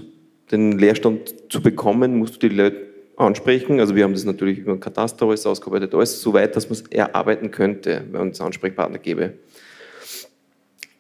den 0.50 0.78
Leerstand 0.78 1.34
zu 1.48 1.62
bekommen, 1.62 2.18
musst 2.18 2.42
du 2.42 2.48
die 2.48 2.54
Leute 2.54 2.89
ansprechen. 3.20 3.80
Also 3.80 3.94
wir 3.94 4.04
haben 4.04 4.14
das 4.14 4.24
natürlich 4.24 4.58
über 4.58 4.72
ein 4.72 4.80
Kataster 4.80 5.26
alles 5.26 5.46
ausgearbeitet, 5.46 5.94
alles 5.94 6.20
so 6.20 6.32
weit, 6.32 6.56
dass 6.56 6.68
man 6.68 6.78
es 6.78 6.82
erarbeiten 6.90 7.50
könnte, 7.50 8.04
wenn 8.10 8.30
es 8.30 8.40
Ansprechpartner 8.40 8.98
gäbe. 8.98 9.34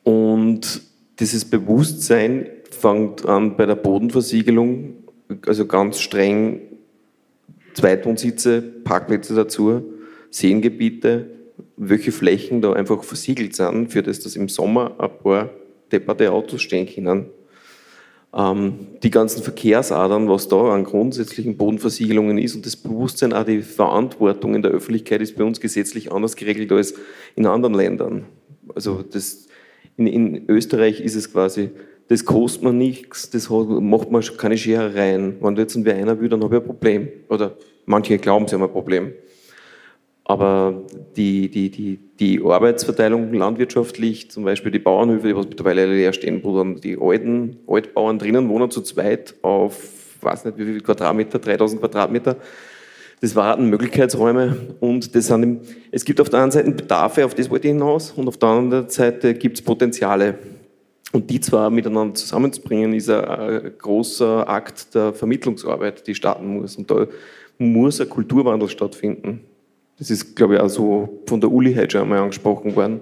Und 0.02 0.82
dieses 1.18 1.44
Bewusstsein 1.44 2.48
fängt 2.70 3.26
an 3.26 3.56
bei 3.56 3.66
der 3.66 3.74
Bodenversiegelung, 3.74 4.94
also 5.46 5.66
ganz 5.66 6.00
streng 6.00 6.62
Zweitwohnsitze, 7.74 8.62
Parkplätze 8.62 9.34
dazu, 9.34 9.82
Seengebiete, 10.30 11.26
welche 11.76 12.12
Flächen 12.12 12.60
da 12.60 12.72
einfach 12.72 13.04
versiegelt 13.04 13.54
sind, 13.54 13.92
für 13.92 14.02
das 14.02 14.20
dass 14.20 14.36
im 14.36 14.48
Sommer 14.48 14.94
ein 14.98 15.10
paar 15.22 15.50
depperte 15.92 16.32
Autos 16.32 16.62
stehen 16.62 16.86
können 16.86 17.26
die 18.32 19.10
ganzen 19.10 19.42
Verkehrsadern, 19.42 20.28
was 20.28 20.46
da 20.46 20.72
an 20.72 20.84
grundsätzlichen 20.84 21.56
Bodenversiegelungen 21.56 22.38
ist 22.38 22.54
und 22.54 22.64
das 22.64 22.76
Bewusstsein, 22.76 23.32
auch 23.32 23.44
die 23.44 23.62
Verantwortung 23.62 24.54
in 24.54 24.62
der 24.62 24.70
Öffentlichkeit 24.70 25.20
ist 25.20 25.36
bei 25.36 25.42
uns 25.42 25.60
gesetzlich 25.60 26.12
anders 26.12 26.36
geregelt 26.36 26.70
als 26.70 26.94
in 27.34 27.46
anderen 27.46 27.74
Ländern. 27.74 28.26
Also 28.72 29.02
das, 29.02 29.48
in, 29.96 30.06
in 30.06 30.48
Österreich 30.48 31.00
ist 31.00 31.16
es 31.16 31.32
quasi, 31.32 31.70
das 32.06 32.24
kostet 32.24 32.62
man 32.62 32.78
nichts, 32.78 33.30
das 33.30 33.50
macht 33.50 34.12
man 34.12 34.22
keine 34.36 34.56
Scherereien. 34.56 35.36
Wenn 35.40 35.56
du 35.56 35.62
jetzt 35.62 35.74
ein 35.74 35.86
einer 35.88 36.20
will, 36.20 36.28
dann 36.28 36.42
habe 36.44 36.56
ich 36.56 36.62
ein 36.62 36.66
Problem. 36.66 37.08
Oder 37.28 37.56
manche 37.84 38.18
glauben, 38.18 38.46
sie 38.46 38.54
haben 38.54 38.62
ein 38.62 38.70
Problem. 38.70 39.12
Aber 40.30 40.84
die, 41.16 41.50
die, 41.50 41.72
die, 41.72 41.98
die 42.20 42.40
Arbeitsverteilung 42.40 43.34
landwirtschaftlich, 43.34 44.30
zum 44.30 44.44
Beispiel 44.44 44.70
die 44.70 44.78
Bauernhöfe, 44.78 45.26
die 45.26 45.34
was 45.34 45.48
mittlerweile 45.48 45.86
leer 45.86 46.12
stehen, 46.12 46.44
wo 46.44 46.56
dann 46.56 46.76
die 46.76 46.96
alten 47.00 47.56
Altbauern 47.66 48.20
drinnen 48.20 48.48
wohnen 48.48 48.70
zu 48.70 48.80
zweit 48.82 49.34
auf, 49.42 49.74
weiß 50.20 50.44
nicht 50.44 50.56
wie 50.56 50.66
viel 50.66 50.80
Quadratmeter, 50.82 51.40
3000 51.40 51.80
Quadratmeter, 51.80 52.36
das 53.20 53.34
waren 53.34 53.70
Möglichkeitsräume 53.70 54.56
und 54.78 55.16
das 55.16 55.26
sind, 55.26 55.62
es 55.90 56.04
gibt 56.04 56.20
auf 56.20 56.28
der 56.28 56.42
einen 56.42 56.52
Seite 56.52 56.70
Bedarfe, 56.70 57.24
auf 57.24 57.34
das 57.34 57.50
wollte 57.50 57.66
ich 57.66 57.72
hinaus, 57.72 58.12
und 58.12 58.28
auf 58.28 58.36
der 58.36 58.50
anderen 58.50 58.88
Seite 58.88 59.34
gibt 59.34 59.58
es 59.58 59.64
Potenziale. 59.64 60.38
Und 61.10 61.28
die 61.28 61.40
zwar 61.40 61.70
miteinander 61.70 62.14
zusammenzubringen, 62.14 62.92
ist 62.92 63.10
ein 63.10 63.72
großer 63.78 64.48
Akt 64.48 64.94
der 64.94 65.12
Vermittlungsarbeit, 65.12 66.06
die 66.06 66.14
starten 66.14 66.46
muss. 66.46 66.76
Und 66.76 66.88
da 66.88 67.08
muss 67.58 68.00
ein 68.00 68.08
Kulturwandel 68.08 68.68
stattfinden. 68.68 69.40
Das 70.00 70.10
ist, 70.10 70.34
glaube 70.34 70.54
ich, 70.54 70.60
auch 70.60 70.68
so 70.68 71.20
von 71.26 71.42
der 71.42 71.52
Uli 71.52 71.74
heute 71.74 71.90
schon 71.90 72.00
einmal 72.00 72.20
angesprochen 72.20 72.74
worden. 72.74 73.00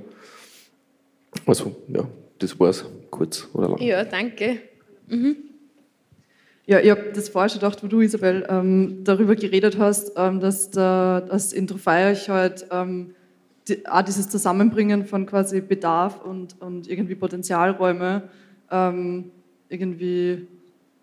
Also, 1.46 1.76
ja, 1.86 2.04
das 2.40 2.58
war 2.58 2.70
es, 2.70 2.84
kurz 3.08 3.48
oder 3.54 3.68
lang. 3.68 3.80
Ja, 3.80 4.04
danke. 4.04 4.58
Mhm. 5.06 5.36
Ja, 6.66 6.80
ich 6.80 6.90
habe 6.90 7.12
das 7.14 7.28
vorher 7.28 7.48
schon 7.48 7.60
gedacht, 7.60 7.84
wo 7.84 7.86
du, 7.86 8.00
Isabel, 8.00 8.44
ähm, 8.50 9.04
darüber 9.04 9.36
geredet 9.36 9.78
hast, 9.78 10.12
ähm, 10.16 10.40
dass, 10.40 10.70
der, 10.72 11.20
dass 11.20 11.52
in 11.52 11.68
Trofeiach 11.68 12.28
halt 12.28 12.66
ähm, 12.72 13.14
die, 13.68 13.86
auch 13.86 14.02
dieses 14.02 14.28
Zusammenbringen 14.28 15.06
von 15.06 15.24
quasi 15.24 15.60
Bedarf 15.60 16.20
und, 16.24 16.60
und 16.60 16.90
irgendwie 16.90 17.14
Potenzialräume 17.14 18.24
ähm, 18.72 19.30
irgendwie 19.68 20.48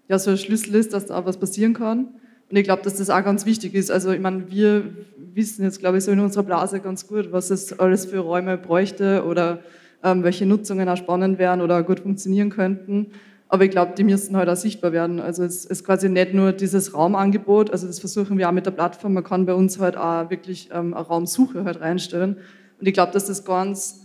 ja, 0.09 0.19
so 0.19 0.31
ein 0.31 0.37
Schlüssel 0.37 0.75
ist, 0.75 0.91
dass 0.91 1.05
da 1.05 1.19
auch 1.19 1.25
was 1.25 1.37
passieren 1.37 1.73
kann. 1.73 2.09
Und 2.55 2.59
ich 2.59 2.67
glaube, 2.67 2.83
dass 2.83 2.95
das 2.95 3.09
auch 3.09 3.21
ganz 3.21 3.45
wichtig 3.45 3.73
ist. 3.73 3.91
Also 3.91 4.11
ich 4.11 4.21
meine, 4.21 4.49
wir 4.49 4.85
wissen 5.33 5.65
jetzt, 5.65 5.81
glaube 5.81 5.97
ich, 5.97 6.05
so 6.05 6.11
in 6.11 6.21
unserer 6.21 6.43
Blase 6.43 6.79
ganz 6.79 7.05
gut, 7.05 7.33
was 7.33 7.49
es 7.49 7.77
alles 7.77 8.05
für 8.05 8.19
Räume 8.19 8.57
bräuchte 8.57 9.25
oder 9.25 9.59
ähm, 10.05 10.23
welche 10.23 10.45
Nutzungen 10.45 10.87
auch 10.87 10.95
spannend 10.95 11.37
wären 11.37 11.59
oder 11.59 11.83
gut 11.83 11.99
funktionieren 11.99 12.49
könnten. 12.49 13.07
Aber 13.49 13.65
ich 13.65 13.71
glaube, 13.71 13.91
die 13.97 14.05
müssten 14.05 14.37
halt 14.37 14.47
auch 14.47 14.55
sichtbar 14.55 14.93
werden. 14.93 15.19
Also 15.19 15.43
es 15.43 15.65
ist 15.65 15.83
quasi 15.83 16.07
nicht 16.07 16.33
nur 16.33 16.53
dieses 16.53 16.93
Raumangebot, 16.93 17.71
also 17.71 17.87
das 17.87 17.99
versuchen 17.99 18.37
wir 18.37 18.47
auch 18.47 18.53
mit 18.53 18.65
der 18.65 18.71
Plattform, 18.71 19.15
man 19.15 19.25
kann 19.25 19.45
bei 19.45 19.53
uns 19.53 19.77
halt 19.77 19.97
auch 19.97 20.29
wirklich 20.29 20.69
ähm, 20.71 20.93
eine 20.93 21.05
Raumsuche 21.05 21.65
halt 21.65 21.81
reinstellen. 21.81 22.37
Und 22.79 22.87
ich 22.87 22.93
glaube, 22.93 23.11
dass 23.11 23.25
das 23.25 23.43
ganz 23.43 24.04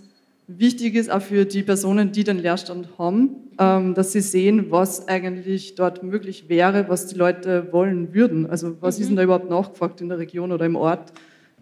wichtig 0.58 0.94
ist 0.94 1.10
auch 1.10 1.22
für 1.22 1.44
die 1.44 1.62
Personen, 1.62 2.12
die 2.12 2.24
den 2.24 2.38
Leerstand 2.38 2.88
haben, 2.98 3.36
ähm, 3.58 3.94
dass 3.94 4.12
sie 4.12 4.20
sehen, 4.20 4.70
was 4.70 5.08
eigentlich 5.08 5.74
dort 5.74 6.02
möglich 6.02 6.48
wäre, 6.48 6.88
was 6.88 7.06
die 7.06 7.16
Leute 7.16 7.72
wollen 7.72 8.14
würden. 8.14 8.48
Also 8.48 8.76
was 8.80 8.96
mhm. 8.96 9.02
ist 9.02 9.08
denn 9.08 9.16
da 9.16 9.22
überhaupt 9.22 9.50
nachgefragt 9.50 10.00
in 10.00 10.08
der 10.08 10.18
Region 10.18 10.52
oder 10.52 10.66
im 10.66 10.76
Ort? 10.76 11.12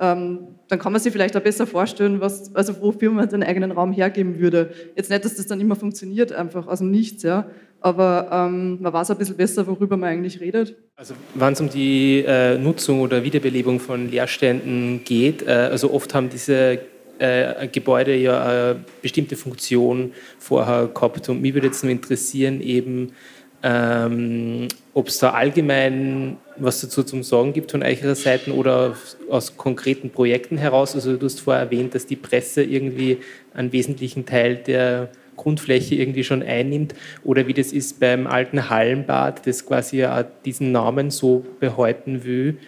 Ähm, 0.00 0.48
dann 0.68 0.78
kann 0.78 0.92
man 0.92 1.00
sich 1.00 1.12
vielleicht 1.12 1.36
auch 1.36 1.42
besser 1.42 1.66
vorstellen, 1.66 2.20
was, 2.20 2.54
also 2.54 2.80
wofür 2.80 3.10
man 3.10 3.28
den 3.28 3.42
eigenen 3.42 3.72
Raum 3.72 3.92
hergeben 3.92 4.38
würde. 4.38 4.70
Jetzt 4.94 5.10
nicht, 5.10 5.24
dass 5.24 5.34
das 5.34 5.46
dann 5.46 5.60
immer 5.60 5.74
funktioniert, 5.74 6.32
einfach 6.32 6.68
aus 6.68 6.78
dem 6.78 6.90
Nichts, 6.90 7.24
ja. 7.24 7.50
Aber 7.80 8.28
ähm, 8.30 8.78
man 8.80 8.92
weiß 8.92 9.10
ein 9.10 9.18
bisschen 9.18 9.36
besser, 9.36 9.66
worüber 9.66 9.96
man 9.96 10.10
eigentlich 10.10 10.40
redet. 10.40 10.76
Also 10.96 11.14
wenn 11.34 11.52
es 11.52 11.60
um 11.60 11.68
die 11.68 12.24
äh, 12.26 12.58
Nutzung 12.58 13.00
oder 13.00 13.22
Wiederbelebung 13.22 13.80
von 13.80 14.10
Leerständen 14.10 15.02
geht, 15.04 15.42
äh, 15.42 15.50
also 15.50 15.92
oft 15.92 16.12
haben 16.14 16.28
diese 16.28 16.80
äh, 17.18 17.68
Gebäude 17.68 18.14
ja 18.16 18.42
eine 18.42 18.84
bestimmte 19.02 19.36
Funktion 19.36 20.12
vorher 20.38 20.88
gehabt. 20.88 21.28
Und 21.28 21.42
mich 21.42 21.54
würde 21.54 21.66
jetzt 21.66 21.82
nur 21.82 21.92
interessieren, 21.92 22.60
eben 22.60 23.12
Ähm, 23.60 24.68
Ob 24.94 25.08
es 25.08 25.18
da 25.18 25.30
allgemein 25.30 26.36
was 26.56 26.80
dazu 26.80 27.02
zum 27.02 27.24
Sagen 27.24 27.52
gibt 27.52 27.72
von 27.72 27.82
eurer 27.82 28.14
Seite 28.14 28.54
oder 28.54 28.96
aus 29.28 29.56
konkreten 29.56 30.10
Projekten 30.10 30.58
heraus? 30.58 30.94
Also 30.94 31.16
du 31.16 31.26
hast 31.26 31.40
vorher 31.40 31.64
erwähnt, 31.64 31.92
dass 31.92 32.06
die 32.06 32.14
Presse 32.14 32.62
irgendwie 32.62 33.18
einen 33.54 33.72
wesentlichen 33.72 34.26
Teil 34.26 34.56
der 34.56 35.08
Grundfläche 35.36 35.96
irgendwie 35.96 36.22
schon 36.22 36.42
einnimmt 36.42 36.94
oder 37.24 37.46
wie 37.46 37.54
das 37.54 37.72
ist 37.72 37.98
beim 38.00 38.26
alten 38.26 38.70
Hallenbad, 38.70 39.44
das 39.46 39.64
quasi 39.66 39.98
ja 39.98 40.22
diesen 40.44 40.70
Namen 40.72 41.10
so 41.10 41.44
behalten 41.60 42.24
will, 42.24 42.58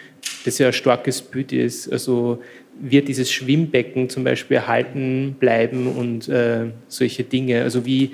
das 0.44 0.58
ja 0.58 0.68
ein 0.68 0.72
starkes 0.72 1.22
Bild 1.22 1.52
ist. 1.52 1.90
Also 1.92 2.40
wird 2.80 3.08
dieses 3.08 3.30
Schwimmbecken 3.30 4.08
zum 4.08 4.24
Beispiel 4.24 4.56
erhalten 4.56 5.36
bleiben 5.38 5.86
und 5.86 6.28
äh, 6.28 6.66
solche 6.88 7.24
Dinge. 7.24 7.62
Also 7.62 7.84
wie, 7.84 8.12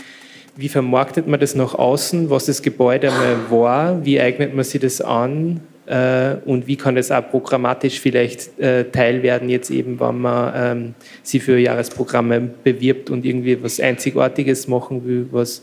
wie 0.57 0.69
vermarktet 0.69 1.27
man 1.29 1.41
das 1.41 1.55
nach 1.55 1.75
außen, 1.75 2.31
was 2.31 2.47
das 2.47 2.63
Gebäude 2.63 3.13
einmal 3.13 3.37
war, 3.51 4.05
wie 4.05 4.21
eignet 4.21 4.55
man 4.55 4.65
sich 4.65 4.81
das 4.81 5.01
an 5.01 5.61
äh, 5.87 6.37
und 6.45 6.67
wie 6.67 6.77
kann 6.77 6.97
das 6.97 7.11
auch 7.11 7.29
programmatisch 7.31 8.01
vielleicht 8.01 8.59
äh, 8.59 8.91
Teil 8.91 9.23
werden, 9.23 9.49
jetzt 9.49 9.71
eben, 9.71 10.01
wenn 10.01 10.21
man 10.21 10.53
ähm, 10.57 10.95
sie 11.23 11.39
für 11.39 11.59
Jahresprogramme 11.59 12.41
bewirbt 12.65 13.09
und 13.09 13.25
irgendwie 13.25 13.63
was 13.63 13.79
Einzigartiges 13.79 14.67
machen 14.67 15.07
will, 15.07 15.29
was 15.31 15.63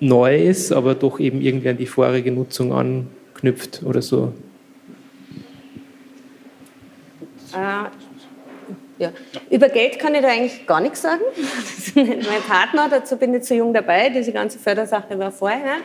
neu 0.00 0.36
ist, 0.36 0.72
aber 0.72 0.94
doch 0.94 1.18
eben 1.18 1.40
irgendwie 1.40 1.70
an 1.70 1.78
die 1.78 1.86
vorherige 1.86 2.30
Nutzung 2.30 2.72
anknüpft 2.72 3.82
oder 3.84 4.02
so. 4.02 4.32
Äh, 7.54 7.88
ja. 8.98 9.10
Über 9.50 9.68
Geld 9.68 9.98
kann 9.98 10.14
ich 10.14 10.22
da 10.22 10.28
eigentlich 10.28 10.66
gar 10.66 10.80
nichts 10.80 11.02
sagen. 11.02 11.22
Das 11.36 11.88
ist 11.88 11.96
mein 11.96 12.42
Partner, 12.48 12.88
dazu 12.88 13.16
bin 13.16 13.34
ich 13.34 13.42
zu 13.42 13.54
jung 13.54 13.74
dabei. 13.74 14.08
Diese 14.10 14.32
ganze 14.32 14.58
Fördersache 14.58 15.18
war 15.18 15.32
vorher. 15.32 15.76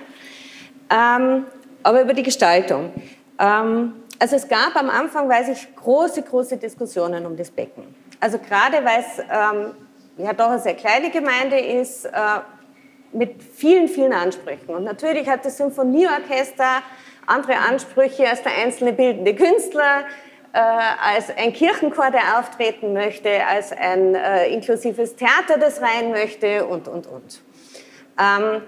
Ähm, 0.89 1.45
aber 1.84 2.01
über 2.01 2.13
die 2.13 2.24
Gestaltung. 2.24 2.91
Ähm, 3.39 3.93
also 4.20 4.36
es 4.36 4.47
gab 4.47 4.76
am 4.76 4.89
Anfang, 4.89 5.30
weiß 5.30 5.49
ich, 5.49 5.76
große, 5.76 6.22
große 6.22 6.57
Diskussionen 6.57 7.26
um 7.26 7.36
das 7.36 7.51
Becken. 7.51 7.95
Also 8.20 8.39
gerade 8.39 8.84
weil 8.84 8.99
es 8.99 9.20
ähm, 9.20 9.72
ja 10.18 10.34
doch 10.34 10.49
eine 10.49 10.59
sehr 10.59 10.76
kleine 10.76 11.09
Gemeinde 11.09 11.59
ist, 11.59 12.05
äh, 12.05 12.11
mit 13.13 13.41
vielen, 13.41 13.88
vielen 13.88 14.13
Ansprüchen. 14.13 14.76
Und 14.76 14.84
natürlich 14.84 15.28
hat 15.28 15.45
das 15.45 15.57
Symphonieorchester 15.57 16.82
andere 17.26 17.57
Ansprüche 17.57 18.28
als 18.30 18.41
der 18.43 18.53
einzelne 18.57 18.93
bildende 18.93 19.36
Künstler 19.36 20.05
äh, 20.54 20.60
als 20.60 21.30
ein 21.36 21.54
Kirchenchor, 21.54 22.12
der 22.12 22.39
auftreten 22.39 22.93
möchte, 22.93 23.30
als 23.45 23.72
ein 23.72 24.16
äh, 24.16 24.48
inklusives 24.50 25.16
Theater, 25.16 25.58
das 25.60 25.82
rein 25.82 26.12
möchte 26.12 26.66
und, 26.66 26.88
und, 26.88 27.08
und. 27.08 27.41
Ähm, 28.20 28.62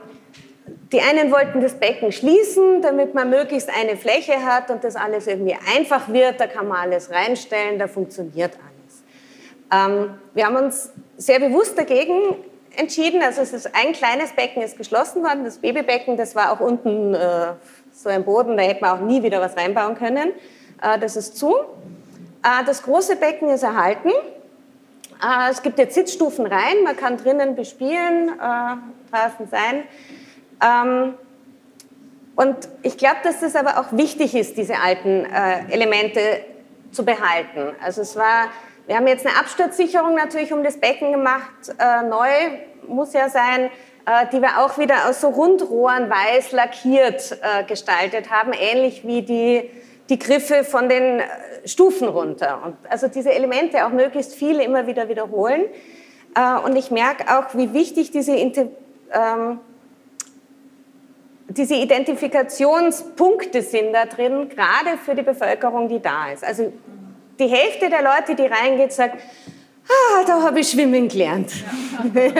die 0.92 1.02
einen 1.02 1.32
wollten 1.32 1.62
das 1.62 1.76
Becken 1.76 2.12
schließen, 2.12 2.82
damit 2.82 3.14
man 3.14 3.30
möglichst 3.30 3.70
eine 3.70 3.96
Fläche 3.96 4.44
hat 4.46 4.70
und 4.72 4.84
das 4.84 4.96
alles 4.96 5.28
irgendwie 5.28 5.56
einfach 5.76 6.10
wird, 6.10 6.40
da 6.40 6.48
kann 6.48 6.68
man 6.68 6.78
alles 6.78 7.12
reinstellen, 7.12 7.80
da 7.80 7.88
funktioniert 7.88 8.54
alles. 8.56 9.90
Ähm, 9.92 10.16
wir 10.34 10.46
haben 10.46 10.56
uns 10.56 10.92
sehr 11.18 11.40
bewusst 11.40 11.78
dagegen 11.78 12.36
entschieden, 12.76 13.22
also 13.22 13.42
es 13.42 13.54
ist 13.54 13.70
ein 13.76 13.94
kleines 13.94 14.32
Becken 14.34 14.62
ist 14.62 14.78
geschlossen 14.78 15.24
worden, 15.24 15.44
das 15.44 15.58
Babybecken, 15.58 16.18
das 16.18 16.36
war 16.36 16.52
auch 16.52 16.60
unten 16.60 17.14
äh, 17.14 17.54
so 17.92 18.10
ein 18.10 18.24
Boden, 18.24 18.58
da 18.58 18.64
hätte 18.64 18.82
man 18.82 18.98
auch 18.98 19.02
nie 19.02 19.22
wieder 19.22 19.42
was 19.42 19.58
reinbauen 19.58 19.96
können. 19.96 20.32
Äh, 20.82 21.00
das 21.00 21.16
ist 21.16 21.38
zu. 21.38 21.56
Äh, 22.44 22.64
das 22.66 22.84
große 22.84 23.16
Becken 23.16 23.50
ist 23.50 23.64
erhalten. 23.64 24.10
Äh, 24.10 25.52
es 25.52 25.62
gibt 25.62 25.80
jetzt 25.80 25.96
Sitzstufen 25.96 26.46
rein, 26.46 26.84
man 26.84 26.96
kann 26.96 27.18
drinnen 27.18 27.56
bespielen, 27.56 28.32
draußen 29.12 29.48
sein. 29.50 29.84
Ähm, 30.64 31.16
und 32.36 32.56
ich 32.84 32.98
glaube, 32.98 33.18
dass 33.24 33.42
das 33.42 33.56
aber 33.56 33.80
auch 33.80 33.92
wichtig 33.92 34.34
ist, 34.34 34.56
diese 34.56 34.80
alten 34.80 35.26
Elemente 35.26 36.22
zu 36.90 37.04
behalten. 37.04 37.76
Also 37.84 38.02
es 38.02 38.16
war, 38.16 38.48
wir 38.88 38.96
haben 38.96 39.08
jetzt 39.08 39.28
eine 39.28 39.36
Absturzsicherung 39.38 40.16
natürlich 40.16 40.54
um 40.54 40.64
das 40.64 40.80
Becken 40.80 41.12
gemacht, 41.12 41.52
neu 42.10 42.30
muss 42.88 43.12
ja 43.12 43.28
sein, 43.28 43.70
die 44.32 44.42
wir 44.42 44.60
auch 44.60 44.78
wieder 44.78 45.10
aus 45.10 45.20
so 45.20 45.28
Rundrohren 45.28 46.10
weiß 46.10 46.54
lackiert 46.54 47.38
gestaltet 47.68 48.32
haben, 48.32 48.54
ähnlich 48.54 49.06
wie 49.06 49.22
die 49.22 49.70
die 50.10 50.20
Griffe 50.20 50.64
von 50.64 50.90
den 50.90 51.20
äh, 51.20 51.26
Stufen 51.66 52.08
runter. 52.08 52.62
Und 52.66 52.76
also 52.90 53.08
diese 53.08 53.32
Elemente 53.32 53.86
auch 53.86 53.92
möglichst 53.92 54.34
viele 54.34 54.64
immer 54.64 54.88
wieder 54.88 55.08
wiederholen. 55.08 55.66
Äh, 56.36 56.60
und 56.66 56.76
ich 56.76 56.92
merke 56.92 57.26
auch, 57.38 57.56
wie 57.56 57.74
wichtig 57.74 58.12
diese, 58.12 58.36
ähm, 58.36 59.60
diese 61.48 61.76
Identifikationspunkte 61.76 63.62
sind 63.62 63.94
da 63.94 64.06
drin, 64.06 64.50
gerade 64.50 64.98
für 65.04 65.16
die 65.16 65.24
Bevölkerung, 65.24 65.88
die 65.88 66.02
da 66.02 66.32
ist. 66.32 66.44
Also 66.44 66.74
die 67.40 67.48
Hälfte 67.48 67.90
der 67.90 68.02
Leute, 68.02 68.36
die 68.36 68.46
reingeht, 68.46 68.92
sagt, 68.92 69.22
ah, 69.88 70.24
da 70.26 70.42
habe 70.42 70.60
ich 70.60 70.70
schwimmen 70.70 71.08
gelernt. 71.08 71.52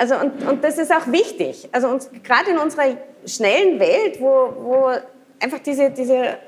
Also 0.00 0.14
und, 0.14 0.46
und 0.46 0.62
das 0.62 0.78
ist 0.78 0.92
auch 0.92 1.08
wichtig. 1.08 1.68
Also 1.72 1.88
uns, 1.88 2.08
gerade 2.22 2.52
in 2.52 2.58
unserer 2.58 2.96
schnellen 3.26 3.80
Welt, 3.80 4.20
wo, 4.20 4.52
wo 4.56 4.90
einfach 5.40 5.58
diese, 5.58 5.90
diese 5.90 6.38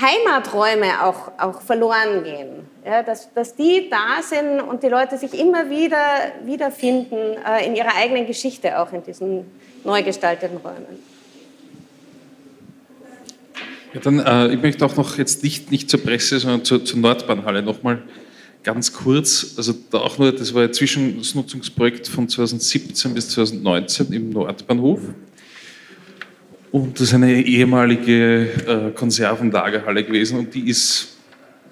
Heimaträume 0.00 1.04
auch, 1.04 1.32
auch 1.38 1.60
verloren 1.60 2.24
gehen. 2.24 2.66
Ja, 2.84 3.02
dass, 3.02 3.32
dass 3.34 3.54
die 3.54 3.90
da 3.90 4.22
sind 4.22 4.60
und 4.60 4.82
die 4.82 4.88
Leute 4.88 5.18
sich 5.18 5.38
immer 5.38 5.68
wieder 5.68 5.98
wiederfinden 6.44 7.36
äh, 7.46 7.66
in 7.66 7.76
ihrer 7.76 7.94
eigenen 7.96 8.26
Geschichte, 8.26 8.78
auch 8.78 8.92
in 8.92 9.02
diesen 9.02 9.44
neu 9.84 10.02
gestalteten 10.02 10.58
Räumen. 10.58 10.98
Ja, 13.94 14.00
dann, 14.00 14.20
äh, 14.20 14.54
ich 14.54 14.62
möchte 14.62 14.84
auch 14.84 14.96
noch 14.96 15.18
jetzt 15.18 15.42
nicht, 15.42 15.70
nicht 15.70 15.90
zur 15.90 16.02
Presse, 16.02 16.38
sondern 16.38 16.64
zur, 16.64 16.84
zur 16.84 16.98
Nordbahnhalle 16.98 17.62
nochmal 17.62 18.02
ganz 18.62 18.92
kurz. 18.92 19.54
Also 19.56 19.74
da 19.90 19.98
auch 19.98 20.18
nur, 20.18 20.32
das 20.32 20.52
war 20.54 20.64
ein 20.64 20.72
Zwischennutzungsprojekt 20.72 22.06
von 22.08 22.28
2017 22.28 23.14
bis 23.14 23.30
2019 23.30 24.12
im 24.12 24.30
Nordbahnhof. 24.30 25.00
Und 26.70 27.00
das 27.00 27.08
ist 27.08 27.14
eine 27.14 27.42
ehemalige 27.42 28.42
äh, 28.66 28.90
Konservenlagerhalle 28.94 30.04
gewesen 30.04 30.38
und 30.38 30.54
die 30.54 30.68
ist 30.68 31.16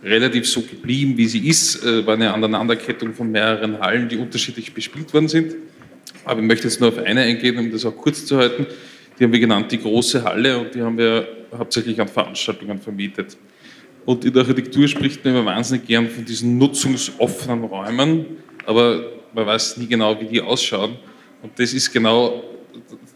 relativ 0.02 0.48
so 0.48 0.62
geblieben, 0.62 1.16
wie 1.16 1.26
sie 1.26 1.46
ist. 1.46 1.84
Äh, 1.84 2.06
war 2.06 2.14
eine 2.14 2.32
Aneinanderkettung 2.32 3.12
von 3.12 3.30
mehreren 3.30 3.78
Hallen, 3.78 4.08
die 4.08 4.16
unterschiedlich 4.16 4.72
bespielt 4.72 5.12
worden 5.12 5.28
sind. 5.28 5.54
Aber 6.24 6.40
ich 6.40 6.46
möchte 6.46 6.66
jetzt 6.66 6.80
nur 6.80 6.88
auf 6.88 6.98
eine 6.98 7.20
eingehen, 7.20 7.58
um 7.58 7.70
das 7.70 7.84
auch 7.84 7.96
kurz 7.96 8.24
zu 8.24 8.38
halten. 8.38 8.66
Die 9.18 9.24
haben 9.24 9.32
wir 9.32 9.40
genannt 9.40 9.70
die 9.70 9.78
große 9.78 10.24
Halle 10.24 10.58
und 10.58 10.74
die 10.74 10.82
haben 10.82 10.96
wir 10.96 11.28
hauptsächlich 11.56 12.00
an 12.00 12.08
Veranstaltungen 12.08 12.80
vermietet. 12.80 13.36
Und 14.06 14.24
in 14.24 14.32
der 14.32 14.42
Architektur 14.42 14.88
spricht 14.88 15.24
man 15.24 15.34
immer 15.34 15.44
wahnsinnig 15.44 15.86
gern 15.86 16.08
von 16.08 16.24
diesen 16.24 16.58
nutzungsoffenen 16.58 17.64
Räumen, 17.64 18.24
aber 18.64 19.04
man 19.34 19.46
weiß 19.46 19.76
nie 19.78 19.86
genau, 19.86 20.18
wie 20.20 20.26
die 20.26 20.40
ausschauen. 20.40 20.96
Und 21.42 21.58
das 21.58 21.72
ist 21.72 21.92
genau 21.92 22.42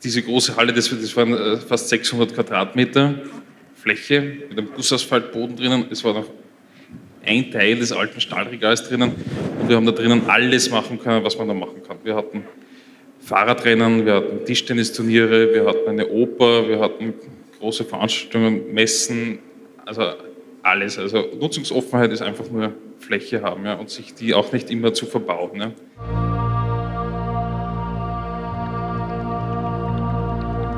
diese 0.03 0.23
große 0.23 0.57
Halle, 0.57 0.73
das, 0.73 0.89
das 0.89 1.17
waren 1.17 1.35
äh, 1.35 1.57
fast 1.57 1.89
600 1.89 2.35
Quadratmeter 2.35 3.15
Fläche 3.75 4.21
mit 4.21 4.59
einem 4.59 4.73
Gussasphaltboden 4.75 5.57
drinnen. 5.57 5.87
Es 5.91 6.05
war 6.05 6.15
noch 6.15 6.27
ein 7.25 7.51
Teil 7.51 7.77
des 7.77 7.93
alten 7.93 8.21
Stahlregals 8.21 8.89
drinnen 8.89 9.13
und 9.61 9.69
wir 9.69 9.77
haben 9.77 9.87
da 9.87 9.93
drinnen 9.93 10.23
alles 10.29 10.71
machen 10.71 10.99
können, 10.99 11.25
was 11.25 11.39
man 11.39 11.49
da 11.49 11.55
machen 11.55 11.83
kann. 11.87 11.99
Wir 12.03 12.15
hatten 12.15 12.45
Fahrradrennen, 13.21 14.07
wir 14.07 14.15
hatten 14.15 14.45
Tischtennisturniere, 14.45 15.53
wir 15.53 15.67
hatten 15.67 15.89
eine 15.89 16.09
Oper, 16.09 16.69
wir 16.69 16.81
hatten 16.81 17.15
große 17.59 17.85
Veranstaltungen, 17.85 18.73
Messen, 18.73 19.39
also 19.85 20.03
alles. 20.63 20.99
Also 20.99 21.27
Nutzungsoffenheit 21.39 22.13
ist 22.13 22.23
einfach 22.23 22.51
nur 22.51 22.73
Fläche 22.99 23.43
haben 23.43 23.65
ja, 23.65 23.75
und 23.75 23.91
sich 23.91 24.15
die 24.15 24.35
auch 24.35 24.53
nicht 24.53 24.71
immer 24.71 24.93
zu 24.95 25.07
verbauen. 25.07 25.61
Ja. 25.61 26.40